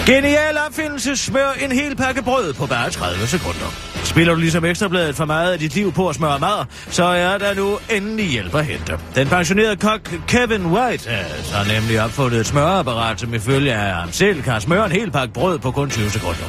Genial 0.08 0.58
opfindelse 0.67 1.15
smør 1.15 1.52
en 1.52 1.72
hel 1.72 1.96
pakke 1.96 2.24
brød 2.24 2.54
på 2.54 2.65
bare 2.65 2.89
30 2.89 3.28
sekunder. 3.28 3.74
Spiller 4.04 4.34
du 4.34 4.39
ligesom 4.39 4.65
Ekstrabladet 4.65 5.15
for 5.15 5.26
meget 5.26 5.54
af 5.54 5.60
dit 5.60 5.76
liv 5.76 5.91
på 5.91 6.10
at 6.10 6.15
smøre 6.15 6.39
mad, 6.39 6.65
så 6.89 7.04
er 7.04 7.38
der 7.38 7.54
nu 7.54 7.80
endelig 7.91 8.26
hjælp 8.26 8.56
at 8.56 8.65
hente. 8.65 9.00
Den 9.15 9.28
pensionerede 9.28 9.76
kok 9.76 10.02
Kevin 10.28 10.65
White 10.65 11.10
øh, 11.10 11.15
har 11.54 11.74
nemlig 11.74 12.04
opfundet 12.04 12.39
et 12.39 12.46
smøreapparat, 12.46 13.20
som 13.20 13.34
ifølge 13.34 13.74
af 13.74 13.96
ham 13.96 14.12
selv 14.12 14.41
kan 14.43 14.62
smøre 14.62 14.86
en 14.86 14.91
hel 14.91 15.12
pakke 15.12 15.34
brød 15.34 15.60
på 15.60 15.72
kun 15.72 15.89
20 15.89 16.10
sekunder. 16.10 16.46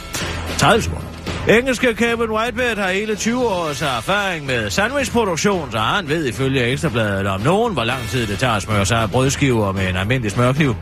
30 0.59 0.83
sekunder. 0.83 1.18
Engelske 1.49 1.95
Kevin 1.95 2.31
Whitebed 2.31 2.77
har 2.77 2.91
hele 2.91 3.15
20 3.17 3.49
års 3.49 3.83
erfaring 3.83 4.47
med 4.47 4.71
sandwichproduktion, 4.71 5.73
så 5.73 5.79
han 5.79 6.09
ved 6.09 6.27
ifølge 6.27 6.65
Ekstrabladet 6.65 7.27
om 7.27 7.41
nogen, 7.41 7.73
hvor 7.73 7.85
lang 7.85 8.01
tid 8.09 8.27
det 8.27 8.39
tager 8.39 8.53
at 8.53 8.63
smøre 8.63 8.87
sig 8.87 9.09
brødskiver 9.13 9.73
med 9.73 9.89
en 9.89 9.97
almindelig 9.97 10.31
smørkniv. 10.31 10.75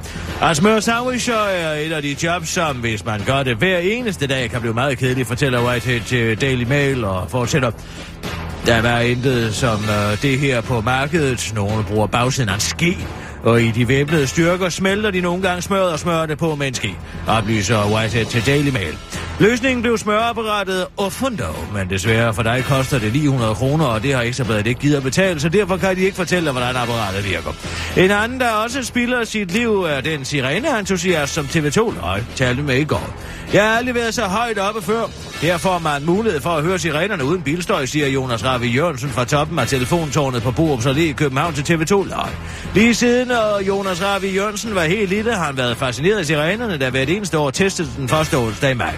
At 0.43 0.57
smøre 0.57 0.81
sandwicher 0.81 1.35
er 1.35 1.75
et 1.75 1.93
af 1.93 2.03
de 2.03 2.17
jobs, 2.23 2.49
som 2.49 2.77
hvis 2.77 3.05
man 3.05 3.21
gør 3.27 3.43
det 3.43 3.57
hver 3.57 3.79
eneste 3.79 4.27
dag, 4.27 4.51
kan 4.51 4.61
blive 4.61 4.75
meget 4.75 4.99
kedeligt, 4.99 5.29
fortæller 5.29 5.67
Whitehead 5.67 6.01
til 6.01 6.41
Daily 6.41 6.65
Mail 6.65 7.05
og 7.05 7.31
fortsætter. 7.31 7.71
Der 8.67 8.83
var 8.83 8.99
intet 8.99 9.55
som 9.55 9.79
øh, 9.85 10.23
det 10.23 10.39
her 10.39 10.61
på 10.61 10.81
markedet. 10.81 11.53
Nogle 11.55 11.85
bruger 11.85 12.07
bagsiden 12.07 12.49
af 12.49 12.55
en 12.55 12.61
ske, 12.61 12.99
og 13.47 13.63
i 13.63 13.71
de 13.71 13.89
væbnede 13.89 14.27
styrker 14.27 14.69
smelter 14.69 15.11
de 15.11 15.21
nogle 15.21 15.43
gange 15.43 15.63
smøret 15.63 15.93
og 15.93 15.99
smører 15.99 16.27
det 16.27 16.39
på 16.39 16.55
med 16.55 16.67
en 16.67 16.75
ske, 16.75 16.97
oplyser 17.29 17.95
Whitehead 17.95 18.27
til 18.27 18.47
Daily 18.47 18.71
Mail. 18.71 18.99
Løsningen 19.39 19.83
blev 19.83 19.99
smøreapparatet 19.99 20.87
Ofundo, 20.97 21.45
men 21.75 21.91
desværre 21.91 22.35
for 22.35 22.43
dig 22.43 22.65
koster 22.69 22.99
det 22.99 23.13
900 23.13 23.55
kroner, 23.55 23.85
og 23.85 24.03
det 24.03 24.15
har 24.15 24.23
Ekstrabladet 24.23 24.67
ikke 24.67 24.81
givet 24.81 24.97
at 24.97 25.03
betale, 25.03 25.41
så 25.41 25.49
derfor 25.49 25.77
kan 25.77 25.97
de 25.97 26.01
ikke 26.01 26.17
fortælle, 26.17 26.53
hvordan 26.53 26.77
apparatet 26.77 27.25
virker. 27.25 27.51
En 27.97 28.11
anden, 28.11 28.41
der 28.41 28.51
også 28.51 28.83
spilder 28.83 29.25
sit 29.25 29.53
liv, 29.53 29.83
er 29.83 30.01
den 30.01 30.25
sirene-entusiast, 30.25 31.35
som 31.35 31.45
TV2 31.45 32.01
Løg 32.01 32.23
talte 32.37 32.63
med 32.63 32.77
i 32.77 32.85
går. 32.85 33.15
Jeg 33.53 33.63
har 33.65 33.77
aldrig 33.77 33.95
været 33.95 34.15
så 34.15 34.23
højt 34.23 34.59
oppe 34.59 34.83
før. 34.83 35.05
Her 35.43 35.59
får 35.59 35.79
man 35.79 36.05
mulighed 36.05 36.41
for 36.41 36.51
at 36.51 36.63
høre 36.63 36.79
sirenerne 36.79 37.25
uden 37.25 37.43
bilstøj, 37.43 37.87
siger 37.87 38.09
Jonas 38.09 38.45
Ravi 38.45 38.69
Jørgensen 38.69 39.09
fra 39.09 39.25
toppen 39.25 39.59
af 39.59 39.67
telefontårnet 39.67 40.43
på 40.43 40.51
Borups 40.51 40.87
Allé 40.87 41.01
i 41.01 41.13
København 41.13 41.55
til 41.55 41.75
TV2 41.75 42.09
Løg. 42.09 42.31
Lige 42.75 42.95
siden 42.95 43.31
og 43.37 43.67
Jonas 43.67 44.03
Ravi 44.03 44.35
Jørgensen 44.35 44.75
var 44.75 44.85
helt 44.85 45.09
lille, 45.09 45.35
har 45.35 45.45
han 45.45 45.57
været 45.57 45.77
fascineret 45.77 46.19
af 46.19 46.27
sirenerne, 46.27 46.79
der 46.79 46.91
hvert 46.91 47.09
eneste 47.09 47.39
år 47.39 47.51
testede 47.51 47.89
den 47.97 48.09
første 48.09 48.35
onsdag 48.35 48.71
i 48.71 48.75
maj. 48.75 48.95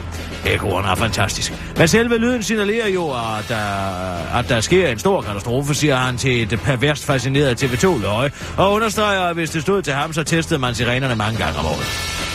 Ekoren 0.46 0.84
er 0.84 0.94
fantastisk. 0.94 1.52
Men 1.76 1.88
selve 1.88 2.18
lyden 2.18 2.42
signalerer 2.42 2.88
jo, 2.88 3.10
at 3.10 3.44
der, 3.48 4.38
at 4.38 4.48
der 4.48 4.60
sker 4.60 4.88
en 4.88 4.98
stor 4.98 5.20
katastrofe, 5.20 5.74
siger 5.74 5.96
han 5.96 6.16
til 6.16 6.42
et 6.42 6.60
perverst 6.60 7.04
fascineret 7.04 7.64
TV2 7.64 8.02
løje, 8.02 8.30
og 8.56 8.72
understreger, 8.72 9.20
at 9.20 9.34
hvis 9.34 9.50
det 9.50 9.62
stod 9.62 9.82
til 9.82 9.92
ham, 9.92 10.12
så 10.12 10.24
testede 10.24 10.60
man 10.60 10.74
sirenerne 10.74 11.16
mange 11.16 11.38
gange 11.38 11.58
om 11.58 11.66
året. 11.66 11.86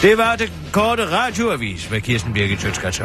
Det 0.01 0.17
var 0.17 0.35
det 0.35 0.51
korte 0.71 1.11
radioavis 1.11 1.91
med 1.91 2.01
Kirsten 2.01 2.33
Birgit 2.33 2.61
Sjøtskrets 2.61 2.99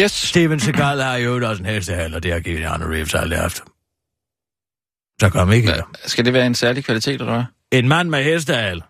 Yes. 0.00 0.12
Steven 0.12 0.60
Seagal 0.60 1.00
har 1.00 1.16
jo 1.16 1.48
også 1.48 1.62
en 1.62 1.68
hestehal, 1.68 2.14
og 2.14 2.22
det 2.22 2.32
har 2.32 2.40
Keanu 2.40 2.86
Reeves 2.86 3.14
aldrig 3.14 3.40
haft. 3.40 3.62
Så 5.20 5.30
kom 5.30 5.52
ikke 5.52 5.68
her. 5.72 5.82
Skal 6.06 6.24
det 6.24 6.32
være 6.32 6.46
en 6.46 6.54
særlig 6.54 6.84
kvalitet, 6.84 7.20
eller 7.20 7.32
hvad? 7.32 7.44
En 7.80 7.88
mand 7.88 8.08
med 8.08 8.24
hestehal, 8.24 8.82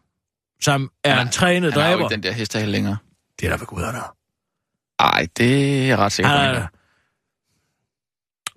som 0.61 0.91
er 1.05 1.21
en 1.21 1.29
trænet 1.31 1.73
Han 1.73 1.83
har 1.83 1.89
jo 1.91 1.95
dræber. 1.97 2.11
ikke 2.11 2.15
den 2.15 2.23
der 2.23 2.33
hestehale 2.33 2.73
længere. 2.73 2.97
Det 3.41 3.47
er 3.47 3.51
der 3.51 3.59
ved 3.59 3.67
guderne. 3.67 3.99
Ej, 4.99 5.27
det 5.37 5.83
er 5.83 5.87
jeg 5.87 5.99
ret 5.99 6.13
sikker 6.13 6.31
på. 6.31 6.37
Han 6.37 6.47
han 6.55 6.63
er 6.63 6.67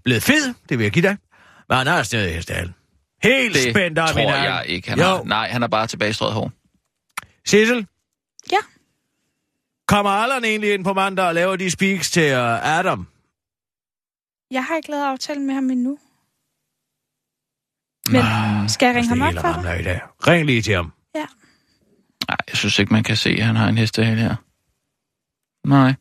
blevet 0.04 0.24
fed, 0.24 0.54
det 0.70 0.78
vil 0.78 0.84
jeg 0.84 0.92
give 0.92 1.08
dig. 1.08 1.18
Men 1.70 1.78
han 1.78 1.88
har 1.88 2.04
stadig 2.04 2.36
hestehal. 2.36 2.74
Helt 3.24 3.54
Det 3.56 3.64
spændt 3.74 4.00
i 4.00 4.14
tror 4.14 4.20
jeg 4.34 4.64
ikke. 4.68 4.90
Han 4.90 5.00
jo, 5.00 5.06
har, 5.06 5.24
nej, 5.24 5.50
han 5.50 5.64
er 5.64 5.68
bare 5.68 5.88
tilbagestrøget 5.88 6.34
hår. 6.34 6.52
Sissel, 7.46 7.88
Ja. 8.52 8.58
Kommer 9.90 10.10
Allan 10.10 10.46
egentlig 10.46 10.74
ind 10.74 10.84
på 10.84 10.94
mandag 10.94 11.26
og 11.26 11.36
laver 11.36 11.56
de 11.56 11.72
speaks 11.72 12.12
til 12.12 12.34
uh, 12.34 12.78
Adam? 12.80 13.08
Jeg 14.52 14.64
har 14.66 14.76
ikke 14.76 14.92
lavet 14.92 15.04
aftale 15.04 15.40
med 15.40 15.54
ham 15.54 15.70
endnu. 15.70 15.98
Men 18.12 18.24
skal 18.70 18.86
jeg 18.86 18.96
ringe 18.96 19.10
ham 19.10 19.22
op 19.22 19.42
for 19.42 19.62
dig? 19.62 19.80
i 19.80 19.84
dag. 19.84 20.00
Ring 20.28 20.46
lige 20.46 20.62
til 20.62 20.74
ham. 20.74 20.94
Ja. 21.16 21.26
Nej, 22.30 22.38
jeg 22.50 22.58
synes 22.58 22.80
ikke, 22.80 22.94
man 22.94 23.04
kan 23.04 23.18
se, 23.18 23.30
at 23.30 23.46
han 23.46 23.56
har 23.56 23.68
en 23.70 23.78
hestehale 23.78 24.22
her. 24.22 24.36
Nej. 25.68 25.94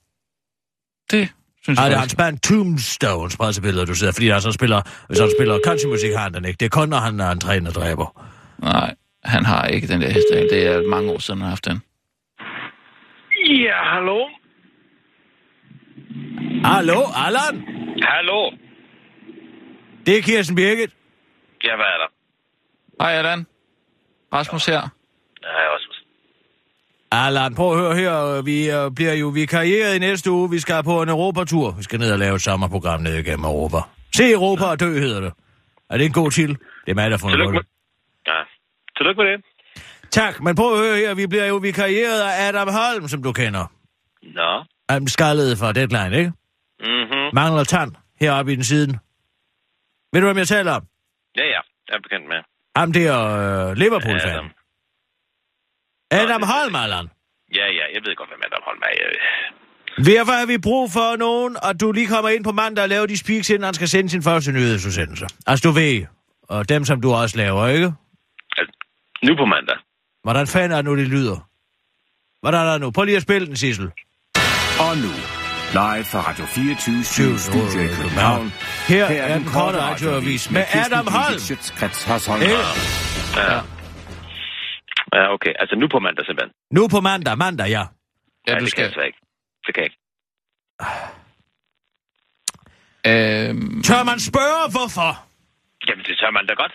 Det 1.11 1.29
synes 1.63 1.79
Ej, 1.79 1.83
jeg 1.83 1.91
det 1.91 1.97
er 1.97 2.01
hans 2.01 2.15
band 2.15 2.39
Tombstones 2.39 3.37
pressemeddelede, 3.37 3.87
du 3.87 3.95
sidder, 3.95 4.13
fordi 4.13 4.29
han 4.29 4.41
så 4.41 4.53
spiller, 4.53 4.83
hvis 5.07 5.19
han 5.19 5.31
spiller 5.39 5.59
countrymusik, 5.65 6.13
har 6.13 6.23
han 6.23 6.35
den 6.35 6.45
ikke. 6.45 6.59
Det 6.59 6.67
er 6.67 6.71
kun, 6.71 6.89
når 6.89 6.97
han 6.97 7.21
er 7.21 7.31
en 7.31 7.41
træner 7.41 7.71
dræber. 7.71 8.25
Nej, 8.59 8.95
han 9.25 9.45
har 9.45 9.67
ikke 9.67 9.89
den 9.89 10.01
der 10.01 10.11
hestehale. 10.11 10.51
Det 10.51 10.67
er 10.67 10.89
mange 10.89 11.11
år 11.11 11.19
siden, 11.19 11.41
han 11.41 11.45
har 11.45 11.51
haft 11.51 11.65
den. 11.65 11.83
Ja, 13.49 13.95
hallo? 13.95 14.29
Hallo, 16.65 17.01
Allan? 17.27 17.55
Hallo? 18.03 18.51
Det 20.07 20.19
er 20.19 20.23
Kirsten 20.23 20.57
Birgit. 20.57 20.91
Ja, 21.65 21.77
hvad 21.77 21.87
er 21.87 21.99
der? 22.03 22.09
Hej, 23.01 23.13
Allan. 23.13 23.47
Rasmus 24.33 24.67
her. 24.67 24.81
Er 25.43 25.69
også. 25.75 26.05
Allan, 27.13 27.55
prøv 27.55 27.73
at 27.73 27.79
høre 27.79 27.95
her. 27.97 28.43
Vi 28.43 28.71
øh, 28.71 28.91
bliver 28.95 29.15
jo 29.15 29.29
vikarieret 29.29 29.97
i 29.97 29.99
næste 29.99 30.31
uge. 30.31 30.51
Vi 30.51 30.59
skal 30.59 30.85
på 30.85 31.03
en 31.03 31.09
Europatur. 31.09 31.75
Vi 31.77 31.83
skal 31.83 31.99
ned 31.99 32.13
og 32.13 32.19
lave 32.19 32.35
et 32.35 32.43
sommerprogram 32.43 33.01
ned 33.01 33.15
igennem 33.19 33.45
Europa. 33.45 33.79
Se 34.17 34.33
Europa 34.33 34.65
og 34.65 34.81
dø, 34.81 34.87
hedder 34.87 35.21
det. 35.21 35.33
Er 35.91 35.97
det 35.99 36.07
en 36.07 36.13
god 36.13 36.31
til? 36.31 36.49
Det 36.49 36.91
er 36.91 36.95
mig, 36.95 37.11
der 37.11 37.19
med, 37.37 37.59
det. 37.59 37.67
ja. 38.27 38.39
Tillykke 38.97 39.23
med 39.23 39.33
det. 39.33 39.45
Tak, 40.11 40.41
men 40.43 40.57
prøv 40.57 40.73
at 40.75 40.79
høre 40.79 40.97
her. 40.97 41.15
Vi 41.15 41.27
bliver 41.27 41.45
jo 41.47 41.57
vikarieret 41.57 42.21
af 42.21 42.49
Adam 42.49 42.69
Holm, 42.69 43.09
som 43.09 43.23
du 43.23 43.33
kender. 43.33 43.67
Nå. 44.23 44.65
Han 44.91 45.09
skallede 45.09 45.57
fra 45.57 45.73
Deadline, 45.73 46.17
ikke? 46.19 46.33
Mhm. 46.81 47.35
Mangler 47.35 47.65
tand 47.65 47.93
heroppe 48.21 48.53
i 48.53 48.57
den 48.57 48.65
siden. 48.65 48.91
Ved 50.13 50.21
du, 50.21 50.27
hvem 50.27 50.39
jeg 50.39 50.49
taler 50.49 50.73
om? 50.73 50.83
Ja, 51.37 51.45
ja. 51.45 51.61
Jeg 51.89 51.95
er 51.97 52.01
bekendt 52.03 52.29
med. 52.29 52.37
Ham 52.77 52.93
der 52.93 53.15
øh, 53.71 53.77
Liverpool-fan. 53.77 54.31
Adam. 54.31 54.51
Adam 56.11 56.41
Nå, 56.41 56.47
Holm, 56.47 56.75
Allan. 56.77 57.07
Ja, 57.55 57.67
ja. 57.79 57.85
Jeg 57.95 58.01
ved 58.05 58.17
godt, 58.17 58.29
hvem 58.31 58.41
Adam 58.47 58.63
Holm 58.65 58.83
er. 58.83 58.89
Jeg- 59.01 60.05
Derfor 60.05 60.33
har 60.33 60.47
vi 60.47 60.59
brug 60.59 60.91
for 60.93 61.17
nogen, 61.17 61.57
og 61.63 61.81
du 61.81 61.93
lige 61.93 62.07
kommer 62.07 62.31
ind 62.31 62.45
på 62.45 62.53
mandag 62.53 62.83
og 62.83 62.89
laver 62.89 63.07
de 63.07 63.19
speaks, 63.19 63.51
inden 63.51 63.65
han 63.65 63.75
skal 63.75 63.89
sende 63.89 64.11
sin 64.11 64.23
første 64.23 64.53
nyhedsudsendelse. 64.53 65.27
Altså, 65.47 65.69
du 65.69 65.75
ved, 65.75 66.07
og 66.43 66.69
dem, 66.69 66.85
som 66.85 67.01
du 67.01 67.13
også 67.13 67.37
laver, 67.37 67.67
ikke? 67.69 67.93
Nu 69.27 69.37
på 69.37 69.45
mandag. 69.45 69.77
Hvordan 70.23 70.47
fanden 70.47 70.73
er 70.73 70.77
det 70.77 70.85
nu, 70.85 70.97
det 70.97 71.09
lyder? 71.09 71.39
Hvordan 72.41 72.67
er 72.67 72.73
det 72.73 72.81
nu? 72.81 72.91
Prøv 72.91 73.05
lige 73.05 73.17
at 73.17 73.23
spille 73.23 73.47
den, 73.47 73.57
Sissel. 73.57 73.87
Og 74.87 74.93
nu, 75.05 75.13
live 75.81 76.05
fra 76.13 76.21
Radio 76.29 76.45
24 76.45 77.39
Studio 77.39 77.81
i 77.89 77.91
København. 77.99 78.47
Her 78.89 79.05
er 79.05 79.39
den 79.39 79.47
korte 79.57 79.79
radioavis 79.89 80.51
med 80.51 80.65
Adam 80.83 81.07
Holm. 81.17 81.39
Ikke? 82.43 82.59
Ja. 83.37 83.59
Ja, 85.17 85.25
okay. 85.35 85.53
Altså 85.63 85.75
nu 85.81 85.87
på 85.95 85.99
mandag 85.99 86.25
simpelthen. 86.27 86.53
Nu 86.77 86.83
på 86.95 87.01
mandag, 87.01 87.39
mandag, 87.39 87.69
ja. 87.77 87.85
Ja, 88.47 88.55
du 88.59 88.65
det 88.65 88.75
kan 88.75 88.85
jeg 88.85 88.93
skal... 88.93 89.07
ikke. 89.07 89.21
Det 89.67 89.71
kan 89.75 89.81
jeg 89.83 89.89
ikke. 89.91 90.01
Øhm, 93.11 93.83
Tør 93.89 94.03
man 94.11 94.19
spørge, 94.31 94.65
hvorfor? 94.77 95.11
Jamen, 95.89 96.05
det 96.09 96.15
tør 96.21 96.31
man 96.39 96.45
da 96.51 96.55
godt. 96.63 96.75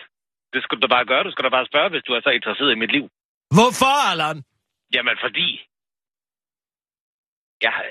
Det 0.54 0.60
skal 0.64 0.76
du 0.82 0.86
bare 0.94 1.06
gøre. 1.10 1.22
Du 1.28 1.32
skal 1.34 1.44
da 1.46 1.50
bare 1.58 1.66
spørge, 1.72 1.88
hvis 1.92 2.04
du 2.06 2.12
er 2.16 2.20
så 2.26 2.30
interesseret 2.38 2.70
i 2.76 2.78
mit 2.82 2.92
liv. 2.96 3.04
Hvorfor, 3.56 3.94
Allan? 4.12 4.38
Jamen, 4.94 5.16
fordi... 5.24 5.46
Jeg, 7.64 7.72
har- 7.76 7.90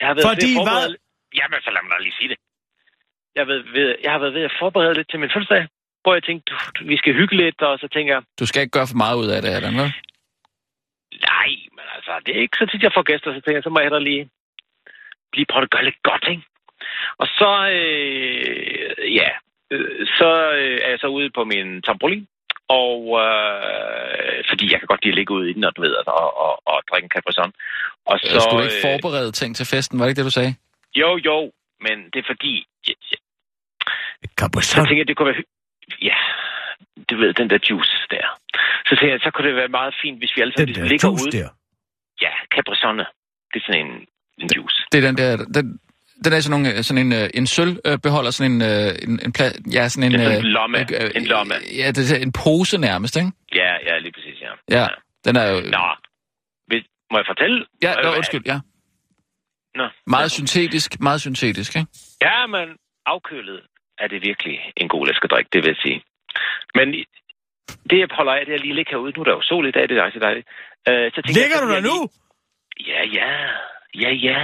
jeg 0.00 0.06
har 0.08 0.14
været 0.14 0.26
Fordi 0.32 0.46
ved 0.46 0.56
at 0.60 0.64
hvad? 0.68 0.80
forberede... 0.80 0.96
Jamen, 1.40 1.58
så 1.64 1.70
lad 1.74 1.82
mig 1.82 1.90
da 1.94 1.98
lige 2.06 2.18
sige 2.20 2.28
det. 2.32 2.38
Jeg 3.34 3.40
har, 3.42 3.50
været 3.52 3.64
ved, 3.76 3.88
jeg 4.04 4.12
har 4.12 4.18
været 4.18 4.34
ved 4.34 4.44
at 4.50 4.54
forberede 4.62 4.94
lidt 4.94 5.08
til 5.10 5.20
min 5.20 5.30
fødselsdag, 5.34 5.64
hvor 6.02 6.12
jeg 6.14 6.22
tænkte, 6.24 6.44
du, 6.50 6.56
du, 6.76 6.80
vi 6.92 6.96
skal 6.96 7.14
hygge 7.20 7.36
lidt, 7.36 7.62
og 7.62 7.78
så 7.78 7.88
tænker 7.94 8.14
jeg, 8.14 8.22
du 8.40 8.46
skal 8.46 8.60
ikke 8.62 8.76
gøre 8.78 8.90
for 8.92 9.00
meget 9.04 9.16
ud 9.22 9.28
af 9.36 9.42
det, 9.42 9.50
Adam, 9.58 9.74
vel? 9.82 9.92
nej, 11.30 11.50
men 11.76 11.86
altså, 11.96 12.12
det 12.26 12.36
er 12.36 12.40
ikke 12.40 12.56
så 12.60 12.66
tit, 12.66 12.82
jeg 12.82 12.92
får 12.94 13.02
gæster, 13.10 13.30
så 13.34 13.40
tænker 13.40 13.58
jeg, 13.58 13.62
så 13.66 13.70
må 13.70 13.78
jeg 13.78 13.86
hellere 13.86 14.04
lige, 14.10 14.24
lige 15.36 15.46
prøve 15.50 15.62
at 15.62 15.70
gøre 15.74 15.84
lidt 15.84 16.02
godt, 16.10 16.24
ikke? 16.32 16.42
Og 17.22 17.26
så, 17.38 17.50
øh, 17.78 19.14
ja, 19.20 19.28
øh, 19.72 20.06
så 20.18 20.30
øh, 20.60 20.78
er 20.84 20.90
jeg 20.94 20.98
så 21.00 21.06
ude 21.06 21.30
på 21.30 21.44
min 21.44 21.82
trampolin, 21.82 22.28
og 22.68 22.98
øh, 23.24 24.44
fordi 24.48 24.64
jeg 24.72 24.78
kan 24.80 24.86
godt 24.92 25.02
lide 25.04 25.12
at 25.12 25.18
ligge 25.18 25.34
ude 25.34 25.50
i 25.50 25.52
den, 25.52 25.64
og 25.64 25.76
du 25.76 25.80
ved, 25.82 25.94
og, 26.06 26.36
og, 26.44 26.52
og 26.70 26.82
drikke 26.90 27.04
en 27.06 27.14
Capri 27.14 27.32
Sun. 27.32 27.52
Og 28.06 28.18
Så, 28.18 28.40
skulle 28.40 28.60
du 28.62 28.68
ikke 28.68 28.82
øh, 28.82 28.88
forberede 28.88 29.32
ting 29.32 29.56
til 29.56 29.66
festen, 29.66 29.98
var 29.98 30.04
det 30.04 30.10
ikke 30.10 30.18
det, 30.18 30.24
du 30.30 30.36
sagde? 30.40 30.54
Jo, 30.94 31.10
jo, 31.28 31.52
men 31.80 31.96
det 32.12 32.18
er 32.22 32.26
fordi, 32.32 32.52
jeg, 32.88 32.94
jeg, 33.10 33.18
så 34.62 34.84
tænker 34.88 34.96
jeg, 34.96 35.08
det 35.08 35.16
kunne 35.16 35.32
være... 35.32 35.42
Ja, 36.02 36.18
du 37.10 37.16
ved, 37.16 37.34
den 37.34 37.50
der 37.50 37.58
juice 37.70 37.96
der. 38.10 38.26
Så 38.88 38.92
tænker 38.98 39.14
jeg, 39.16 39.20
så 39.26 39.30
kunne 39.30 39.48
det 39.48 39.56
være 39.56 39.68
meget 39.68 39.94
fint, 40.02 40.18
hvis 40.18 40.32
vi 40.36 40.40
alle 40.42 40.52
sammen 40.52 40.74
Den 40.74 40.86
ligesom 40.88 40.88
der 40.88 40.92
ligger 40.92 41.08
juice 41.08 41.24
ude. 41.26 41.36
der. 41.38 41.48
Ja, 42.24 42.32
Capri 42.54 42.76
Sonne. 42.76 43.06
Det 43.52 43.58
er 43.60 43.64
sådan 43.66 43.86
en, 43.86 43.92
en 44.42 44.48
juice. 44.56 44.78
Det 44.92 44.98
er 44.98 45.06
den 45.08 45.16
der... 45.22 45.30
Den, 45.56 45.80
den 46.24 46.32
er 46.32 46.40
sådan, 46.40 46.60
nogle, 46.60 46.82
sådan 46.82 47.06
en, 47.06 47.12
øh, 47.12 47.28
en 47.34 47.46
sølvbeholder, 47.46 48.30
sådan 48.30 48.52
en, 48.52 48.62
øh, 48.62 48.88
en, 49.08 49.20
en 49.24 49.32
pla, 49.32 49.46
ja, 49.72 49.88
sådan 49.88 50.04
en... 50.06 50.12
Det 50.12 50.20
er 50.20 50.24
sådan 50.24 50.38
øh, 50.38 50.44
en 50.44 50.52
lomme. 50.58 50.78
øh, 51.02 51.10
En 51.14 51.24
lomme. 51.24 51.54
Ja, 51.80 51.86
det 51.96 52.12
er 52.12 52.18
en 52.22 52.32
pose 52.32 52.78
nærmest, 52.78 53.16
ikke? 53.16 53.30
Ja, 53.54 53.72
ja, 53.88 53.98
lige 53.98 54.12
præcis, 54.12 54.36
ja. 54.46 54.52
Ja, 54.78 54.86
den 55.24 55.36
er 55.36 55.46
jo... 55.52 55.56
Nå, 55.60 55.86
hvis, 56.66 56.82
må 57.10 57.18
jeg 57.18 57.26
fortælle? 57.32 57.66
Ja, 57.82 57.92
Øh, 57.98 58.04
nå, 58.04 58.10
undskyld, 58.16 58.42
ja. 58.46 58.58
Nå. 59.74 59.86
Meget 60.06 60.30
syntetisk, 60.30 61.00
meget 61.00 61.20
syntetisk, 61.20 61.76
ikke? 61.76 61.88
Ja, 62.22 62.46
men 62.46 62.66
afkølet 63.06 63.60
er 63.98 64.06
det 64.08 64.22
virkelig 64.22 64.58
en 64.76 64.88
god 64.88 65.06
læskedrik, 65.06 65.46
det 65.52 65.58
vil 65.62 65.68
jeg 65.68 65.80
sige. 65.82 66.02
Men 66.74 66.86
det, 67.90 67.98
jeg 67.98 68.08
holder 68.10 68.32
af, 68.32 68.46
det 68.46 68.54
er 68.54 68.58
lige 68.58 68.74
ligge 68.74 68.90
herude. 68.90 69.12
Nu 69.16 69.20
er 69.20 69.24
der 69.24 69.32
jo 69.32 69.42
sol 69.42 69.68
i 69.68 69.70
dag, 69.70 69.88
det 69.88 69.98
er 69.98 70.04
rigtig 70.04 70.22
dejligt. 70.22 70.46
Øh, 70.88 71.10
så 71.14 71.18
tænker 71.22 71.28
jeg, 71.28 71.42
Ligger 71.42 71.56
så 71.56 71.62
du 71.64 71.66
vil 71.66 71.76
der 71.76 71.80
nu? 71.90 71.96
Ja, 72.90 73.00
ja. 73.18 73.30
Ja, 74.02 74.10
ja. 74.28 74.38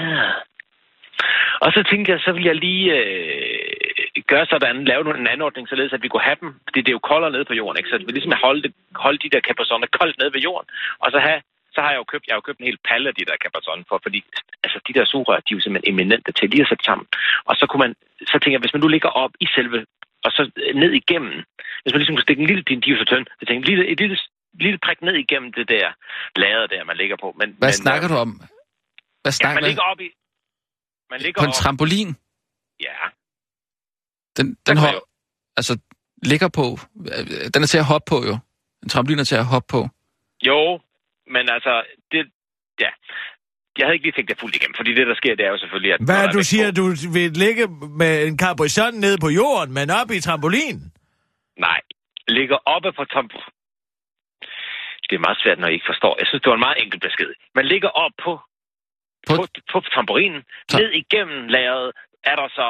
Og 1.64 1.72
så 1.72 1.80
tænkte 1.90 2.12
jeg, 2.12 2.20
så 2.20 2.32
vil 2.32 2.44
jeg 2.44 2.56
lige 2.56 2.86
øh, 3.00 4.22
gøre 4.32 4.46
sådan, 4.46 4.84
lave 4.84 5.18
en 5.18 5.26
anordning, 5.26 5.68
således 5.68 5.92
at 5.92 6.02
vi 6.02 6.08
kunne 6.08 6.28
have 6.28 6.40
dem. 6.40 6.50
Fordi 6.66 6.80
det 6.80 6.88
er 6.88 6.98
jo 6.98 7.08
koldere 7.10 7.32
nede 7.32 7.44
på 7.44 7.54
jorden, 7.60 7.78
ikke? 7.78 7.90
Så 7.90 7.96
vi 7.98 8.12
ligesom 8.12 8.32
holde, 8.44 8.62
det, 8.62 8.72
holde 9.04 9.18
de 9.24 9.32
der 9.34 9.40
capazoner 9.48 9.86
koldt 9.98 10.18
nede 10.18 10.32
ved 10.34 10.40
jorden. 10.40 10.68
Og 10.98 11.10
så 11.12 11.18
have 11.18 11.40
så 11.74 11.80
har 11.84 11.90
jeg 11.90 12.00
jo 12.02 12.06
købt, 12.12 12.26
jeg 12.26 12.32
har 12.32 12.40
jo 12.40 12.48
købt 12.48 12.60
en 12.60 12.68
hel 12.70 12.78
palle 12.88 13.08
af 13.08 13.14
de 13.14 13.24
der 13.28 13.36
Capaton 13.44 13.84
for, 13.88 14.00
fordi 14.02 14.20
altså, 14.64 14.78
de 14.88 14.92
der 14.96 15.04
sugerør, 15.04 15.38
de 15.44 15.50
er 15.52 15.56
jo 15.58 15.64
simpelthen 15.64 15.92
eminente 15.92 16.32
til 16.32 16.50
lige 16.50 16.62
at 16.64 16.68
sætte 16.68 16.84
sammen. 16.84 17.06
Og 17.48 17.54
så 17.56 17.64
kunne 17.66 17.82
man, 17.84 17.94
så 18.32 18.36
tænker 18.38 18.56
jeg, 18.56 18.64
hvis 18.64 18.74
man 18.74 18.82
nu 18.82 18.88
ligger 18.88 19.10
op 19.24 19.32
i 19.44 19.46
selve, 19.56 19.78
og 20.24 20.30
så 20.36 20.42
ned 20.82 20.92
igennem, 21.00 21.34
hvis 21.82 21.92
man 21.92 22.00
ligesom 22.00 22.16
kunne 22.16 22.28
stikke 22.28 22.42
en 22.42 22.50
lille, 22.52 22.62
din 22.62 22.80
divsotøn, 22.80 23.24
så 23.38 23.44
tænker 23.46 23.60
jeg, 23.60 23.62
et 23.62 23.70
lille, 23.70 23.84
et 23.92 23.98
lille, 24.00 24.16
lille 24.66 24.78
prik 24.84 25.02
ned 25.02 25.14
igennem 25.24 25.52
det 25.52 25.68
der 25.68 25.86
lader 26.36 26.66
der, 26.66 26.84
man 26.84 26.96
ligger 26.96 27.16
på. 27.24 27.28
Men, 27.40 27.48
Hvad 27.58 27.68
men, 27.68 27.82
snakker 27.84 28.08
øh, 28.08 28.12
du 28.12 28.16
om? 28.24 28.30
Hvad 29.22 29.32
Ja, 29.32 29.38
snakker 29.40 29.56
man 29.56 29.62
du 29.62 29.68
ligger 29.68 29.86
op 29.92 30.00
i, 30.00 30.08
man 31.12 31.20
ligger 31.24 31.38
På 31.40 31.44
en 31.44 31.48
op, 31.48 31.54
trampolin? 31.62 32.10
ja, 32.86 32.96
Den, 34.36 34.46
den 34.66 34.76
jo. 34.78 35.00
altså, 35.58 35.72
ligger 36.30 36.48
på. 36.58 36.66
øh, 37.14 37.24
Den 37.54 37.60
er 37.62 37.66
til 37.72 37.78
at 37.84 37.88
hoppe 37.92 38.06
på, 38.12 38.18
jo. 38.30 38.34
En 38.82 38.88
trampolin 38.92 39.18
er 39.18 39.24
til 39.32 39.36
at 39.44 39.46
hoppe 39.54 39.68
på. 39.76 39.80
Jo, 40.48 40.60
men 41.34 41.44
altså, 41.56 41.72
det, 42.12 42.22
ja. 42.84 42.90
Jeg 43.78 43.84
havde 43.86 43.94
ikke 43.96 44.06
lige 44.06 44.16
tænkt 44.16 44.30
det 44.30 44.40
fuldt 44.40 44.56
igennem, 44.56 44.74
fordi 44.80 44.90
det, 44.98 45.06
der 45.10 45.14
sker, 45.20 45.34
det 45.38 45.44
er 45.46 45.52
jo 45.54 45.58
selvfølgelig, 45.58 45.92
at... 45.94 46.00
Hvad 46.10 46.28
du 46.36 46.42
siger, 46.52 46.66
på- 46.70 46.76
du 46.80 46.84
vil 47.16 47.30
ligge 47.44 47.64
med 48.02 48.12
en 48.28 48.38
Capri 48.38 48.68
Sun 48.68 48.94
nede 49.04 49.18
på 49.24 49.28
jorden, 49.40 49.70
men 49.74 49.90
op 50.00 50.10
i 50.10 50.20
trampolin? 50.20 50.78
Nej, 51.66 51.80
ligger 52.38 52.58
oppe 52.74 52.90
på 52.98 53.04
tom... 53.04 53.26
Det 55.08 55.14
er 55.16 55.26
meget 55.28 55.38
svært, 55.42 55.58
når 55.58 55.68
I 55.68 55.72
ikke 55.72 55.90
forstår. 55.92 56.12
Jeg 56.20 56.26
synes, 56.26 56.42
det 56.42 56.50
var 56.50 56.58
en 56.60 56.66
meget 56.68 56.82
enkel 56.84 57.00
besked. 57.00 57.30
Man 57.58 57.66
ligger 57.72 57.88
op 58.04 58.14
på, 58.24 58.32
På- 59.28 59.36
på, 59.36 59.44
på, 59.72 59.76
trampolinen. 59.94 60.40
Ta- 60.68 60.78
Ned 60.78 60.90
igennem 61.02 61.38
lageret 61.54 61.88
er 62.30 62.36
der 62.40 62.48
så, 62.58 62.66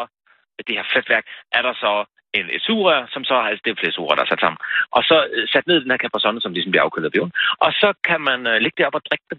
det 0.67 0.75
her 0.79 0.87
fletværk, 0.93 1.25
er 1.59 1.63
der 1.69 1.75
så 1.85 1.93
en, 2.39 2.47
et 2.57 2.63
sugerør, 2.67 3.03
som 3.15 3.23
så 3.31 3.35
altså 3.49 3.61
det 3.65 3.71
er 3.71 3.81
flere 3.83 3.93
sugerør, 3.97 4.17
der 4.19 4.25
er 4.27 4.31
sat 4.33 4.41
sammen. 4.45 4.59
Og 4.97 5.03
så 5.11 5.17
øh, 5.35 5.49
sat 5.53 5.67
ned 5.67 5.77
i 5.79 5.83
den 5.85 5.91
her 5.95 6.01
Capri-Sonne, 6.05 6.41
som 6.45 6.53
ligesom 6.53 6.71
bliver 6.73 6.85
afkølet 6.87 7.09
af 7.11 7.17
jorden. 7.19 7.33
Og 7.65 7.71
så 7.83 7.89
kan 8.09 8.21
man 8.29 8.41
øh, 8.51 8.57
ligge 8.65 8.77
deroppe 8.81 8.99
og 9.01 9.05
drikke 9.11 9.27
dem. 9.31 9.39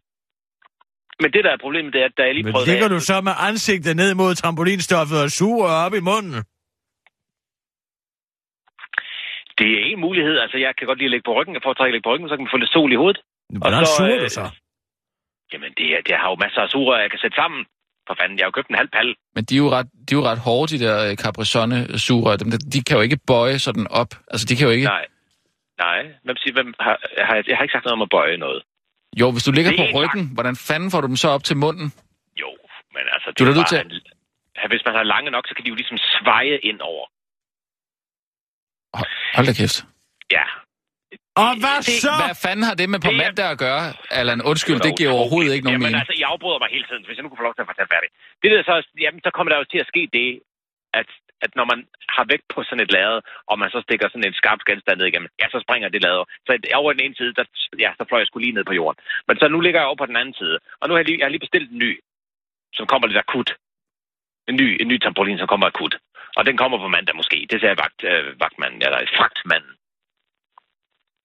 Men 1.22 1.30
det, 1.34 1.42
der 1.46 1.52
er 1.52 1.58
problemet, 1.66 1.94
det 1.94 2.02
er, 2.02 2.06
at 2.06 2.18
da 2.18 2.24
jeg 2.28 2.34
lige 2.34 2.44
Men 2.44 2.54
prøvede... 2.54 2.70
ligger 2.72 2.88
af- 2.90 2.94
du 2.96 3.00
så 3.00 3.16
med 3.28 3.36
ansigtet 3.50 3.96
ned 4.02 4.12
mod 4.22 4.32
trampolinstoffet 4.36 5.18
og 5.26 5.30
suger 5.40 5.70
op 5.86 5.94
i 6.00 6.04
munden? 6.12 6.36
Det 9.60 9.70
er 9.78 9.82
en 9.92 10.00
mulighed. 10.08 10.36
Altså, 10.44 10.58
jeg 10.66 10.72
kan 10.78 10.88
godt 10.88 10.98
lide 11.00 11.10
at 11.10 11.12
ligge 11.16 11.28
på 11.30 11.34
ryggen. 11.38 11.54
Jeg 11.56 11.62
foretrækker 11.66 11.92
at 11.92 11.96
ligge 11.96 12.08
på 12.08 12.14
ryggen, 12.14 12.30
så 12.30 12.36
kan 12.36 12.44
man 12.46 12.54
få 12.54 12.58
lidt 12.64 12.74
sol 12.78 12.92
i 12.92 12.96
hovedet. 13.02 13.20
Hvordan 13.62 13.86
så, 13.86 13.94
suger 13.98 14.16
øh, 14.16 14.22
du 14.24 14.30
så? 14.40 14.46
Jamen, 15.54 15.72
det, 15.78 15.86
det 16.08 16.16
har 16.22 16.30
jo 16.30 16.36
masser 16.46 16.62
af 16.62 16.70
sugerør, 16.70 17.00
jeg 17.06 17.12
kan 17.12 17.20
sætte 17.24 17.36
sammen. 17.42 17.62
For 18.08 18.16
fanden, 18.20 18.38
jeg 18.38 18.44
har 18.44 18.48
jo 18.52 18.58
købt 18.58 18.70
en 18.70 18.76
halv 18.82 18.90
palle. 18.98 19.14
Men 19.36 19.44
de 19.48 19.54
er 19.56 19.62
jo 19.66 19.70
ret, 19.78 19.88
de 20.06 20.10
er 20.14 20.18
jo 20.20 20.26
ret 20.32 20.40
hårde, 20.48 20.68
de 20.74 20.80
der 20.86 20.96
øh, 21.08 21.14
Capri-Sonne-sugerør. 21.24 22.36
Dem, 22.42 22.50
der- 22.54 22.66
de 22.74 22.80
kan 22.88 22.96
jo 22.98 23.02
ikke 23.08 23.20
bøje 23.32 23.60
sådan 23.68 23.88
op. 24.02 24.12
Altså, 24.32 24.46
de 24.50 24.56
kan 24.58 24.66
jo 24.68 24.74
ikke... 24.78 24.88
Nej. 24.98 25.06
Nej. 25.86 26.00
Hvem 26.26 26.38
siger, 26.42 26.54
hvem 26.54 26.74
har, 26.80 26.96
har, 27.28 27.36
jeg 27.50 27.56
har 27.58 27.64
ikke 27.64 27.76
sagt 27.76 27.86
noget 27.86 27.98
om 28.00 28.06
at 28.08 28.10
bøje 28.18 28.38
noget. 28.38 28.60
Jo, 29.22 29.32
hvis 29.32 29.44
du 29.48 29.52
ligger 29.52 29.72
på 29.80 29.84
en 29.84 29.96
ryggen, 30.00 30.24
hvordan 30.38 30.56
fanden 30.56 30.92
får 30.92 31.02
du 31.02 31.08
dem 31.08 31.16
så 31.24 31.30
op 31.30 31.44
til 31.44 31.58
munden? 31.58 31.88
Jo, 32.42 32.50
men 32.96 33.04
altså... 33.16 33.28
Det 33.30 33.40
Du 33.40 33.44
er 33.44 33.48
nødt 33.48 33.58
bare, 33.72 33.84
til... 33.92 34.02
Hvis 34.72 34.84
man 34.86 34.96
har 34.96 35.04
lange 35.04 35.32
nok, 35.32 35.46
så 35.48 35.54
kan 35.56 35.64
de 35.66 35.70
jo 35.70 35.76
ligesom 35.76 35.98
sveje 35.98 36.58
ind 36.70 36.80
over. 36.82 37.06
Hold, 38.98 39.10
hold 39.36 39.46
da 39.48 39.54
kæft. 39.54 39.78
Ja. 40.32 40.46
Og 41.42 41.52
hvad 41.64 41.78
det- 41.88 42.02
så? 42.06 42.12
Hvad 42.24 42.36
fanden 42.46 42.64
har 42.70 42.76
det 42.82 42.88
med 42.94 43.00
på 43.08 43.12
Det 43.14 43.22
mandag 43.24 43.48
at 43.56 43.60
gøre? 43.66 43.84
Allan, 44.20 44.40
undskyld, 44.52 44.80
det 44.88 44.94
giver 45.00 45.12
overhovedet 45.18 45.54
ikke 45.56 45.66
nogen 45.68 45.82
jamen, 45.82 45.88
mening. 45.92 46.02
altså, 46.04 46.16
jeg 46.22 46.28
afbryder 46.34 46.60
mig 46.64 46.70
hele 46.76 46.86
tiden, 46.90 47.04
hvis 47.06 47.16
jeg 47.18 47.24
nu 47.24 47.30
kunne 47.30 47.42
få 47.44 47.48
lov 47.50 47.56
til 47.56 47.66
at 47.66 47.70
fortælle 47.72 47.92
færdig. 47.96 48.10
Det 48.42 48.48
der 48.52 48.62
så, 48.70 48.76
jamen, 49.06 49.22
så 49.26 49.30
kommer 49.36 49.50
der 49.52 49.58
jo 49.62 49.66
til 49.74 49.80
at 49.84 49.92
ske 49.94 50.04
det, 50.18 50.30
at, 51.00 51.10
at 51.46 51.52
når 51.60 51.66
man 51.72 51.80
har 52.16 52.26
vægt 52.32 52.48
på 52.54 52.60
sådan 52.68 52.84
et 52.86 52.92
lade, 52.98 53.18
og 53.50 53.56
man 53.62 53.70
så 53.76 53.80
stikker 53.86 54.08
sådan 54.10 54.28
en 54.30 54.40
skarp 54.42 54.60
genstand 54.70 54.98
ned 55.00 55.08
igennem, 55.10 55.30
ja, 55.42 55.48
så 55.54 55.60
springer 55.66 55.90
det 55.90 56.02
lader. 56.08 56.24
Så 56.46 56.52
over 56.80 56.90
den 56.94 57.04
ene 57.06 57.16
side, 57.20 57.34
der, 57.40 57.46
ja, 57.84 57.90
så 57.98 58.04
fløj 58.08 58.20
jeg 58.22 58.28
skulle 58.30 58.46
lige 58.46 58.58
ned 58.58 58.66
på 58.70 58.78
jorden. 58.80 59.00
Men 59.28 59.36
så 59.42 59.46
nu 59.54 59.60
ligger 59.66 59.80
jeg 59.80 59.88
over 59.90 60.00
på 60.02 60.10
den 60.12 60.18
anden 60.22 60.36
side, 60.42 60.58
og 60.80 60.84
nu 60.86 60.92
har 60.94 61.00
jeg 61.02 61.08
lige, 61.10 61.20
jeg 61.20 61.26
har 61.28 61.34
lige 61.36 61.46
bestilt 61.48 61.70
en 61.72 61.80
ny, 61.86 61.92
som 62.78 62.86
kommer 62.92 63.08
lidt 63.08 63.24
akut. 63.26 63.50
En 64.50 64.56
ny, 64.62 64.68
en 64.82 64.88
ny 64.92 64.98
trampolin, 65.04 65.38
som 65.42 65.48
kommer 65.52 65.68
akut. 65.68 65.96
Og 66.38 66.46
den 66.48 66.56
kommer 66.62 66.78
på 66.78 66.88
mandag 66.96 67.16
måske. 67.16 67.38
Det 67.52 67.58
sagde 67.62 67.78
vagt, 67.84 68.00
øh, 68.12 68.40
vagtmanden, 68.44 68.82
eller 68.86 69.00
fragtmanden. 69.18 69.74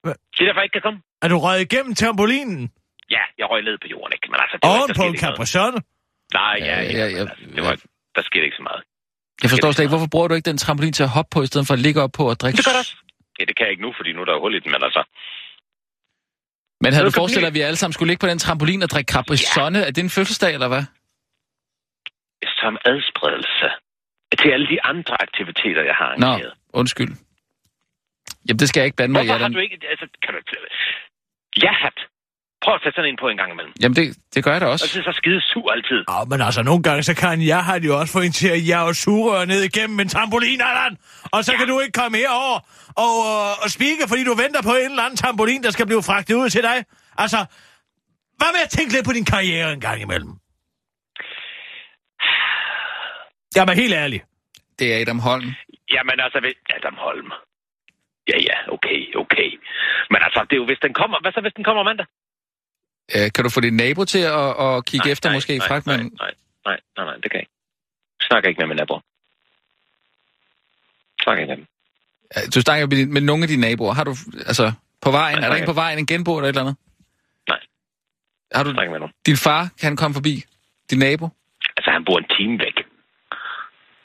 Hvad? 0.04 0.14
Det 0.34 0.40
er 0.42 0.46
derfor, 0.48 0.62
ikke 0.66 0.76
kan 0.78 0.84
komme. 0.88 1.00
Er 1.24 1.28
du 1.32 1.36
røget 1.46 1.62
igennem 1.68 1.92
trampolinen? 2.00 2.60
Ja, 3.14 3.22
jeg 3.38 3.46
røg 3.52 3.60
ned 3.68 3.76
på 3.84 3.88
jorden, 3.94 4.12
ikke? 4.16 4.26
Men 4.32 4.38
altså, 4.44 4.56
det 4.60 4.64
var, 4.68 4.76
Oven 4.78 4.88
der 4.88 4.94
på 4.94 5.02
skete 5.02 5.08
en 5.08 5.14
ikke. 5.14 5.24
Capricciano? 5.26 5.78
Nej, 6.40 6.56
ja, 6.60 6.64
Ja, 6.66 6.76
ja, 6.82 6.82
ja, 6.82 6.98
ja, 6.98 7.06
ja, 7.16 7.20
altså, 7.20 7.36
det 7.56 7.62
var, 7.66 7.74
der 8.16 8.22
skete 8.28 8.44
ikke 8.48 8.58
så 8.62 8.66
meget. 8.70 8.82
Jeg 9.42 9.50
forstår 9.52 9.68
slet 9.72 9.84
ikke, 9.84 9.94
hvorfor 9.96 10.10
bruger 10.14 10.28
du 10.28 10.34
ikke 10.38 10.50
den 10.52 10.58
trampolin 10.64 10.92
til 10.98 11.04
at 11.08 11.12
hoppe 11.16 11.30
på, 11.34 11.38
i 11.46 11.48
stedet 11.50 11.66
for 11.68 11.74
at 11.78 11.82
ligge 11.86 12.00
op 12.04 12.12
på 12.18 12.24
og 12.32 12.36
drikke? 12.40 12.56
Det 12.56 12.64
gør 12.66 12.74
det 12.76 12.82
også. 12.84 12.96
Ja, 13.38 13.42
det 13.48 13.54
kan 13.56 13.62
jeg 13.66 13.72
ikke 13.74 13.84
nu, 13.86 13.92
fordi 13.98 14.10
nu 14.12 14.20
er 14.20 14.24
der 14.28 14.34
jo 14.38 14.40
hul 14.44 14.54
i 14.54 14.60
den, 14.64 14.70
men 14.74 14.82
altså... 14.88 15.02
Men 16.82 16.92
havde 16.92 17.06
du 17.06 17.10
forestillet 17.20 17.42
dig, 17.46 17.52
at 17.54 17.58
vi 17.58 17.60
alle 17.68 17.76
sammen 17.76 17.92
skulle 17.92 18.10
ligge 18.10 18.20
på 18.24 18.30
den 18.32 18.38
trampolin 18.38 18.82
og 18.82 18.90
drikke 18.90 19.10
Capri-Sonne? 19.14 19.78
Er 19.86 19.90
det 19.94 20.02
en 20.04 20.10
fødselsdag, 20.10 20.52
eller 20.54 20.68
hvad? 20.68 20.84
Som 22.60 22.72
adspredelse 22.92 23.68
til 24.40 24.48
alle 24.54 24.66
de 24.74 24.78
andre 24.92 25.14
aktiviteter, 25.22 25.82
jeg 25.90 25.94
har 25.94 26.14
Nå, 26.18 26.26
arrangeret. 26.26 26.54
undskyld. 26.80 27.12
Jamen, 28.46 28.58
det 28.62 28.68
skal 28.68 28.80
jeg 28.80 28.86
ikke 28.88 28.96
blande 28.96 29.12
mig 29.12 29.22
i. 29.24 29.26
Hvorfor 29.26 29.42
har 29.42 29.48
du 29.58 29.62
ikke... 29.66 29.76
Altså, 29.92 30.06
kan 30.24 30.30
du... 30.34 30.40
Ja, 31.64 31.72
hat. 31.84 31.98
Prøv 32.64 32.74
at 32.74 32.80
sætte 32.82 32.96
sådan 32.96 33.10
en 33.10 33.18
på 33.22 33.28
en 33.32 33.36
gang 33.40 33.50
imellem. 33.54 33.72
Jamen, 33.82 33.96
det, 33.96 34.04
det 34.34 34.44
gør 34.44 34.52
jeg 34.52 34.60
da 34.60 34.66
Og 34.66 34.72
også. 34.72 34.88
så 34.88 34.98
er 34.98 35.02
så 35.12 35.16
skide 35.22 35.40
sur 35.52 35.66
altid. 35.76 36.00
Ja, 36.12 36.18
men 36.30 36.40
altså, 36.48 36.62
nogle 36.62 36.82
gange, 36.82 37.02
så 37.02 37.14
kan 37.22 37.42
jeg 37.52 37.64
have 37.68 37.80
det 37.80 37.86
jo 37.92 37.96
også 38.00 38.12
få 38.16 38.20
en 38.20 38.32
til 38.40 38.48
at 38.56 38.60
jage 38.68 38.94
sugerør 38.94 39.44
ned 39.52 39.62
igennem 39.70 40.00
en 40.00 40.08
trampolin, 40.08 40.60
Allan. 40.70 40.94
Og 41.34 41.44
så 41.44 41.52
ja. 41.52 41.58
kan 41.58 41.66
du 41.68 41.80
ikke 41.80 41.92
komme 42.00 42.16
herover 42.22 42.58
og, 43.04 43.14
øh, 43.30 43.62
og 43.62 43.68
spike, 43.76 44.04
fordi 44.10 44.22
du 44.30 44.34
venter 44.44 44.62
på 44.62 44.74
en 44.82 44.90
eller 44.94 45.02
anden 45.06 45.16
trampolin, 45.22 45.62
der 45.62 45.70
skal 45.70 45.86
blive 45.86 46.02
fragtet 46.02 46.34
ud 46.34 46.48
til 46.50 46.62
dig. 46.62 46.78
Altså, 47.24 47.40
hvad 48.38 48.50
med 48.54 48.62
at 48.66 48.70
tænke 48.76 48.92
lidt 48.92 49.06
på 49.06 49.12
din 49.18 49.24
karriere 49.34 49.72
en 49.72 49.80
gang 49.80 49.98
imellem? 50.06 50.32
Jamen, 53.56 53.74
helt 53.82 53.94
ærligt. 53.94 54.24
Det 54.78 54.86
er 54.94 55.00
Adam 55.02 55.18
Holm. 55.18 55.48
Jamen 55.94 56.20
altså, 56.24 56.38
ved 56.46 56.52
Adam 56.76 56.96
Holm. 57.06 57.30
Ja, 58.28 58.36
ja, 58.48 58.56
okay, 58.74 58.98
okay. 59.22 59.48
Men 60.10 60.18
altså, 60.26 60.40
det 60.48 60.52
er 60.56 60.60
jo, 60.62 60.66
hvis 60.70 60.78
den 60.82 60.94
kommer... 60.94 61.16
Hvad 61.20 61.32
så, 61.32 61.40
hvis 61.40 61.52
den 61.56 61.64
kommer 61.64 61.82
mandag? 61.82 62.06
Øh, 63.16 63.32
kan 63.34 63.44
du 63.44 63.50
få 63.50 63.60
din 63.60 63.76
nabo 63.76 64.04
til 64.04 64.18
at, 64.18 64.50
at 64.66 64.84
kigge 64.90 65.06
Nej, 65.06 65.12
efter 65.12 65.28
nej, 65.28 65.36
måske 65.36 65.56
i 65.56 65.60
fragtmanden? 65.68 66.08
Nej, 66.20 66.30
nej, 66.30 66.34
nej, 66.66 66.78
nej, 66.96 67.04
nej, 67.06 67.14
det 67.22 67.28
kan 67.30 67.36
jeg 67.38 67.44
ikke. 67.44 67.54
Jeg 68.20 68.26
snakker 68.30 68.48
ikke 68.48 68.58
med 68.60 68.66
min 68.66 68.76
naboer. 68.76 69.00
Jeg 71.18 71.22
snakker 71.24 71.42
ikke 71.42 71.50
med 71.52 71.56
dem. 71.56 71.66
Ja, 72.36 72.40
Du 72.54 72.60
snakker 72.60 72.86
med, 72.86 72.96
din- 72.96 73.12
med 73.12 73.20
nogle 73.20 73.42
af 73.44 73.48
dine 73.48 73.60
naboer. 73.68 73.92
Har 73.92 74.04
du, 74.04 74.14
altså, 74.50 74.72
på 75.00 75.10
vejen, 75.10 75.38
Nej, 75.38 75.44
er 75.48 75.52
der 75.52 75.60
en 75.60 75.66
på 75.66 75.72
vejen, 75.72 75.98
en 75.98 76.06
genbo 76.06 76.36
eller 76.36 76.48
et 76.48 76.52
eller 76.52 76.60
andet? 76.62 76.76
Nej. 77.48 77.60
Har 78.54 78.62
du, 78.64 78.72
med 78.72 78.98
nogen. 78.98 79.12
din 79.26 79.36
far, 79.36 79.62
kan 79.80 79.86
han 79.90 79.96
komme 79.96 80.14
forbi? 80.14 80.44
Din 80.90 80.98
nabo? 80.98 81.28
Altså, 81.76 81.90
han 81.90 82.04
bor 82.04 82.18
en 82.18 82.28
time 82.36 82.58
væk. 82.58 82.76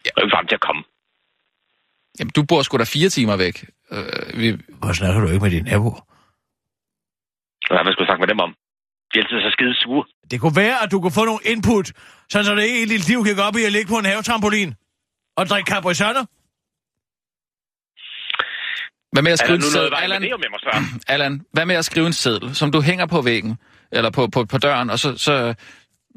Jeg 0.06 0.12
er 0.18 0.22
ikke 0.24 0.36
ham 0.36 0.48
til 0.48 0.56
at 0.56 0.62
komme. 0.62 0.84
Jamen, 2.20 2.32
du 2.36 2.44
bor 2.46 2.62
sgu 2.62 2.78
da 2.78 2.84
fire 2.84 3.10
timer 3.10 3.36
væk. 3.38 3.66
Øh, 3.94 4.40
vi, 4.40 4.48
Hvor 4.82 4.94
snakker 4.94 5.22
du 5.22 5.28
ikke 5.28 5.44
med 5.46 5.52
din 5.52 5.64
nabo? 5.72 5.90
Hvad 7.68 7.92
skulle 7.94 8.04
jeg 8.04 8.10
snakke 8.12 8.22
med 8.26 8.28
dem 8.34 8.40
om? 8.40 8.52
De 9.14 9.20
er 9.20 9.24
altid 9.24 9.42
så 9.48 9.52
skide 9.58 9.76
sure. 9.84 10.06
Det 10.32 10.38
kunne 10.42 10.56
være, 10.56 10.78
at 10.84 10.92
du 10.92 10.98
kunne 11.02 11.18
få 11.20 11.26
nogle 11.26 11.44
input, 11.54 11.88
sådan 12.32 12.46
så 12.46 12.56
det 12.56 12.64
ikke 12.64 12.78
hele 12.80 12.92
dit 12.96 13.08
liv 13.08 13.20
kan 13.26 13.36
gå 13.36 13.42
op 13.42 13.56
i 13.62 13.64
at 13.70 13.72
ligge 13.72 13.90
på 13.94 13.98
en 13.98 14.06
havetrampolin 14.06 14.70
og 15.40 15.44
drikke 15.50 15.68
Capri-Sonne. 15.74 16.24
hvad 19.14 19.24
med 19.24 19.32
at 19.32 19.42
Er 19.42 19.46
der 19.46 19.46
skrive 19.46 19.56
en 19.56 19.64
nu 19.66 19.70
noget 19.78 19.92
seddel? 19.94 20.22
det, 20.22 20.34
om 20.34 20.42
jeg 20.46 20.52
må? 20.52 20.58
Allan, 21.08 21.34
hvad 21.54 21.66
med 21.66 21.76
at 21.76 21.86
skrive 21.86 22.08
en 22.08 22.14
seddel, 22.14 22.56
som 22.56 22.72
du 22.72 22.82
hænger 22.82 23.06
på 23.06 23.22
væggen? 23.22 23.58
Eller 23.92 24.12
på, 24.12 24.28
på, 24.28 24.46
på 24.46 24.58
døren, 24.58 24.90
og 24.90 25.00
så... 25.00 25.10
så, 25.18 25.56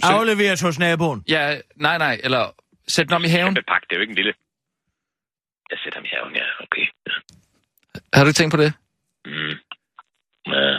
så 0.02 0.12
Afleveres 0.12 0.60
hos 0.60 0.78
naboen. 0.78 1.24
ja, 1.28 1.60
nej, 1.76 1.98
nej, 1.98 2.20
eller 2.24 2.54
sæt 2.88 3.06
den 3.08 3.14
om 3.14 3.24
i 3.24 3.28
haven. 3.28 3.54
Kæmpe 3.54 3.62
pakke, 3.68 3.86
det 3.88 3.92
er 3.94 3.96
jo 3.96 4.00
ikke 4.00 4.10
en 4.10 4.16
lille... 4.16 4.34
Jeg 5.70 5.78
sætter 5.84 5.98
ham 5.98 6.04
i 6.04 6.08
haven, 6.14 6.34
ja, 6.34 6.44
okay. 6.64 6.86
Har 8.14 8.22
du 8.22 8.28
ikke 8.28 8.40
tænkt 8.40 8.54
på 8.56 8.60
det? 8.64 8.70
Mm. 9.24 9.54
Ja. 10.54 10.78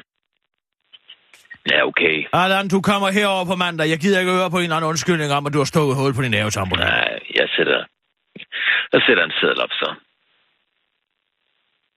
Ja, 1.72 1.80
okay. 1.92 2.16
Allan, 2.34 2.68
du 2.68 2.80
kommer 2.82 3.08
herover 3.18 3.46
på 3.52 3.56
mandag. 3.56 3.90
Jeg 3.94 4.00
gider 4.04 4.20
ikke 4.20 4.32
høre 4.32 4.50
på 4.52 4.58
en 4.58 4.64
eller 4.64 4.76
anden 4.76 4.90
undskyldning 4.90 5.32
om, 5.38 5.46
at 5.48 5.54
du 5.54 5.58
har 5.64 5.70
stået 5.74 5.96
hul 6.00 6.14
på 6.14 6.22
din 6.22 6.34
havetrampolin. 6.34 6.86
Nej, 6.86 7.20
jeg 7.40 7.48
sætter... 7.56 7.80
Jeg 8.94 9.02
sætter 9.08 9.24
en 9.30 9.34
seddel 9.40 9.60
op, 9.66 9.74
så. 9.82 9.90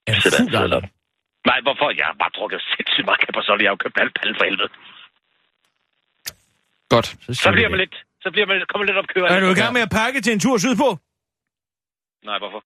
Du 0.07 0.21
Sætter 0.21 0.39
en 0.39 0.51
seddel 0.51 0.73
op. 0.73 0.83
Nej, 1.49 1.59
hvorfor? 1.65 1.87
Jeg 1.99 2.05
har 2.09 2.15
bare 2.23 2.33
drukket 2.37 2.61
sindssygt 2.75 3.05
meget 3.07 3.19
Capriccioli. 3.25 3.63
Jeg 3.63 3.69
har 3.69 3.77
jo 3.77 3.83
købt 3.85 3.97
alle 4.01 4.13
pallen 4.19 4.35
for 4.39 4.45
helvede. 4.49 4.69
Godt. 6.93 7.07
Så 7.07 7.33
siger 7.33 7.51
bliver 7.51 7.69
vi 7.69 7.71
man 7.73 7.79
lidt... 7.83 7.95
Så 8.23 8.31
bliver 8.31 8.45
man 8.47 8.55
kommer 8.71 8.85
lidt 8.85 8.97
op 8.97 9.07
kører. 9.13 9.27
Er 9.35 9.39
du 9.39 9.49
i 9.55 9.59
gang 9.61 9.73
med 9.77 9.81
at 9.87 9.91
pakke 10.01 10.21
til 10.21 10.33
en 10.33 10.39
tur 10.45 10.57
sydpå? 10.57 10.89
Nej, 12.29 12.37
hvorfor? 12.41 12.61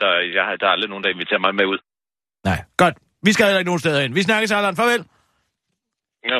Der, 0.00 0.10
jeg 0.36 0.44
har, 0.46 0.56
der 0.56 0.66
er 0.66 0.70
aldrig 0.70 0.90
nogen, 0.90 1.04
der 1.04 1.10
inviterer 1.10 1.38
mig 1.38 1.54
med 1.54 1.66
ud. 1.72 1.78
Nej, 2.44 2.58
godt. 2.76 2.96
Vi 3.26 3.32
skal 3.32 3.44
heller 3.46 3.58
ikke 3.58 3.70
nogen 3.70 3.80
steder 3.84 4.00
hen. 4.02 4.14
Vi 4.14 4.22
snakkes, 4.22 4.50
Allan. 4.52 4.76
Farvel. 4.76 5.02
Ja, 6.30 6.38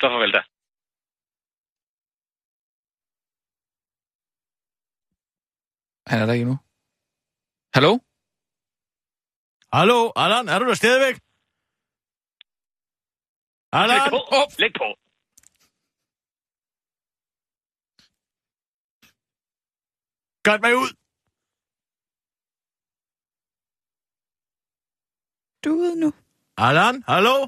så 0.00 0.06
farvel 0.12 0.32
da. 0.36 0.42
Han 6.10 6.16
er 6.22 6.26
der 6.26 6.32
ikke 6.32 6.42
endnu. 6.46 6.58
Hallo? 7.76 7.92
Hallo, 9.72 9.98
Allan, 10.22 10.48
er 10.52 10.58
du 10.58 10.66
der 10.70 10.74
stadigvæk? 10.74 11.16
Læg 13.72 13.82
Allan? 13.82 14.10
på. 14.14 14.20
Oh. 14.38 14.46
Læg 14.62 14.72
på. 14.82 14.88
Godt 20.48 20.60
mig 20.66 20.74
ud. 20.82 20.90
Ude 25.70 26.00
nu. 26.00 26.12
Allan, 26.56 27.04
hallo? 27.08 27.46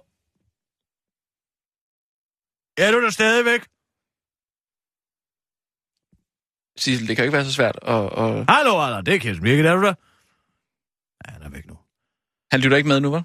Er 2.77 2.91
du 2.93 3.03
der 3.05 3.11
stadigvæk? 3.11 3.61
Sissel, 6.77 7.09
det 7.09 7.17
kan 7.17 7.23
jo 7.25 7.27
ikke 7.27 7.37
være 7.37 7.45
så 7.45 7.53
svært. 7.53 7.77
Og, 7.77 8.11
og... 8.11 8.45
Hallo, 8.49 8.81
Allan, 8.85 9.07
det 9.07 9.15
er 9.15 9.19
Kirsten 9.19 9.43
Birgit, 9.43 9.67
er 9.67 9.75
du 9.77 9.83
der? 9.83 9.95
Ja, 11.27 11.33
han 11.33 11.43
er 11.43 11.49
væk 11.49 11.67
nu. 11.67 11.79
Han 12.53 12.61
lytter 12.61 12.77
ikke 12.77 12.89
med 12.89 13.01
nu, 13.01 13.11
vel? 13.11 13.25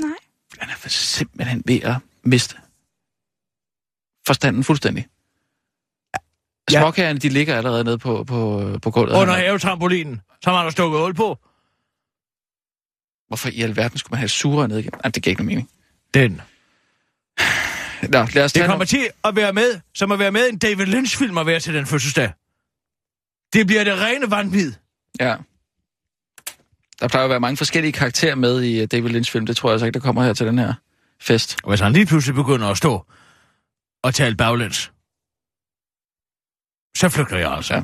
Nej. 0.00 0.18
Han 0.58 0.70
er 0.70 0.88
simpelthen 0.88 1.62
ved 1.66 1.82
at 1.82 1.96
miste 2.22 2.56
forstanden 4.26 4.64
fuldstændig. 4.64 5.08
Ja. 6.72 6.80
Småkagerne, 6.80 7.18
de 7.18 7.28
ligger 7.28 7.56
allerede 7.56 7.84
nede 7.84 7.98
på, 7.98 8.24
på, 8.24 8.64
på 8.82 8.90
gulvet. 8.90 9.14
Under 9.20 9.34
er- 9.34 9.38
havetrampolinen, 9.38 10.20
som 10.44 10.54
han 10.54 10.62
har 10.64 10.70
stukket 10.70 11.00
hul 11.00 11.14
på. 11.14 11.38
Hvorfor 13.28 13.48
i 13.48 13.62
alverden 13.62 13.98
skulle 13.98 14.10
man 14.10 14.18
have 14.18 14.28
sure 14.28 14.68
ned 14.68 14.78
igennem? 14.78 15.00
Jamen, 15.04 15.12
det 15.12 15.22
giver 15.22 15.32
ikke 15.32 15.42
nogen 15.42 15.48
mening. 15.48 15.70
Den. 16.14 16.40
Nå, 18.02 18.26
lad 18.34 18.44
os 18.44 18.52
Det 18.52 18.60
tage 18.60 18.68
kommer 18.68 18.84
til 18.84 19.08
at 19.24 19.36
være 19.36 19.52
med, 19.52 19.80
som 19.94 20.12
at 20.12 20.18
være 20.18 20.32
med 20.32 20.46
i 20.46 20.48
en 20.48 20.58
David 20.58 20.86
Lynch-film 20.86 21.38
at 21.38 21.46
være 21.46 21.60
til 21.60 21.74
den 21.74 21.86
fødselsdag. 21.86 22.32
Det 23.52 23.66
bliver 23.66 23.84
det 23.84 23.98
rene 23.98 24.30
vanvid. 24.30 24.72
Ja. 25.20 25.36
Der 27.00 27.08
plejer 27.08 27.24
at 27.24 27.30
være 27.30 27.40
mange 27.40 27.56
forskellige 27.56 27.92
karakterer 27.92 28.34
med 28.34 28.62
i 28.62 28.80
øh, 28.80 28.86
David 28.86 29.10
Lynch-film. 29.10 29.46
Det 29.46 29.56
tror 29.56 29.68
jeg 29.68 29.72
altså 29.72 29.86
ikke, 29.86 29.98
der 29.98 30.04
kommer 30.04 30.24
her 30.24 30.32
til 30.32 30.46
den 30.46 30.58
her 30.58 30.74
fest. 31.20 31.56
Og 31.62 31.68
hvis 31.68 31.80
han 31.80 31.92
lige 31.92 32.06
pludselig 32.06 32.34
begynder 32.34 32.68
at 32.68 32.76
stå 32.76 33.06
og 34.02 34.14
tale 34.14 34.36
baglæns, 34.36 34.92
så 36.96 37.08
flygter 37.08 37.38
jeg 37.38 37.52
altså. 37.52 37.74
Ja. 37.74 37.82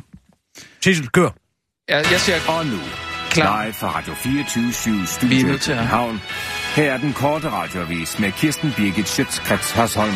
Sissel, 0.81 1.09
kør. 1.09 1.31
Jeg, 1.89 2.05
jeg 2.11 2.21
siger 2.21 2.39
Og 2.49 2.67
nu, 2.67 2.79
klar. 3.35 3.65
live 3.65 3.73
fra 3.75 3.89
Radio 3.99 4.15
24 4.15 5.01
Vi 5.01 5.07
Studio 5.07 5.37
er 5.37 5.41
i 5.41 5.43
nødt 5.43 5.61
til 5.61 5.73
at- 5.73 5.79
København. 5.79 6.23
Her 6.77 6.93
er 6.93 6.97
den 6.99 7.13
korte 7.13 7.51
radiovis 7.51 8.19
med 8.19 8.33
Kirsten 8.33 8.73
Birgit 8.77 9.09
Schøtzgrads 9.09 9.71
Hasholm. 9.71 10.15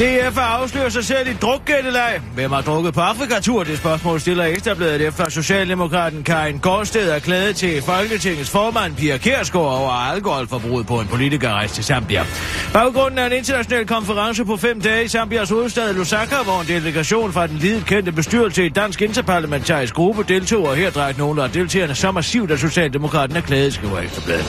DF 0.00 0.38
afslører 0.38 0.88
sig 0.88 1.04
selv 1.04 1.28
i 1.28 1.32
drukgættelag. 1.32 2.20
Hvem 2.34 2.52
har 2.52 2.60
drukket 2.60 2.94
på 2.94 3.00
Afrikatur? 3.00 3.64
Det 3.64 3.78
spørgsmål 3.78 4.20
stiller 4.20 4.44
Ekstrabladet 4.44 5.06
efter 5.06 5.30
Socialdemokraten 5.30 6.22
Karin 6.22 6.58
Gårdsted 6.58 7.10
er 7.10 7.18
klædet 7.18 7.56
til 7.56 7.82
Folketingets 7.82 8.50
formand 8.50 8.96
Pia 8.96 9.16
Kærsgaard 9.16 9.64
over 9.64 9.90
alkoholforbruget 9.90 10.86
på 10.86 11.00
en 11.00 11.06
politikerrejse 11.06 11.74
til 11.74 11.84
Zambia. 11.84 12.24
Baggrunden 12.72 13.18
er 13.18 13.26
en 13.26 13.32
international 13.32 13.86
konference 13.86 14.44
på 14.44 14.56
fem 14.56 14.80
dage 14.80 15.04
i 15.04 15.08
Zambias 15.08 15.50
hovedstad 15.50 15.94
Lusaka, 15.94 16.36
hvor 16.44 16.60
en 16.60 16.66
delegation 16.66 17.32
fra 17.32 17.46
den 17.46 17.56
lidet 17.56 17.86
kendte 17.86 18.12
bestyrelse 18.12 18.66
i 18.66 18.68
Dansk 18.68 19.02
Interparlamentarisk 19.02 19.94
Gruppe 19.94 20.24
deltog, 20.28 20.68
og 20.68 20.76
her 20.76 20.90
drejede 20.90 21.18
nogle 21.18 21.42
af 21.42 21.50
deltagerne 21.50 21.94
så 21.94 22.12
massivt, 22.12 22.50
at 22.50 22.58
Socialdemokraten 22.58 23.36
er 23.36 23.40
klædet, 23.40 23.74
skriver 23.74 23.98
Ekstrabladet. 23.98 24.46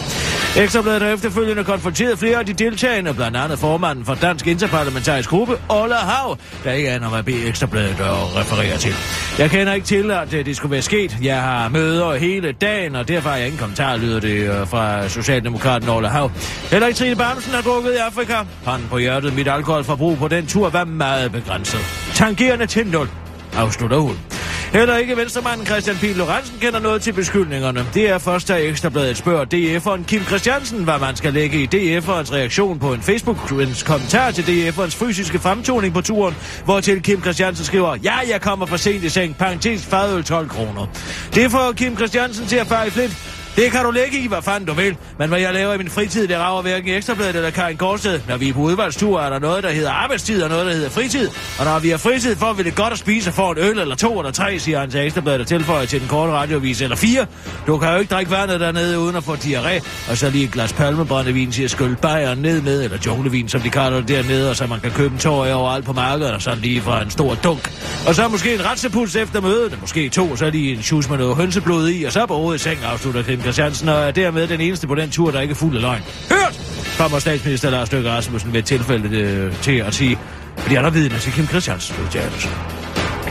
Ekstrabladet 0.58 1.02
har 1.02 1.10
efterfølgende 1.10 1.64
konfronteret 1.64 2.20
flere 2.20 2.38
af 2.40 2.46
de 2.46 2.54
deltagende, 2.54 3.14
blandt 3.14 3.38
andet 3.38 3.60
formanden 3.60 4.06
for 4.06 4.16
Dansk 4.16 4.48
Interparlamentarisk 4.48 5.30
Gruppe, 5.30 5.41
Ola 5.70 5.96
Hav, 5.96 6.38
der 6.64 6.72
ikke 6.72 6.90
aner, 6.90 7.10
hvad 7.10 7.24
B 7.24 7.30
Ekstrabladet 7.30 7.96
refererer 8.00 8.78
til. 8.78 8.94
Jeg 9.40 9.50
kender 9.50 9.74
ikke 9.74 9.88
til, 9.88 10.12
at 10.12 10.34
øh, 10.34 10.46
det 10.46 10.56
skulle 10.56 10.72
være 10.72 10.82
sket. 10.82 11.18
Jeg 11.22 11.42
har 11.42 11.70
møder 11.70 12.16
hele 12.16 12.52
dagen, 12.52 12.96
og 12.96 13.08
derfor 13.08 13.30
har 13.30 13.38
jeg 13.38 13.46
ingen 13.46 13.60
kommentar, 13.60 13.98
lyder 13.98 14.20
det 14.20 14.30
øh, 14.30 14.68
fra 14.68 15.10
Socialdemokraten 15.10 15.90
Ola 15.90 16.08
Hav. 16.08 16.32
Heller 16.72 16.88
ikke 16.88 17.00
Trine 17.00 17.16
Bamsen 17.16 17.54
har 17.54 17.62
drukket 17.62 17.94
i 17.94 17.96
Afrika. 17.96 18.36
Han 18.66 18.82
på 18.90 18.98
hjertet, 18.98 19.36
mit 19.36 19.48
alkoholforbrug 19.48 20.18
på 20.18 20.28
den 20.28 20.48
tur 20.48 20.70
var 20.70 20.84
meget 20.84 21.32
begrænset. 21.32 21.80
Tangerende 22.14 22.66
til 22.66 22.88
nul 22.88 23.10
afslutter 23.58 23.98
hun. 23.98 24.41
Heller 24.74 24.98
ikke 24.98 25.18
venstremanden 25.18 25.66
Christian 25.66 25.96
P. 25.96 26.04
Lorentzen 26.18 26.58
kender 26.62 26.80
noget 26.80 27.02
til 27.02 27.14
beskyldningerne. 27.14 27.86
Det 27.94 28.10
er 28.10 28.18
først, 28.18 28.48
da 28.48 28.58
Ekstrabladet 28.58 29.18
spørger 29.18 29.46
DF'eren 29.46 30.04
Kim 30.06 30.24
Christiansen, 30.24 30.84
hvad 30.84 31.00
man 31.00 31.16
skal 31.16 31.34
lægge 31.34 31.64
i 31.64 31.66
DF'erens 31.66 32.34
reaktion 32.34 32.80
på 32.80 32.94
en 32.94 33.02
Facebook-ens 33.02 33.84
kommentar 33.84 34.32
til 34.32 34.42
DF'erens 34.42 35.06
fysiske 35.06 35.40
fremtoning 35.40 35.94
på 35.94 36.02
turen, 36.02 36.36
hvortil 36.66 37.02
Kim 37.02 37.22
Christiansen 37.22 37.66
skriver, 37.66 37.96
ja, 38.04 38.16
jeg 38.32 38.42
kommer 38.42 38.66
for 38.66 38.78
sent 38.78 39.04
i 39.04 39.10
seng, 39.10 39.38
parentes 39.38 39.86
fadøl 39.86 40.24
12 40.24 40.50
kroner. 40.50 40.88
Det 41.36 41.52
får 41.52 41.72
Kim 41.72 41.96
Christiansen 41.96 42.48
til 42.48 42.56
at 42.56 42.68
fare 42.68 42.88
i 42.88 42.90
flit. 42.90 43.41
Det 43.56 43.72
kan 43.72 43.84
du 43.84 43.92
lægge 43.92 44.20
i, 44.20 44.28
hvad 44.28 44.42
fanden 44.42 44.66
du 44.66 44.74
vil. 44.74 44.98
Men 45.20 45.30
hvad 45.30 45.40
jeg 45.40 45.54
laver 45.54 45.74
i 45.74 45.78
min 45.78 45.90
fritid, 45.90 46.28
det 46.28 46.38
rager 46.38 46.62
hverken 46.62 46.88
i 46.88 46.92
Ekstrabladet 46.92 47.36
eller 47.36 47.50
Karin 47.50 47.78
Korsed. 47.78 48.20
Når 48.28 48.38
vi 48.38 48.50
er 48.50 48.54
på 48.54 48.60
udvalgstur, 48.60 49.22
er 49.22 49.30
der 49.30 49.40
noget, 49.40 49.64
der 49.64 49.70
hedder 49.70 49.92
arbejdstid 49.92 50.44
og 50.44 50.50
noget, 50.50 50.66
der 50.66 50.74
hedder 50.74 50.90
fritid. 50.90 51.30
Og 51.60 51.66
når 51.66 51.80
vi 51.80 51.90
har 51.90 51.98
fritid, 51.98 52.36
får 52.36 52.54
vi 52.54 52.64
det 52.64 52.76
godt 52.76 52.94
at 52.94 53.00
spise 53.00 53.30
og 53.30 53.34
få 53.34 53.52
en 53.52 53.58
øl 53.58 53.80
eller 53.80 53.96
to 53.96 54.20
eller 54.20 54.32
tre, 54.32 54.60
siger 54.60 54.80
han 54.80 54.92
til 54.92 55.06
Ekstrabladet 55.06 55.42
og 55.42 55.48
tilføjer 55.48 55.86
til 55.86 56.00
den 56.00 56.08
korte 56.08 56.34
radiovis 56.34 56.82
eller 56.82 56.96
fire. 56.96 57.26
Du 57.68 57.78
kan 57.78 57.94
jo 57.94 58.00
ikke 58.00 58.14
drikke 58.14 58.32
vandet 58.32 58.60
dernede 58.60 59.00
uden 59.00 59.16
at 59.16 59.24
få 59.24 59.36
diarré. 59.36 59.84
Og 60.12 60.18
så 60.18 60.30
lige 60.30 60.44
et 60.44 60.52
glas 60.52 60.74
palmebrændevin, 60.74 61.52
til 61.52 61.64
at 61.64 61.72
skylle 61.72 61.96
bajeren 61.96 62.40
ned 62.40 62.62
med, 62.62 62.84
eller 62.84 62.98
junglevin, 63.06 63.50
som 63.50 63.62
de 63.62 63.70
kalder 63.70 64.00
det 64.00 64.08
dernede, 64.08 64.50
og 64.50 64.56
så 64.56 64.68
man 64.68 64.80
kan 64.80 64.92
købe 64.92 65.14
en 65.14 65.20
tår 65.20 65.54
overalt 65.54 65.86
på 65.86 65.94
markedet, 65.94 66.34
og 66.34 66.42
så 66.42 66.56
lige 66.56 66.82
fra 66.82 67.02
en 67.02 67.10
stor 67.10 67.36
dunk. 67.36 67.72
Og 68.08 68.16
så 68.16 68.28
måske 68.28 68.54
en 68.54 68.66
retsepuls 68.66 69.16
efter 69.16 69.42
mødet, 69.42 69.78
måske 69.82 70.10
to, 70.10 70.32
og 70.32 70.38
så 70.38 70.50
lige 70.50 70.74
en 70.76 70.84
shoes 70.84 71.10
med 71.10 71.18
noget 71.18 71.36
hønseblod 71.36 71.90
i, 71.90 72.04
og 72.04 72.12
så 72.12 72.26
på 72.26 72.36
hovedet 72.36 72.60
i 72.60 72.64
seng, 72.64 72.80
afslutter 72.84 73.24
Kim 73.42 73.46
Christiansen, 73.46 73.90
og 73.90 73.96
er 73.96 74.12
dermed 74.12 74.48
den 74.48 74.62
eneste 74.62 74.88
på 74.88 74.96
den 74.96 75.10
tur, 75.12 75.32
der 75.32 75.42
ikke 75.42 75.52
er 75.52 75.56
fuld 75.56 75.76
af 75.76 75.82
løgn. 75.82 76.02
Hørt! 76.32 76.60
Kommer 76.98 77.20
statsminister 77.20 77.70
Lars 77.70 77.92
Løkke 77.92 78.10
Rasmussen 78.10 78.54
ved 78.54 78.64
tilfældet 78.64 79.12
tilfælde 79.12 79.44
øh, 79.44 79.62
til 79.62 79.78
at 79.78 79.94
sige, 79.94 80.20
fordi 80.58 80.76
han 80.76 80.86
er 80.86 80.90
vidne 80.90 81.20
til 81.20 81.34
Kim 81.34 81.48
Christiansens 81.48 82.00
udtalelse. 82.00 82.50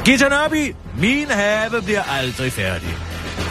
Gita 0.05 0.29
Nørby, 0.29 0.75
min 0.99 1.27
have 1.31 1.83
bliver 1.83 2.03
aldrig 2.03 2.53
færdig. 2.53 3.10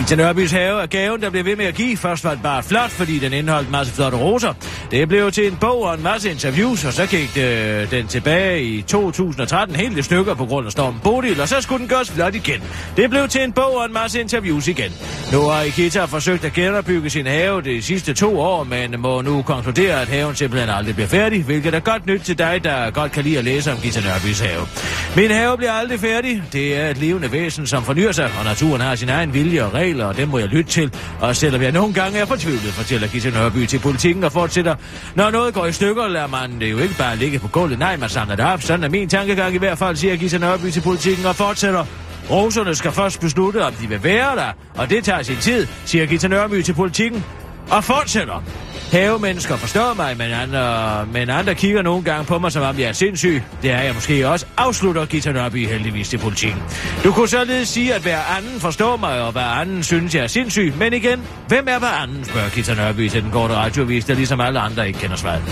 Gita 0.10 0.24
Nørbys 0.24 0.52
have 0.52 0.82
er 0.82 0.86
gaven, 0.86 1.22
der 1.22 1.30
blev 1.30 1.46
ved 1.46 1.56
med 1.56 1.66
at 1.66 1.76
give. 1.76 1.98
Først 1.98 2.24
var 2.24 2.32
det 2.32 2.44
bare 2.44 2.64
flot, 2.64 2.90
fordi 2.90 3.20
den 3.20 3.34
indeholdt 3.34 3.68
en 3.68 3.72
masse 3.72 3.94
flotte 3.94 4.18
roser. 4.18 4.54
Det 4.92 5.08
blev 5.08 5.32
til 5.32 5.48
en 5.48 5.58
bog 5.62 5.82
og 5.82 5.94
en 5.94 6.04
masse 6.04 6.32
interviews, 6.32 6.86
og 6.86 6.94
så 6.94 7.06
gik 7.06 7.36
det, 7.36 7.92
den 7.92 8.08
tilbage 8.08 8.64
i 8.64 8.82
2013 8.82 9.76
helt 9.76 9.98
i 9.98 10.02
stykker 10.02 10.34
på 10.34 10.46
grund 10.46 10.66
af 10.66 10.72
stormen 10.72 11.00
Bodil, 11.04 11.42
og 11.42 11.48
så 11.48 11.62
skulle 11.62 11.80
den 11.80 11.88
gøres 11.88 12.12
flot 12.12 12.36
igen. 12.36 12.62
Det 12.98 13.10
blev 13.10 13.28
til 13.28 13.44
en 13.44 13.52
bog 13.52 13.78
og 13.78 13.86
en 13.86 13.94
masse 13.94 14.20
interviews 14.22 14.68
igen. 14.68 14.92
Nu 15.32 15.42
har 15.42 15.62
Ikita 15.62 16.06
forsøgt 16.06 16.46
at 16.46 16.54
genopbygge 16.54 17.10
sin 17.10 17.26
have 17.26 17.62
de 17.62 17.82
sidste 17.82 18.14
to 18.14 18.40
år, 18.40 18.64
men 18.64 18.96
må 19.00 19.22
nu 19.22 19.42
konkludere, 19.42 20.02
at 20.02 20.08
haven 20.08 20.36
simpelthen 20.36 20.70
aldrig 20.70 20.96
bliver 20.96 21.08
færdig, 21.08 21.44
hvilket 21.44 21.74
er 21.74 21.80
godt 21.80 22.06
nyt 22.06 22.22
til 22.22 22.38
dig, 22.38 22.64
der 22.64 22.92
godt 22.92 23.12
kan 23.12 23.24
lide 23.24 23.38
at 23.38 23.44
læse 23.44 23.72
om 23.72 23.78
Gita 23.78 24.02
Nørbys 24.02 24.40
have. 24.40 24.68
Min 25.16 25.32
have 25.32 25.58
bliver 25.58 25.72
aldrig 25.72 26.00
færdig. 26.00 26.44
Det 26.54 26.78
er 26.78 26.90
et 26.90 26.98
levende 26.98 27.32
væsen, 27.32 27.68
som 27.68 27.84
fornyer 27.84 28.12
sig, 28.12 28.32
og 28.40 28.46
naturen 28.46 28.82
har 28.82 28.96
sin 28.96 29.10
egen 29.10 29.34
vilje 29.34 29.64
og 29.64 29.74
regler, 29.74 29.99
og 30.06 30.18
dem 30.18 30.28
må 30.28 30.38
jeg 30.38 30.48
lytte 30.48 30.72
til. 30.72 30.94
Og 31.20 31.36
selvom 31.36 31.62
jeg 31.62 31.72
nogle 31.72 31.94
gange 31.94 32.20
er 32.20 32.26
fortvivlet, 32.26 32.74
fortæller 32.74 33.08
Gitte 33.08 33.32
Nørby 33.32 33.66
til 33.66 33.80
politikken 33.80 34.24
og 34.24 34.32
fortsætter. 34.32 34.76
Når 35.16 35.32
noget 35.32 35.54
går 35.54 35.66
i 35.66 35.72
stykker, 35.72 36.08
lader 36.08 36.28
man 36.28 36.60
det 36.60 36.72
jo 36.72 36.78
ikke 36.78 36.98
bare 36.98 37.16
ligge 37.16 37.40
på 37.40 37.48
gulvet. 37.48 37.80
Nej, 37.80 37.98
man 37.98 38.10
samler 38.10 38.36
det 38.36 38.46
op. 38.46 38.62
Sådan 38.62 38.84
er 38.84 38.90
min 38.90 39.10
tankegang 39.10 39.56
i 39.56 39.58
hvert 39.58 39.78
fald, 39.78 39.96
siger 39.96 40.16
Gitte 40.16 40.40
Nørby 40.40 40.72
til 40.72 40.82
politikken 40.82 41.26
og 41.26 41.36
fortsætter. 41.36 41.86
Roserne 42.30 42.76
skal 42.76 42.92
først 42.92 43.20
beslutte, 43.20 43.66
om 43.66 43.74
de 43.74 43.88
vil 43.88 44.04
være 44.04 44.36
der, 44.36 44.52
og 44.76 44.90
det 44.90 45.04
tager 45.04 45.22
sin 45.22 45.36
tid, 45.36 45.68
siger 45.86 46.06
Gita 46.06 46.28
Nørby 46.28 46.62
til 46.62 46.74
politikken 46.74 47.24
og 47.72 47.84
fortsætter. 47.84 48.44
Havemennesker 48.92 49.58
forstår 49.58 49.94
mig, 49.94 50.18
men 50.18 50.32
andre, 50.32 51.06
men 51.06 51.30
andre 51.30 51.56
kigger 51.56 51.82
nogle 51.82 52.04
gange 52.04 52.26
på 52.26 52.40
mig, 52.40 52.52
som 52.52 52.64
om 52.64 52.80
jeg 52.80 52.88
er 52.88 52.94
sindssyg. 52.94 53.44
Det 53.62 53.72
er 53.72 53.82
jeg 53.82 53.94
måske 53.94 54.28
også, 54.28 54.46
afslutter 54.58 55.06
Gita 55.06 55.32
Nørby 55.32 55.68
heldigvis 55.68 56.10
til 56.10 56.18
politikken. 56.18 56.62
Du 57.04 57.12
kunne 57.12 57.28
således 57.28 57.70
sige, 57.70 57.94
at 57.94 58.02
hver 58.02 58.20
anden 58.38 58.60
forstår 58.60 58.98
mig, 58.98 59.22
og 59.22 59.32
hver 59.32 59.42
anden 59.42 59.84
synes, 59.84 60.16
jeg 60.16 60.24
er 60.24 60.28
sindssyg. 60.28 60.74
Men 60.78 60.94
igen, 60.94 61.22
hvem 61.48 61.68
er 61.70 61.80
hver 61.80 61.88
anden, 61.88 62.26
spørger 62.26 62.50
Gita 62.50 62.74
Nørby 62.74 63.10
til 63.10 63.24
den 63.24 63.32
korte 63.32 63.54
radioavis, 63.56 64.06
der 64.06 64.14
ligesom 64.14 64.42
alle 64.42 64.60
andre 64.60 64.88
ikke 64.88 65.00
kender 65.00 65.16
svaret. 65.16 65.44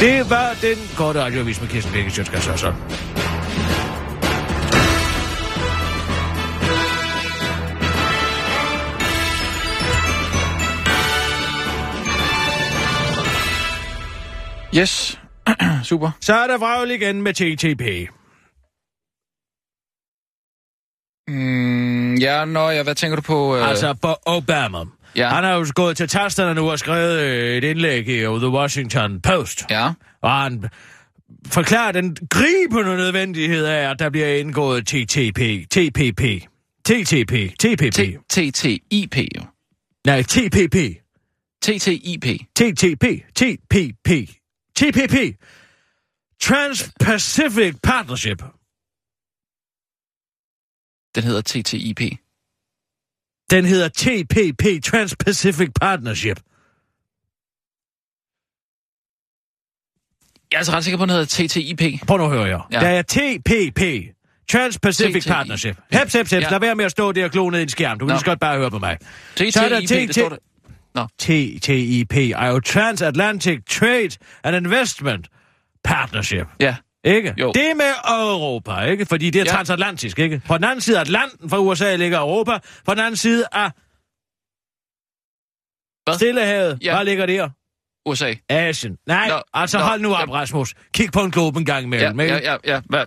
Det 0.00 0.30
var 0.30 0.48
den 0.62 0.76
korte 0.96 1.20
radioavis 1.24 1.60
med 1.60 1.68
Kirsten 1.68 1.92
Birke 1.92 2.10
Sjøtskas 2.10 2.64
Yes. 14.76 15.20
Super. 15.82 16.10
Så 16.20 16.34
er 16.34 16.46
der 16.46 16.58
vrøvl 16.58 16.90
igen 16.90 17.22
med 17.22 17.34
TTP. 17.34 18.10
Mm, 21.28 22.14
ja, 22.14 22.44
nå, 22.44 22.70
ja, 22.70 22.82
hvad 22.82 22.94
tænker 22.94 23.16
du 23.16 23.22
på? 23.22 23.56
Øh... 23.56 23.68
Altså 23.68 23.94
på 23.94 24.14
Obama. 24.26 24.78
Ja. 25.16 25.28
Han 25.28 25.44
har 25.44 25.54
jo 25.54 25.66
gået 25.74 25.96
til 25.96 26.08
tasterne 26.08 26.54
nu 26.54 26.70
og 26.70 26.78
skrevet 26.78 27.20
øh, 27.20 27.56
et 27.56 27.64
indlæg 27.64 28.08
i 28.08 28.20
The 28.20 28.48
Washington 28.48 29.20
Post. 29.20 29.64
Ja. 29.70 29.92
Og 30.22 30.42
han 30.42 30.64
forklarer 31.46 31.92
den 31.92 32.16
gribende 32.30 32.96
nødvendighed 32.96 33.64
af, 33.64 33.90
at 33.90 33.98
der 33.98 34.10
bliver 34.10 34.28
indgået 34.28 34.86
TTP, 34.86 35.40
TPP, 35.70 36.22
TTP, 36.84 37.32
TPP. 37.58 38.00
TTIP 38.30 39.16
jo. 39.36 39.42
Nej, 40.06 40.22
TPP, 40.22 40.76
TTIP. 41.62 42.26
TTP, 42.56 43.04
TPP, 43.34 44.36
TPP. 44.76 45.16
Trans-Pacific 46.40 47.74
Partnership. 47.82 48.42
Den 51.14 51.24
hedder 51.24 51.42
TTIP. 51.42 52.00
Den 53.50 53.64
hedder 53.64 53.88
TPP, 53.88 54.84
Trans-Pacific 54.84 55.68
Partnership. 55.80 56.40
Jeg 60.50 60.56
er 60.56 60.58
altså 60.58 60.72
ret 60.72 60.84
sikker 60.84 60.98
på, 60.98 61.02
at 61.02 61.08
den 61.08 61.16
hedder 61.16 61.46
TTIP. 61.46 62.06
Prøv 62.06 62.18
nu 62.18 62.24
at 62.24 62.30
høre 62.30 62.44
jer. 62.44 62.68
Ja. 62.72 62.80
Der 62.80 62.88
er 62.88 63.02
TPP, 63.02 63.80
Trans-Pacific 64.52 65.22
TTI. 65.22 65.28
Partnership. 65.28 65.76
Heps, 65.92 66.12
heps, 66.12 66.30
heps. 66.30 66.32
Ja. 66.32 66.50
Lad 66.50 66.60
være 66.60 66.74
med 66.74 66.84
at 66.84 66.90
stå 66.90 67.12
der 67.12 67.24
og 67.24 67.30
klo 67.30 67.50
ned 67.50 67.58
i 67.58 67.62
en 67.62 67.68
skærm. 67.68 67.98
Du 67.98 68.06
kan 68.06 68.08
Nå. 68.08 68.14
lige 68.14 68.20
så 68.20 68.24
godt 68.24 68.40
bare 68.40 68.58
høre 68.58 68.70
på 68.70 68.78
mig. 68.78 68.98
TTIP, 69.34 69.52
Så 69.52 69.64
er 69.64 69.68
der 69.68 69.80
det 69.80 70.14
står 70.14 70.28
der. 70.28 70.36
Nå. 70.96 71.06
TTIP 71.18 72.12
er 72.16 72.46
jo 72.46 72.60
Transatlantic 72.60 73.58
Trade 73.70 74.10
and 74.44 74.56
Investment 74.56 75.28
Partnership. 75.84 76.46
Ja. 76.60 76.76
Ikke? 77.04 77.34
Jo. 77.38 77.52
Det 77.52 77.70
er 77.70 77.74
med 77.74 77.92
Europa, 78.08 78.80
ikke? 78.80 79.06
Fordi 79.06 79.30
det 79.30 79.40
er 79.40 79.44
Ja. 79.44 79.50
transatlantisk, 79.50 80.18
ikke? 80.18 80.42
På 80.46 80.56
den 80.56 80.64
anden 80.64 80.80
side 80.80 80.96
af 80.96 81.00
Atlanten 81.00 81.50
fra 81.50 81.58
USA 81.60 81.96
ligger 81.96 82.18
Europa. 82.20 82.58
På 82.84 82.94
den 82.94 83.00
anden 83.00 83.16
side 83.16 83.44
af 83.52 83.70
Hvad? 86.04 86.14
Stillehavet. 86.14 86.78
Ja. 86.82 86.94
Hvad 86.96 87.04
ligger 87.04 87.26
der? 87.26 87.48
USA. 88.06 88.34
Asien. 88.48 88.96
Nej, 89.06 89.28
Nå, 89.28 89.42
altså 89.54 89.78
nå, 89.78 89.84
hold 89.84 90.00
nu 90.00 90.14
op, 90.14 90.28
ja. 90.28 90.34
Rasmus. 90.34 90.74
Kig 90.94 91.12
på 91.12 91.20
en 91.20 91.30
globe 91.30 91.58
en 91.58 91.64
gang 91.64 91.80
Ja, 91.80 91.86
imellem, 91.86 92.20
ikke? 92.20 92.34
ja, 92.34 92.40
ja, 92.52 92.56
ja. 92.64 92.80
Hvad? 92.88 93.04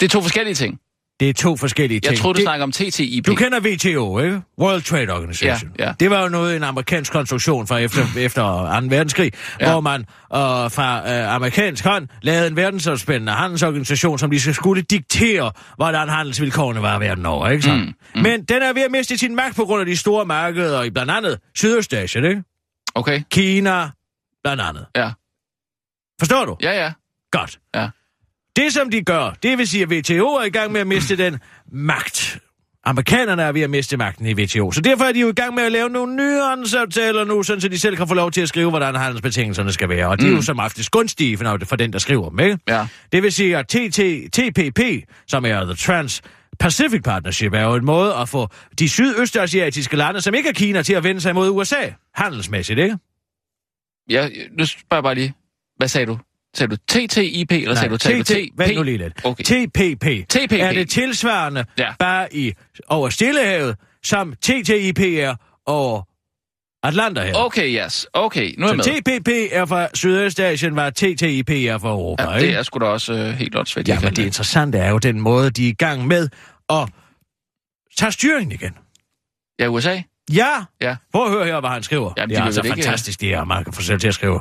Det 0.00 0.06
er 0.06 0.10
to 0.10 0.20
forskellige 0.22 0.54
ting. 0.54 0.80
Det 1.20 1.28
er 1.28 1.32
to 1.32 1.56
forskellige 1.56 2.00
ting. 2.00 2.12
Jeg 2.12 2.18
troede, 2.18 2.34
du 2.34 2.38
det, 2.38 2.44
snakker 2.44 2.64
om 2.64 2.72
TTIP. 2.72 3.26
Du 3.26 3.34
kender 3.34 3.60
WTO, 3.60 4.18
ikke? 4.18 4.42
World 4.58 4.82
Trade 4.82 5.12
Organization. 5.12 5.70
Ja, 5.78 5.86
ja. 5.86 5.92
Det 6.00 6.10
var 6.10 6.22
jo 6.22 6.28
noget 6.28 6.56
en 6.56 6.62
amerikansk 6.62 7.12
konstruktion 7.12 7.66
fra 7.66 7.78
efter, 7.78 8.04
efter 8.18 8.80
2. 8.80 8.86
verdenskrig, 8.86 9.32
ja. 9.60 9.70
Hvor 9.70 9.80
man 9.80 10.00
øh, 10.00 10.06
fra 10.70 11.12
øh, 11.12 11.34
amerikansk 11.34 11.84
hånd 11.84 12.08
lavede 12.22 12.46
en 12.46 12.56
verdensomspændende 12.56 13.32
handelsorganisation, 13.32 14.18
som 14.18 14.30
lige 14.30 14.54
skulle 14.54 14.82
diktere, 14.82 15.52
hvordan 15.76 16.08
handelsvilkårene 16.08 16.82
var 16.82 16.98
verden 16.98 17.26
over, 17.26 17.48
ikke 17.48 17.62
sådan? 17.62 17.80
Mm, 17.80 17.94
mm. 18.14 18.22
Men 18.22 18.44
den 18.44 18.62
er 18.62 18.72
ved 18.72 18.82
at 18.82 18.90
miste 18.90 19.18
sin 19.18 19.34
magt 19.36 19.56
på 19.56 19.64
grund 19.64 19.80
af 19.80 19.86
de 19.86 19.96
store 19.96 20.24
markeder 20.24 20.82
i 20.82 20.90
blandt 20.90 21.12
andet 21.12 21.38
Sydøstasien, 21.54 22.24
ikke? 22.24 22.42
Okay. 22.94 23.22
Kina, 23.30 23.90
blandt 24.44 24.62
andet. 24.62 24.86
Ja. 24.96 25.10
Forstår 26.18 26.44
du? 26.44 26.56
Ja, 26.62 26.84
ja. 26.84 26.92
Godt. 27.32 27.58
Ja. 27.74 27.88
Det, 28.56 28.72
som 28.72 28.90
de 28.90 29.02
gør, 29.02 29.36
det 29.42 29.58
vil 29.58 29.68
sige, 29.68 29.82
at 29.82 29.88
WTO 29.88 30.28
er 30.28 30.44
i 30.44 30.50
gang 30.50 30.72
med 30.72 30.80
at 30.80 30.86
miste 30.86 31.16
den 31.16 31.38
magt. 31.72 32.38
Amerikanerne 32.84 33.42
er 33.42 33.52
ved 33.52 33.60
at 33.60 33.70
miste 33.70 33.96
magten 33.96 34.26
i 34.26 34.34
WTO. 34.34 34.72
Så 34.72 34.80
derfor 34.80 35.04
er 35.04 35.12
de 35.12 35.20
jo 35.20 35.28
i 35.28 35.32
gang 35.32 35.54
med 35.54 35.62
at 35.62 35.72
lave 35.72 35.88
nogle 35.88 36.16
nye 36.16 36.40
handelsaftaler 36.48 37.24
nu, 37.24 37.42
sådan 37.42 37.60
så 37.60 37.68
de 37.68 37.78
selv 37.78 37.96
kan 37.96 38.08
få 38.08 38.14
lov 38.14 38.30
til 38.30 38.40
at 38.40 38.48
skrive, 38.48 38.70
hvordan 38.70 38.94
handelsbetingelserne 38.94 39.72
skal 39.72 39.88
være. 39.88 40.08
Og 40.08 40.20
de 40.20 40.26
er 40.26 40.30
jo 40.30 40.42
som 40.42 40.58
oftest 40.58 40.90
gunstige 40.90 41.38
for, 41.38 41.58
for 41.64 41.76
den, 41.76 41.92
der 41.92 41.98
skriver 41.98 42.28
dem, 42.28 42.38
ikke? 42.38 42.58
Ja. 42.68 42.86
Det 43.12 43.22
vil 43.22 43.32
sige, 43.32 43.56
at 43.56 43.68
TT, 43.68 44.00
TPP, 44.32 44.80
som 45.26 45.44
er 45.44 45.64
The 45.64 45.74
Trans 45.74 46.22
Pacific 46.58 47.02
Partnership, 47.02 47.52
er 47.52 47.62
jo 47.62 47.74
en 47.74 47.84
måde 47.84 48.14
at 48.14 48.28
få 48.28 48.48
de 48.78 48.88
sydøstasiatiske 48.88 49.96
lande, 49.96 50.20
som 50.20 50.34
ikke 50.34 50.48
er 50.48 50.52
Kina, 50.52 50.82
til 50.82 50.94
at 50.94 51.04
vende 51.04 51.20
sig 51.20 51.34
mod 51.34 51.50
USA. 51.50 51.90
Handelsmæssigt, 52.14 52.78
ikke? 52.78 52.96
Ja, 54.10 54.28
nu 54.58 54.66
spørger 54.66 54.96
jeg 54.96 55.02
bare 55.02 55.14
lige. 55.14 55.34
Hvad 55.76 55.88
sagde 55.88 56.06
du? 56.06 56.18
Sagde 56.54 56.76
du 56.76 56.76
TTIP, 56.88 57.52
eller 57.52 57.74
sagde 57.74 57.88
du 57.94 57.98
sagde 57.98 58.18
du 58.18 58.22
TT, 58.24 58.34
vent 58.58 58.74
nu 58.76 58.82
lige 58.82 58.98
lidt. 58.98 59.24
Okay. 59.24 59.44
TPP. 59.44 60.28
TPP. 60.28 60.52
Er 60.52 60.72
det 60.72 60.90
tilsvarende 60.90 61.64
Ja. 61.78 61.94
bare 61.98 62.34
i 62.34 62.52
over 62.88 63.08
Stillehavet, 63.08 63.76
som 64.02 64.32
TTIP 64.42 64.98
er 65.00 65.34
over 65.66 66.02
Atlanterhavet. 66.86 67.36
Okay, 67.36 67.84
yes. 67.86 68.06
Okay, 68.12 68.54
nu 68.58 68.66
er 68.66 68.74
jeg 68.74 68.84
Så 68.84 68.90
med. 69.06 69.20
TPP 69.20 69.28
er 69.52 69.64
fra 69.64 69.88
Sydøstasien, 69.94 70.72
hvad 70.72 70.92
TTIP 70.92 71.50
er 71.50 71.78
fra 71.78 71.90
Europa. 71.90 72.22
Ja, 72.22 72.36
ikke? 72.36 72.48
det 72.48 72.58
er 72.58 72.62
sgu 72.62 72.78
da 72.78 72.84
også 72.84 73.12
øh, 73.12 73.28
helt 73.34 73.56
åndssvagt. 73.56 73.88
Ja, 73.88 73.94
jeg 73.94 74.02
men 74.02 74.16
det 74.16 74.24
interessante 74.26 74.78
er 74.78 74.90
jo 74.90 74.98
den 74.98 75.20
måde, 75.20 75.50
de 75.50 75.64
er 75.64 75.68
i 75.68 75.72
gang 75.78 76.06
med 76.06 76.28
at 76.70 76.88
tage 77.98 78.12
styringen 78.12 78.52
igen. 78.52 78.74
Ja, 79.58 79.68
USA? 79.68 80.00
Ja, 80.32 80.64
Ja. 80.80 80.96
prøv 81.12 81.24
at 81.24 81.30
høre 81.30 81.44
her, 81.46 81.60
hvad 81.60 81.70
han 81.70 81.82
skriver. 81.82 82.12
Jamen, 82.16 82.28
det 82.30 82.36
de 82.36 82.40
er 82.40 82.42
vil 82.44 82.46
altså 82.46 82.60
ikke- 82.62 82.74
fantastisk, 82.82 83.20
det 83.20 83.28
her, 83.28 83.44
man 83.44 83.64
kan 83.64 83.72
få 83.72 83.82
selv 83.82 84.00
til 84.00 84.08
at 84.08 84.14
skrive. 84.14 84.40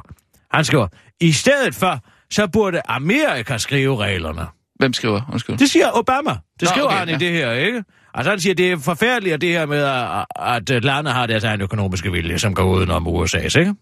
Han 0.52 0.66
skriver, 0.66 0.88
i 1.22 1.32
stedet 1.32 1.76
for, 1.76 2.00
så 2.32 2.48
burde 2.48 2.82
Amerika 2.90 3.58
skrive 3.58 3.98
reglerne. 3.98 4.46
Hvem 4.76 4.94
skriver? 4.94 5.22
Undskyld. 5.32 5.58
Det 5.58 5.70
siger 5.70 5.88
Obama. 5.94 6.30
Det 6.32 6.40
Nå, 6.62 6.68
skriver 6.68 6.88
okay, 6.88 6.98
han 6.98 7.10
i 7.10 7.12
ja. 7.12 7.18
det 7.18 7.32
her, 7.32 7.52
ikke? 7.52 7.84
Altså 8.14 8.30
han 8.30 8.40
siger, 8.40 8.54
det 8.56 8.72
er 8.72 8.78
forfærdeligt, 8.78 9.34
at 9.34 9.42
det 9.42 9.50
her 9.50 9.66
med, 9.66 9.84
at, 10.40 10.70
at 10.72 10.84
lande 10.84 11.12
har 11.12 11.28
deres 11.28 11.44
egen 11.44 11.62
økonomiske 11.62 12.12
vilje, 12.12 12.40
som 12.40 12.56
går 12.56 12.64
udenom 12.64 13.08
USA's, 13.08 13.60
ikke? 13.60 13.76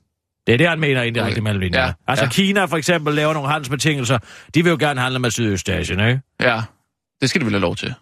Det 0.47 0.53
er 0.53 0.57
det, 0.57 0.69
han 0.69 0.79
mener 0.79 1.01
indirekte 1.01 1.31
Okay. 1.31 1.41
mellem 1.41 1.59
linjerne. 1.59 1.85
Ja, 1.85 1.93
altså 2.07 2.25
ja. 2.25 2.29
Kina 2.31 2.65
for 2.65 2.77
eksempel 2.77 3.13
laver 3.13 3.33
nogle 3.33 3.49
handelsbetingelser. 3.49 4.17
De 4.55 4.63
vil 4.63 4.69
jo 4.69 4.77
gerne 4.79 5.01
handle 5.01 5.19
med 5.19 5.31
Sydøstasien, 5.31 5.99
ikke? 5.99 6.21
Ja, 6.41 6.61
det 7.21 7.29
skal 7.29 7.41
de 7.41 7.45
vel 7.45 7.53
have 7.53 7.61
lov 7.61 7.75
til. 7.75 7.93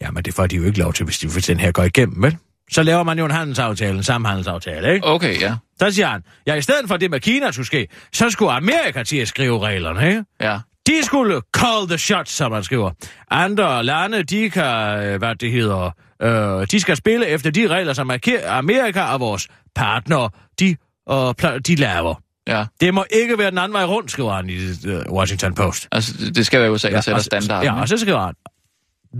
Jamen, 0.00 0.22
det 0.24 0.34
får 0.34 0.46
de 0.46 0.56
jo 0.56 0.64
ikke 0.64 0.78
lov 0.78 0.92
til, 0.92 1.04
hvis, 1.04 1.18
de, 1.18 1.28
hvis 1.28 1.46
den 1.46 1.60
her 1.60 1.72
går 1.72 1.82
igennem, 1.82 2.22
vel? 2.22 2.36
Så 2.70 2.82
laver 2.82 3.02
man 3.02 3.18
jo 3.18 3.24
en 3.24 3.30
handelsaftale, 3.30 3.96
en 3.96 4.02
samhandelsaftale, 4.02 4.94
ikke? 4.94 5.06
Okay, 5.06 5.40
ja. 5.40 5.54
Så 5.80 5.90
siger 5.90 6.06
han, 6.06 6.22
ja, 6.46 6.54
i 6.54 6.62
stedet 6.62 6.88
for 6.88 6.96
det 6.96 7.10
med 7.10 7.20
Kina 7.20 7.50
skulle 7.52 7.66
ske, 7.66 7.88
så 8.12 8.30
skulle 8.30 8.52
Amerika 8.52 9.02
til 9.02 9.16
at 9.16 9.28
skrive 9.28 9.60
reglerne, 9.66 10.08
ikke? 10.08 10.24
Ja. 10.40 10.58
De 10.86 11.04
skulle 11.04 11.40
call 11.56 11.88
the 11.88 11.98
shots, 11.98 12.30
som 12.32 12.50
man 12.52 12.64
skriver. 12.64 12.90
Andre 13.30 13.84
lande, 13.84 14.22
de 14.22 14.50
kan, 14.50 14.98
øh, 15.04 15.18
hvad 15.18 15.34
det 15.34 15.50
hedder, 15.52 15.90
øh, 16.22 16.66
de 16.70 16.80
skal 16.80 16.96
spille 16.96 17.26
efter 17.26 17.50
de 17.50 17.66
regler, 17.68 17.92
som 17.92 18.10
Amer- 18.10 18.46
Amerika 18.48 19.02
og 19.02 19.20
vores 19.20 19.48
partnere, 19.74 20.30
de, 20.60 20.76
øh, 21.10 21.34
de 21.66 21.74
laver. 21.74 22.14
Ja, 22.48 22.64
Det 22.80 22.94
må 22.94 23.04
ikke 23.10 23.38
være 23.38 23.50
den 23.50 23.58
anden 23.58 23.72
vej 23.72 23.84
rundt, 23.84 24.10
skriver 24.10 24.32
han 24.32 24.50
i 24.50 24.56
uh, 24.56 25.12
Washington 25.12 25.54
Post. 25.54 25.88
altså 25.92 26.12
det- 26.34 26.46
skal 26.46 26.60
være 26.60 26.72
USA, 26.72 26.90
der 26.90 27.00
sætter 27.00 27.16
og- 27.18 27.24
standarden. 27.24 27.64
Ja, 27.64 27.80
og 27.80 27.88
så 27.88 27.98
skriver 27.98 28.20
han, 28.26 28.34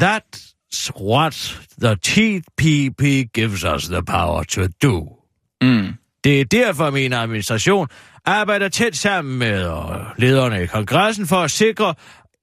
That's 0.02 0.55
what 1.00 1.60
the 1.80 1.96
TPP 2.06 3.32
gives 3.32 3.64
us 3.64 3.88
the 3.88 4.02
power 4.02 4.42
to 4.42 4.66
do. 4.82 5.08
Mm. 5.62 5.94
Det 6.24 6.40
er 6.40 6.44
derfor, 6.44 6.90
min 6.90 7.12
administration 7.12 7.88
arbejder 8.24 8.68
tæt 8.68 8.96
sammen 8.96 9.38
med 9.38 9.70
lederne 10.18 10.62
i 10.62 10.66
kongressen 10.66 11.26
for 11.26 11.36
at 11.36 11.50
sikre, 11.50 11.94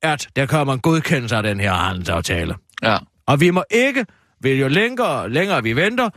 at 0.02 0.28
der 0.36 0.46
kommer 0.46 0.74
en 0.74 0.80
godkendelse 0.80 1.36
af 1.36 1.44
den 1.44 1.60
her 1.60 1.74
handelsaftale. 1.74 2.56
Ja. 2.84 2.98
Og 3.26 3.40
vi 3.40 3.50
må 3.50 3.64
ikke, 3.72 4.06
vil 4.42 4.60
jo 4.60 4.68
længere, 4.68 5.30
længere 5.30 5.64
vi 5.64 5.76
venter, 5.76 6.10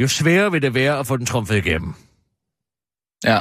jo 0.00 0.08
sværere 0.08 0.52
vil 0.52 0.62
det 0.62 0.74
være 0.74 0.98
at 0.98 1.06
få 1.06 1.16
den 1.16 1.26
trumfet 1.26 1.56
igennem. 1.56 1.94
Ja. 3.24 3.40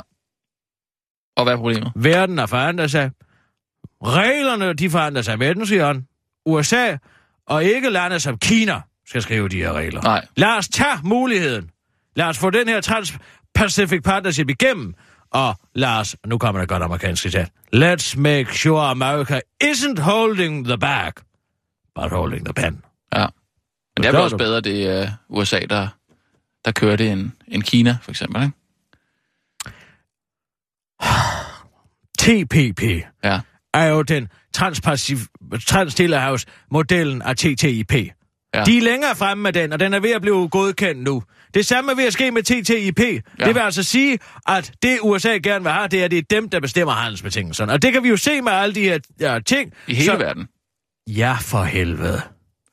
Og 1.38 1.44
hvad 1.44 1.54
er 1.54 1.58
problemet? 1.58 1.92
Verden 1.96 2.38
har 2.38 2.46
forandret 2.46 2.92
sig. 2.92 3.12
Reglerne, 4.04 4.74
de 4.74 4.90
forandrer 4.90 5.22
sig 5.22 5.40
med 5.40 5.56
den, 5.56 5.66
siger 5.66 5.86
han. 5.86 6.08
USA 6.46 6.98
og 7.48 7.64
ikke 7.64 7.90
lande 7.90 8.20
som 8.20 8.38
Kina 8.38 8.82
skal 9.08 9.22
skrive 9.22 9.50
de 9.50 9.58
her 9.58 9.74
regler. 9.74 10.02
Nej. 10.02 10.26
Lad 10.36 10.50
os 10.58 10.68
tage 10.68 11.00
muligheden. 11.04 11.70
Lad 12.16 12.26
os 12.26 12.38
få 12.38 12.50
den 12.50 12.68
her 12.68 12.82
Trans-Pacific 12.82 14.02
Partnership 14.04 14.50
igennem. 14.50 14.94
Og 15.32 15.56
lad 15.74 15.90
os, 15.90 16.16
nu 16.26 16.38
kommer 16.38 16.62
der 16.62 16.66
godt 16.68 16.84
amerikansk 16.84 17.22
citat, 17.24 17.50
let's 17.76 18.18
make 18.20 18.58
sure 18.58 18.90
America 18.90 19.40
isn't 19.64 20.02
holding 20.02 20.66
the 20.66 20.78
bag, 20.78 21.12
but 21.96 22.12
holding 22.12 22.46
the 22.46 22.54
pen. 22.54 22.82
Ja. 23.14 23.26
Men 23.98 24.04
det 24.04 24.16
er 24.16 24.20
også 24.20 24.34
du? 24.34 24.38
bedre, 24.38 24.62
det 24.62 24.88
er 24.90 25.12
USA, 25.30 25.60
der, 25.60 25.88
der 26.66 26.72
kører 26.72 26.96
det 26.96 27.12
end, 27.12 27.32
end 27.48 27.64
Kina, 27.64 27.98
for 28.02 28.12
eksempel, 28.12 28.44
ikke? 28.44 28.54
TPP 32.20 32.82
Ja. 33.24 33.40
er 33.74 33.86
jo 33.86 34.02
den 34.02 34.28
Trans-Stillehavs-modellen 34.56 37.22
af 37.22 37.36
TTIP. 37.36 37.94
Ja. 38.56 38.64
De 38.64 38.78
er 38.78 38.82
længere 38.82 39.16
fremme 39.16 39.42
med 39.44 39.54
den, 39.54 39.74
og 39.74 39.80
den 39.80 39.94
er 39.94 40.00
ved 40.00 40.12
at 40.12 40.22
blive 40.22 40.50
godkendt 40.50 41.04
nu. 41.04 41.24
Det 41.54 41.66
samme 41.66 41.92
er 41.92 41.96
ved 41.96 42.04
at 42.06 42.14
ske 42.14 42.32
med 42.32 42.44
TTIP. 42.44 43.00
Ja. 43.40 43.46
Det 43.46 43.56
vil 43.56 43.62
altså 43.62 43.84
sige, 43.84 44.20
at 44.48 44.72
det 44.84 45.00
USA 45.02 45.30
gerne 45.38 45.64
vil 45.64 45.72
have, 45.72 45.88
det 45.88 46.04
er, 46.04 46.08
det 46.08 46.18
er 46.18 46.22
dem, 46.30 46.50
der 46.50 46.60
bestemmer 46.60 46.94
handelsbetingelserne. 46.94 47.74
Og 47.74 47.82
det 47.82 47.94
kan 47.94 48.04
vi 48.04 48.10
jo 48.10 48.18
se 48.18 48.42
med 48.42 48.52
alle 48.52 48.76
de 48.76 48.82
her 48.82 49.00
ja, 49.20 49.40
ting. 49.46 49.74
I 49.88 49.94
hele 49.94 50.06
Så- 50.06 50.18
verden. 50.18 50.48
Ja, 51.08 51.38
for 51.42 51.64
helvede. 51.64 52.22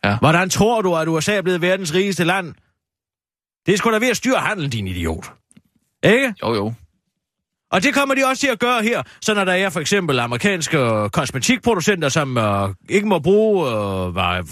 Ja. 0.05 0.19
Hvordan 0.19 0.51
tror 0.51 0.83
du, 0.83 0.95
at 0.97 1.09
USA 1.09 1.35
er 1.37 1.43
blevet 1.43 1.61
verdens 1.63 1.95
rigeste 1.95 2.25
land? 2.25 2.55
Det 3.67 3.73
er 3.73 3.77
sgu 3.79 3.93
da 3.93 3.99
ved 3.99 4.09
at 4.11 4.17
styre 4.17 4.39
handel, 4.39 4.73
din 4.73 4.87
idiot. 4.87 5.33
Ikke? 6.05 6.35
Jo, 6.43 6.55
jo. 6.55 6.73
Og 7.73 7.83
det 7.83 7.95
kommer 7.95 8.15
de 8.15 8.21
også 8.31 8.41
til 8.41 8.49
at 8.49 8.59
gøre 8.59 8.83
her. 8.83 9.03
Så 9.23 9.35
når 9.35 9.45
der 9.45 9.53
er 9.53 9.71
for 9.71 9.81
eksempel 9.81 10.19
amerikanske 10.19 10.79
øh, 10.79 11.11
kosmetikproducenter, 11.11 12.09
som 12.09 12.39
øh, 12.39 12.69
ikke 12.89 13.07
må 13.09 13.19
bruge 13.19 13.67
øh, 13.69 13.75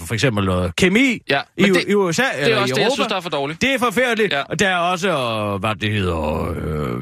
for 0.07 0.13
eksempel 0.13 0.49
øh, 0.49 0.69
kemi 0.77 1.19
Ja, 1.29 1.41
i, 1.57 1.63
det- 1.63 1.85
i 1.87 1.93
USA 1.95 2.23
Det 2.23 2.43
eller 2.43 2.55
er 2.57 2.59
i 2.59 2.61
også 2.61 2.73
Europa. 2.73 2.75
det, 2.75 2.83
jeg 2.83 2.91
synes, 2.91 3.07
der 3.07 3.15
er 3.15 3.21
for 3.21 3.29
dårligt. 3.29 3.61
Det 3.61 3.73
er 3.73 3.79
forfærdeligt. 3.79 4.33
Ja. 4.33 4.41
Og 4.41 4.59
der 4.59 4.67
er 4.69 4.77
også, 4.77 5.09
øh, 5.09 5.59
hvad 5.59 5.75
det 5.75 5.91
hedder, 5.93 6.49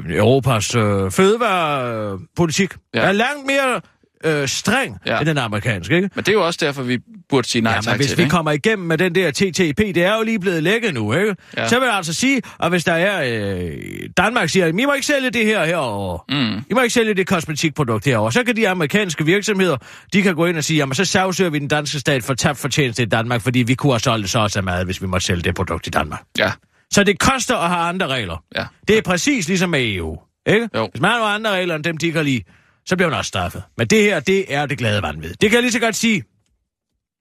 øh, 0.08 0.16
Europas 0.16 0.74
øh, 0.74 1.10
fødevarepolitik. 1.10 2.72
Ja. 2.94 3.00
Ja. 3.00 3.06
er 3.08 3.12
langt 3.12 3.46
mere 3.46 3.80
øh, 4.24 4.48
streng 4.48 4.98
Ja. 5.06 5.18
end 5.18 5.26
den 5.26 5.38
amerikanske, 5.38 5.96
ikke? 5.96 6.10
Men 6.14 6.24
det 6.24 6.28
er 6.28 6.32
jo 6.36 6.46
også 6.46 6.58
derfor, 6.62 6.82
vi 6.82 6.98
burde 7.28 7.48
sige 7.48 7.62
nej 7.62 7.72
Ja, 7.72 7.80
tak 7.80 7.86
men 7.92 7.96
hvis 7.96 8.06
til 8.06 8.18
vi 8.18 8.22
det, 8.22 8.30
kommer 8.30 8.50
igennem 8.50 8.88
med 8.88 8.98
den 8.98 9.14
der 9.14 9.30
TTIP, 9.30 9.78
det 9.78 9.96
er 9.96 10.16
jo 10.16 10.22
lige 10.22 10.38
blevet 10.40 10.62
lækket 10.62 10.94
nu, 10.94 11.12
ikke? 11.12 11.36
Ja. 11.56 11.68
Så 11.68 11.78
vil 11.78 11.86
jeg 11.86 11.94
altså 11.96 12.14
sige, 12.14 12.42
at 12.62 12.70
hvis 12.70 12.84
der 12.84 12.92
er... 12.92 13.48
Øh, 13.58 13.72
Danmark 14.16 14.48
siger, 14.48 14.66
at 14.66 14.74
I 14.80 14.86
må 14.86 14.92
ikke 14.92 15.06
sælge 15.06 15.30
det 15.30 15.46
her 15.46 15.64
herovre. 15.64 16.18
Mm. 16.28 16.58
I 16.70 16.74
må 16.74 16.80
ikke 16.80 16.94
sælge 16.94 17.14
det 17.14 17.26
kosmetikprodukt 17.26 18.04
herovre. 18.04 18.32
Så 18.32 18.44
kan 18.44 18.56
de 18.56 18.68
amerikanske 18.68 19.24
virksomheder, 19.24 19.76
de 20.12 20.22
kan 20.22 20.34
gå 20.34 20.46
ind 20.46 20.56
og 20.56 20.64
sige, 20.64 20.76
jamen 20.76 20.94
så 20.94 21.04
sagsøger 21.04 21.50
vi 21.50 21.58
den 21.58 21.68
danske 21.68 21.98
stat 21.98 22.22
for 22.24 22.34
tabt 22.34 22.58
fortjeneste 22.58 23.02
i 23.02 23.06
Danmark, 23.06 23.40
fordi 23.42 23.58
vi 23.58 23.74
kunne 23.74 23.92
have 23.92 24.00
solgt 24.00 24.30
så 24.30 24.38
også 24.38 24.62
mad, 24.62 24.84
hvis 24.84 25.02
vi 25.02 25.06
måtte 25.06 25.26
sælge 25.26 25.42
det 25.42 25.54
produkt 25.54 25.86
i 25.86 25.90
Danmark. 25.90 26.20
Ja, 26.38 26.52
Så 26.92 27.04
det 27.04 27.18
koster 27.18 27.56
at 27.56 27.68
have 27.70 27.80
andre 27.82 28.06
regler. 28.06 28.42
ja. 28.56 28.64
Det 28.88 28.98
er 28.98 29.02
præcis 29.02 29.48
ligesom 29.48 29.70
med 29.70 29.94
EU. 29.94 30.18
Ikke? 30.46 30.68
Jo. 30.76 30.88
Hvis 30.92 31.00
man 31.00 31.10
har 31.10 31.18
andre 31.34 31.50
regler 31.50 31.74
end 31.74 31.84
dem, 31.84 31.96
de 31.96 32.12
kan 32.12 32.24
lide, 32.24 32.42
så 32.90 32.96
bliver 32.96 33.08
man 33.10 33.18
også 33.18 33.28
straffet. 33.28 33.62
Men 33.76 33.86
det 33.86 34.02
her, 34.02 34.20
det 34.20 34.54
er 34.54 34.66
det 34.66 34.78
glade 34.78 35.02
vanvid. 35.02 35.30
Det 35.40 35.50
kan 35.50 35.52
jeg 35.52 35.62
lige 35.62 35.72
så 35.72 35.78
godt 35.80 35.96
sige. 35.96 36.24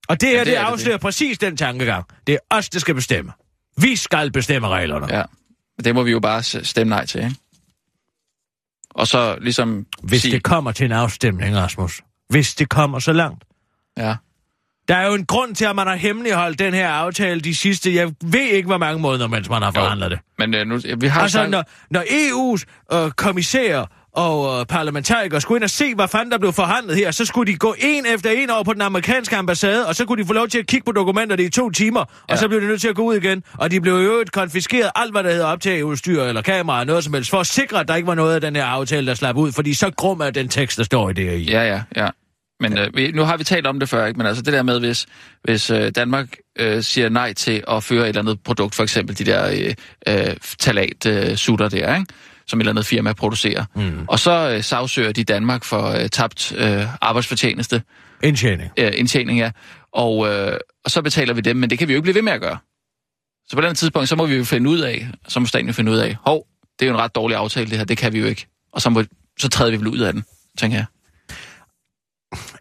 Og 0.08 0.22
det 0.22 0.30
her, 0.30 0.38
det 0.38 0.46
det, 0.48 0.54
det 0.56 0.60
det, 0.62 0.66
afslører 0.66 0.98
præcis 0.98 1.38
den 1.40 1.58
tankegang. 1.58 2.06
Det 2.28 2.36
er 2.36 2.40
os, 2.58 2.70
der 2.70 2.80
skal 2.80 2.96
bestemme. 2.96 3.32
Vi 3.78 3.96
skal 3.96 4.32
bestemme 4.32 4.68
reglerne. 4.68 5.16
ja. 5.18 5.24
Det 5.84 5.96
må 5.96 6.04
vi 6.04 6.12
jo 6.12 6.20
bare 6.20 6.44
stemme 6.44 6.90
nej 6.90 7.06
til, 7.06 7.24
ikke? 7.24 7.36
Og 8.90 9.08
så 9.08 9.38
ligesom 9.42 9.86
Hvis 10.04 10.22
sige... 10.22 10.32
det 10.34 10.44
kommer 10.44 10.72
til 10.72 10.86
en 10.86 10.92
afstemning, 10.92 11.58
Rasmus. 11.58 12.02
Hvis 12.30 12.56
det 12.56 12.70
kommer 12.70 13.00
så 13.00 13.14
langt. 13.14 13.44
Ja, 13.98 14.16
Der 14.88 14.96
er 14.96 15.08
jo 15.08 15.14
en 15.14 15.26
grund 15.26 15.56
til, 15.56 15.66
at 15.66 15.76
man 15.76 15.88
har 15.88 15.96
hemmeligholdt 15.96 16.60
den 16.60 16.74
her 16.74 16.90
aftale 16.90 17.42
de 17.42 17.56
sidste, 17.56 17.96
jeg 17.96 18.12
ved 18.24 18.42
ikke, 18.42 18.68
hvor 18.68 18.78
mange 18.78 19.02
måneder, 19.02 19.28
mens 19.28 19.50
man 19.50 19.62
har 19.62 19.72
forhandlet 19.72 20.12
det. 20.12 20.20
men 20.38 20.54
øh, 20.56 20.68
nu, 20.68 20.80
vi 20.98 21.08
har 21.08 21.22
Altså, 21.22 21.38
sagt... 21.38 21.50
når, 21.50 21.64
når 21.92 22.02
EU's 22.02 22.96
øh, 22.98 23.12
kommissærer 23.12 23.86
og 24.14 24.60
øh, 24.60 24.66
parlamentarikere 24.66 25.42
skulle 25.42 25.58
ind 25.58 25.64
og 25.64 25.70
se, 25.70 25.96
hvad 25.96 26.08
fanden 26.08 26.32
der 26.32 26.38
blev 26.38 26.54
forhandlet 26.54 26.96
her, 26.98 27.12
så 27.12 27.26
skulle 27.26 27.52
de 27.52 27.58
gå 27.58 27.76
en 27.80 28.06
efter 28.06 28.30
en 28.30 28.50
over 28.50 28.64
på 28.64 28.74
den 28.74 28.82
amerikanske 28.82 29.36
ambassade, 29.36 29.88
og 29.88 29.96
så 29.96 30.06
kunne 30.06 30.22
de 30.24 30.28
få 30.28 30.34
lov 30.34 30.48
til 30.48 30.60
at 30.60 30.68
kigge 30.68 30.86
på 30.86 30.92
dokumenterne 30.92 31.44
i 31.44 31.50
to 31.50 31.70
timer, 31.70 32.00
og 32.00 32.08
Ja. 32.30 32.36
så 32.36 32.48
blev 32.48 32.62
de 32.62 32.68
nødt 32.68 32.82
til 32.82 32.88
at 32.88 32.96
gå 32.96 33.02
ud 33.04 33.16
igen. 33.16 33.44
Og 33.54 33.72
de 33.72 33.82
blev 33.82 33.94
jo 33.94 34.00
øvrigt 34.00 34.32
konfiskeret 34.32 34.92
alt, 34.96 35.12
hvad 35.12 35.24
der 35.24 35.32
hedder 35.32 35.46
optageudstyr 35.46 36.24
eller 36.24 36.42
kamera 36.42 36.84
noget 36.84 37.04
som 37.04 37.14
helst, 37.14 37.30
for 37.30 37.40
at 37.40 37.48
sikre, 37.48 37.80
at 37.80 37.88
der 37.88 37.96
ikke 37.96 38.08
var 38.08 38.16
noget 38.16 38.36
af 38.36 38.42
den 38.42 38.56
her 38.56 38.66
aftale, 38.66 39.08
der 39.08 39.14
slap 39.14 39.36
ud, 39.38 39.52
fordi 39.52 39.74
så 39.74 39.92
grum 39.98 40.20
er 40.20 40.30
den 40.30 40.50
tekst, 40.50 40.78
der 40.78 40.84
står 40.84 41.10
i 41.10 41.14
det 41.14 41.26
her 41.26 41.34
i. 41.34 41.44
Ja, 41.44 41.64
ja, 41.64 41.82
ja. 41.96 42.10
Men 42.62 42.78
øh, 42.78 42.88
vi, 42.96 43.12
nu 43.12 43.24
har 43.24 43.38
vi 43.38 43.44
talt 43.44 43.68
om 43.68 43.80
det 43.80 43.90
før, 43.90 44.06
ikke? 44.06 44.18
men 44.18 44.28
altså 44.28 44.42
det 44.44 44.54
der 44.54 44.64
med, 44.64 44.80
hvis, 44.80 45.06
hvis 45.44 45.70
øh, 45.72 45.92
Danmark 45.96 46.28
øh, 46.60 46.84
siger 46.84 47.10
nej 47.10 47.34
til 47.34 47.64
at 47.68 47.84
føre 47.84 48.02
et 48.04 48.08
eller 48.08 48.22
andet 48.22 48.40
produkt, 48.44 48.76
for 48.76 48.84
eksempel 48.84 49.18
de 49.18 49.24
der 49.24 49.50
øh, 50.08 50.26
øh, 50.30 50.36
talat-sutter 50.60 51.30
øh, 51.32 51.36
sutter 51.36 51.70
der, 51.70 51.96
ikke? 51.96 52.06
Som 52.50 52.60
et 52.60 52.62
eller 52.62 52.72
andet 52.72 52.86
firma 52.86 53.14
producerer, 53.14 53.66
mm. 53.76 54.06
og 54.08 54.20
så 54.20 54.52
øh, 54.56 54.64
sagsøger 54.64 55.12
de 55.12 55.24
Danmark 55.24 55.64
for 55.64 55.88
øh, 55.88 56.10
tabt 56.10 56.54
øh, 56.58 56.86
arbejdsfortjeneste, 57.02 57.82
Indtjening. 58.24 58.72
øh, 58.78 58.92
indtjening, 58.96 59.40
ja, 59.40 59.52
og, 59.94 60.28
øh, 60.28 60.58
og 60.86 60.92
så 60.92 61.02
betaler 61.02 61.34
vi 61.34 61.42
dem, 61.42 61.56
men 61.56 61.70
det 61.70 61.80
kan 61.80 61.88
vi 61.88 61.94
jo 61.94 61.98
ikke 61.98 62.04
blive 62.04 62.16
ved 62.16 62.22
med 62.22 62.32
at 62.34 62.42
gøre. 62.42 62.58
Så 63.48 63.56
på 63.56 63.62
den 63.62 63.76
tidspunkt, 63.76 64.10
så 64.10 64.16
må 64.16 64.26
vi 64.26 64.36
jo 64.36 64.44
finde 64.44 64.70
ud 64.70 64.80
af, 64.80 65.08
så 65.28 65.40
må 65.40 65.46
staten 65.46 65.68
jo 65.68 65.74
finde 65.74 65.92
ud 65.92 65.98
af, 65.98 66.18
hov, 66.26 66.46
det 66.80 66.86
er 66.86 66.90
jo 66.90 66.96
en 66.96 67.02
ret 67.02 67.16
dårlig 67.16 67.38
aftale 67.38 67.70
det 67.70 67.78
her, 67.78 67.86
det 67.86 67.98
kan 67.98 68.14
vi 68.14 68.20
jo 68.20 68.26
ikke. 68.26 68.48
Og 68.74 68.82
så, 68.82 68.90
må, 68.90 69.04
så 69.40 69.50
træder 69.50 69.72
vi 69.72 69.78
vel 69.78 69.88
ud 69.88 70.00
af 70.00 70.14
den, 70.14 70.24
tænker 70.58 70.78
jeg. 70.78 70.86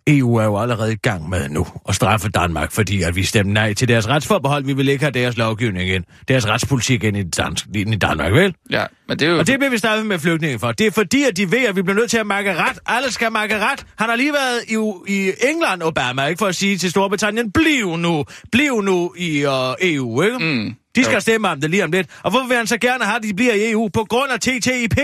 EU 0.08 0.36
er 0.36 0.44
jo 0.44 0.58
allerede 0.58 0.92
i 0.92 0.96
gang 0.96 1.28
med 1.28 1.48
nu 1.48 1.66
at 1.88 1.94
straffe 1.94 2.28
Danmark, 2.28 2.72
fordi 2.72 3.02
at 3.02 3.16
vi 3.16 3.22
stemte 3.22 3.52
nej 3.52 3.74
til 3.74 3.88
deres 3.88 4.08
retsforbehold. 4.08 4.64
Vi 4.64 4.72
vil 4.72 4.88
ikke 4.88 5.04
have 5.04 5.12
deres 5.12 5.36
lovgivning 5.36 5.90
ind, 5.90 6.04
deres 6.28 6.48
retspolitik 6.48 7.04
ind 7.04 7.16
i, 7.16 7.22
dansk, 7.22 7.66
ind 7.74 7.94
i 7.94 7.96
Danmark, 7.96 8.32
vel? 8.32 8.54
Ja, 8.70 8.84
men 9.08 9.18
det 9.18 9.28
er 9.28 9.32
jo... 9.32 9.38
Og 9.38 9.46
det 9.46 9.58
bliver 9.58 9.70
vi 9.70 9.78
straffet 9.78 10.06
med 10.06 10.18
flygtninge 10.18 10.58
for. 10.58 10.72
Det 10.72 10.86
er 10.86 10.90
fordi, 10.90 11.24
at 11.24 11.36
de 11.36 11.50
ved, 11.52 11.64
at 11.66 11.76
vi 11.76 11.82
bliver 11.82 11.96
nødt 11.96 12.10
til 12.10 12.18
at 12.18 12.26
makke 12.26 12.54
ret. 12.54 12.78
Alle 12.86 13.12
skal 13.12 13.32
makke 13.32 13.58
ret. 13.58 13.86
Han 13.98 14.08
har 14.08 14.16
lige 14.16 14.32
været 14.32 14.60
i, 14.68 14.74
i 15.14 15.32
England, 15.50 15.82
Obama, 15.82 16.26
ikke 16.26 16.38
for 16.38 16.46
at 16.46 16.54
sige 16.54 16.78
til 16.78 16.90
Storbritannien, 16.90 17.52
bliv 17.52 17.96
nu, 17.96 18.24
bliv 18.52 18.82
nu 18.82 19.14
i 19.16 19.44
uh, 19.46 19.52
EU, 19.82 20.22
ikke? 20.22 20.38
Mm. 20.38 20.74
De 20.96 21.04
skal 21.04 21.14
Jo. 21.14 21.20
stemme 21.20 21.48
om 21.48 21.60
det 21.60 21.70
lige 21.70 21.84
om 21.84 21.90
lidt. 21.92 22.06
Og 22.22 22.30
hvorfor 22.30 22.46
vil 22.48 22.56
han 22.56 22.66
så 22.66 22.78
gerne 22.78 23.04
have, 23.04 23.16
at 23.16 23.22
de 23.22 23.34
bliver 23.34 23.52
i 23.54 23.70
EU? 23.70 23.88
På 23.92 24.04
grund 24.08 24.30
af 24.32 24.40
TTIP? 24.40 24.98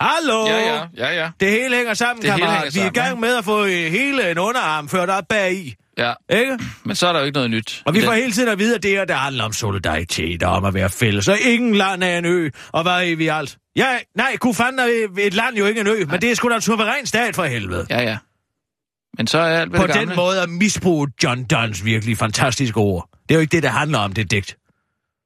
Hallo? 0.00 0.46
Ja, 0.46 0.58
ja, 0.58 0.86
ja, 0.96 1.14
ja. 1.14 1.30
Det 1.40 1.50
hele 1.50 1.76
hænger 1.76 1.94
sammen, 1.94 2.22
Det 2.22 2.30
kammerat. 2.30 2.50
hænger 2.52 2.70
Vi 2.72 2.80
er 2.80 2.86
i 2.86 2.88
gang 2.94 3.20
med 3.20 3.36
at 3.36 3.44
få 3.44 3.64
øh, 3.64 3.70
hele 3.92 4.30
en 4.30 4.38
underarm 4.38 4.88
ført 4.88 5.10
op 5.10 5.24
bag 5.28 5.52
i. 5.54 5.74
Ja, 5.98 6.12
Ikke? 6.30 6.58
men 6.84 6.96
så 6.96 7.06
er 7.06 7.12
der 7.12 7.20
jo 7.20 7.26
ikke 7.26 7.34
noget 7.36 7.50
nyt. 7.50 7.82
Og 7.86 7.94
vi 7.94 8.00
får 8.02 8.10
den. 8.12 8.20
hele 8.20 8.32
tiden 8.32 8.48
at 8.48 8.58
vide, 8.58 8.74
at 8.74 8.82
det 8.82 8.90
her, 8.90 9.04
der 9.04 9.14
handler 9.14 9.44
om 9.44 9.52
solidaritet 9.52 10.42
og 10.42 10.52
om 10.52 10.64
at 10.64 10.74
være 10.74 10.90
fælles. 10.90 11.28
Og 11.28 11.38
ingen 11.40 11.74
land 11.74 12.04
er 12.04 12.18
en 12.18 12.24
ø, 12.24 12.50
og 12.72 12.82
hvad 12.82 12.92
er 13.10 13.16
vi 13.16 13.28
alt? 13.28 13.56
Ja, 13.76 13.98
nej, 14.16 14.36
kunne 14.36 14.54
fanden 14.54 14.78
er 14.78 15.08
et 15.18 15.34
land 15.34 15.56
jo 15.56 15.66
ikke 15.66 15.80
en 15.80 15.86
ø, 15.86 16.04
men 16.10 16.20
det 16.20 16.30
er 16.30 16.34
sgu 16.34 16.48
da 16.48 16.54
en 16.54 16.60
suveræn 16.60 17.06
stat 17.06 17.34
for 17.34 17.44
helvede. 17.44 17.86
Ja, 17.90 18.02
ja. 18.02 18.18
Men 19.16 19.26
så 19.26 19.38
er 19.38 19.60
alt 19.60 19.72
På 19.72 19.86
det 19.86 19.94
den 19.94 20.12
måde 20.16 20.42
at 20.42 20.48
misbruge 20.50 21.08
John 21.24 21.44
Donnes 21.44 21.84
virkelig 21.84 22.18
fantastiske 22.18 22.76
ord. 22.76 23.08
Det 23.28 23.30
er 23.30 23.34
jo 23.34 23.40
ikke 23.40 23.52
det, 23.52 23.62
der 23.62 23.68
handler 23.68 23.98
om, 23.98 24.12
det 24.12 24.30
digt. 24.30 24.56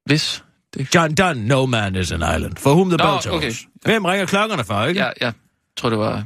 Hvis. 0.06 0.44
Det... 0.78 0.94
John 0.94 1.14
Donne, 1.14 1.46
no 1.46 1.66
man 1.66 1.96
is 1.96 2.12
an 2.12 2.22
island. 2.36 2.56
For 2.58 2.74
whom 2.74 2.88
the 2.90 2.96
Nå, 2.96 3.04
bell 3.04 3.22
tolls. 3.22 3.26
okay. 3.44 3.52
Hvem 3.82 4.04
ringer 4.04 4.26
klokkerne 4.26 4.64
for, 4.64 4.84
ikke? 4.84 5.00
Ja, 5.00 5.10
jeg 5.20 5.32
tror, 5.76 5.90
det 5.90 5.98
var 5.98 6.24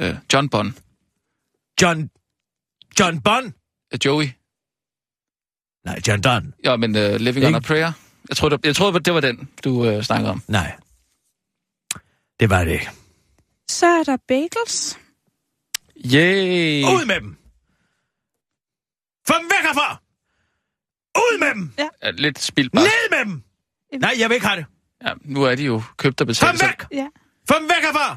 øh, 0.00 0.14
John 0.32 0.48
Bond. 0.48 0.72
John... 1.82 2.10
John 3.00 3.20
Bond? 3.20 3.52
Øh, 3.94 3.98
Joey. 4.04 4.28
Nej, 5.84 6.00
John 6.08 6.20
Donne. 6.22 6.52
Ja, 6.64 6.76
men 6.76 6.96
uh, 6.96 7.02
Living 7.20 7.46
on 7.46 7.48
Ikke? 7.48 7.56
a 7.56 7.60
Prayer. 7.60 7.92
Jeg 8.28 8.36
tror, 8.36 8.48
det, 8.48 8.66
jeg 8.66 8.76
tror, 8.76 8.98
det 8.98 9.14
var 9.14 9.20
den, 9.20 9.48
du 9.64 9.86
øh, 9.86 10.02
snakkede 10.02 10.30
om. 10.30 10.42
Nej. 10.48 10.76
Det 12.40 12.50
var 12.50 12.64
det 12.64 12.72
ikke. 12.72 12.90
Så 13.68 13.86
er 13.86 14.02
der 14.02 14.16
bagels. 14.28 14.98
Yay! 16.04 16.82
Ud 16.84 17.06
med 17.06 17.20
dem! 17.20 17.36
Få 19.26 19.34
dem 19.40 19.44
væk 19.50 19.62
herfra! 19.62 20.00
Ud 21.16 21.38
med 21.38 21.54
dem! 21.54 21.72
Ja, 21.78 22.10
lidt 22.10 22.38
spildt 22.38 22.72
bare. 22.72 22.84
Ned 22.84 23.10
med 23.10 23.18
dem! 23.32 23.42
Nej, 23.98 24.14
jeg 24.18 24.28
vil 24.28 24.34
ikke 24.34 24.46
have 24.46 24.60
det. 24.60 24.66
Ja, 25.06 25.12
nu 25.24 25.42
er 25.42 25.54
de 25.54 25.64
jo 25.64 25.82
købt 25.96 26.20
og 26.20 26.26
betalt. 26.26 26.58
så 26.58 26.66
væk! 26.66 26.86
Ja. 26.92 27.06
Få 27.48 27.54
dem 27.60 27.68
væk 27.68 27.82
herfra! 27.82 28.16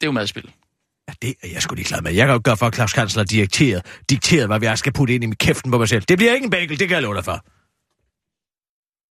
Det 0.00 0.06
er 0.06 0.06
jo 0.06 0.12
madspil. 0.12 0.50
Ja, 1.08 1.12
det 1.22 1.34
er 1.42 1.48
jeg 1.52 1.62
sgu 1.62 1.74
ligeglad 1.74 2.02
med. 2.02 2.12
Jeg 2.12 2.26
kan 2.26 2.34
jo 2.34 2.40
gøre 2.44 2.56
for, 2.56 2.66
at 2.66 2.74
Claus 2.74 2.92
Kansler 2.92 3.24
dikteret, 3.24 4.00
dikteret, 4.10 4.46
hvad 4.46 4.62
jeg 4.62 4.78
skal 4.78 4.92
putte 4.92 5.14
ind 5.14 5.24
i 5.24 5.26
min 5.26 5.36
kæften 5.36 5.70
på 5.70 5.78
mig 5.78 5.88
selv. 5.88 6.02
Det 6.08 6.18
bliver 6.18 6.34
ikke 6.34 6.44
en 6.44 6.50
bagel, 6.50 6.78
det 6.78 6.88
kan 6.88 6.94
jeg 6.94 7.02
love 7.02 7.14
dig 7.14 7.24
for. 7.24 7.44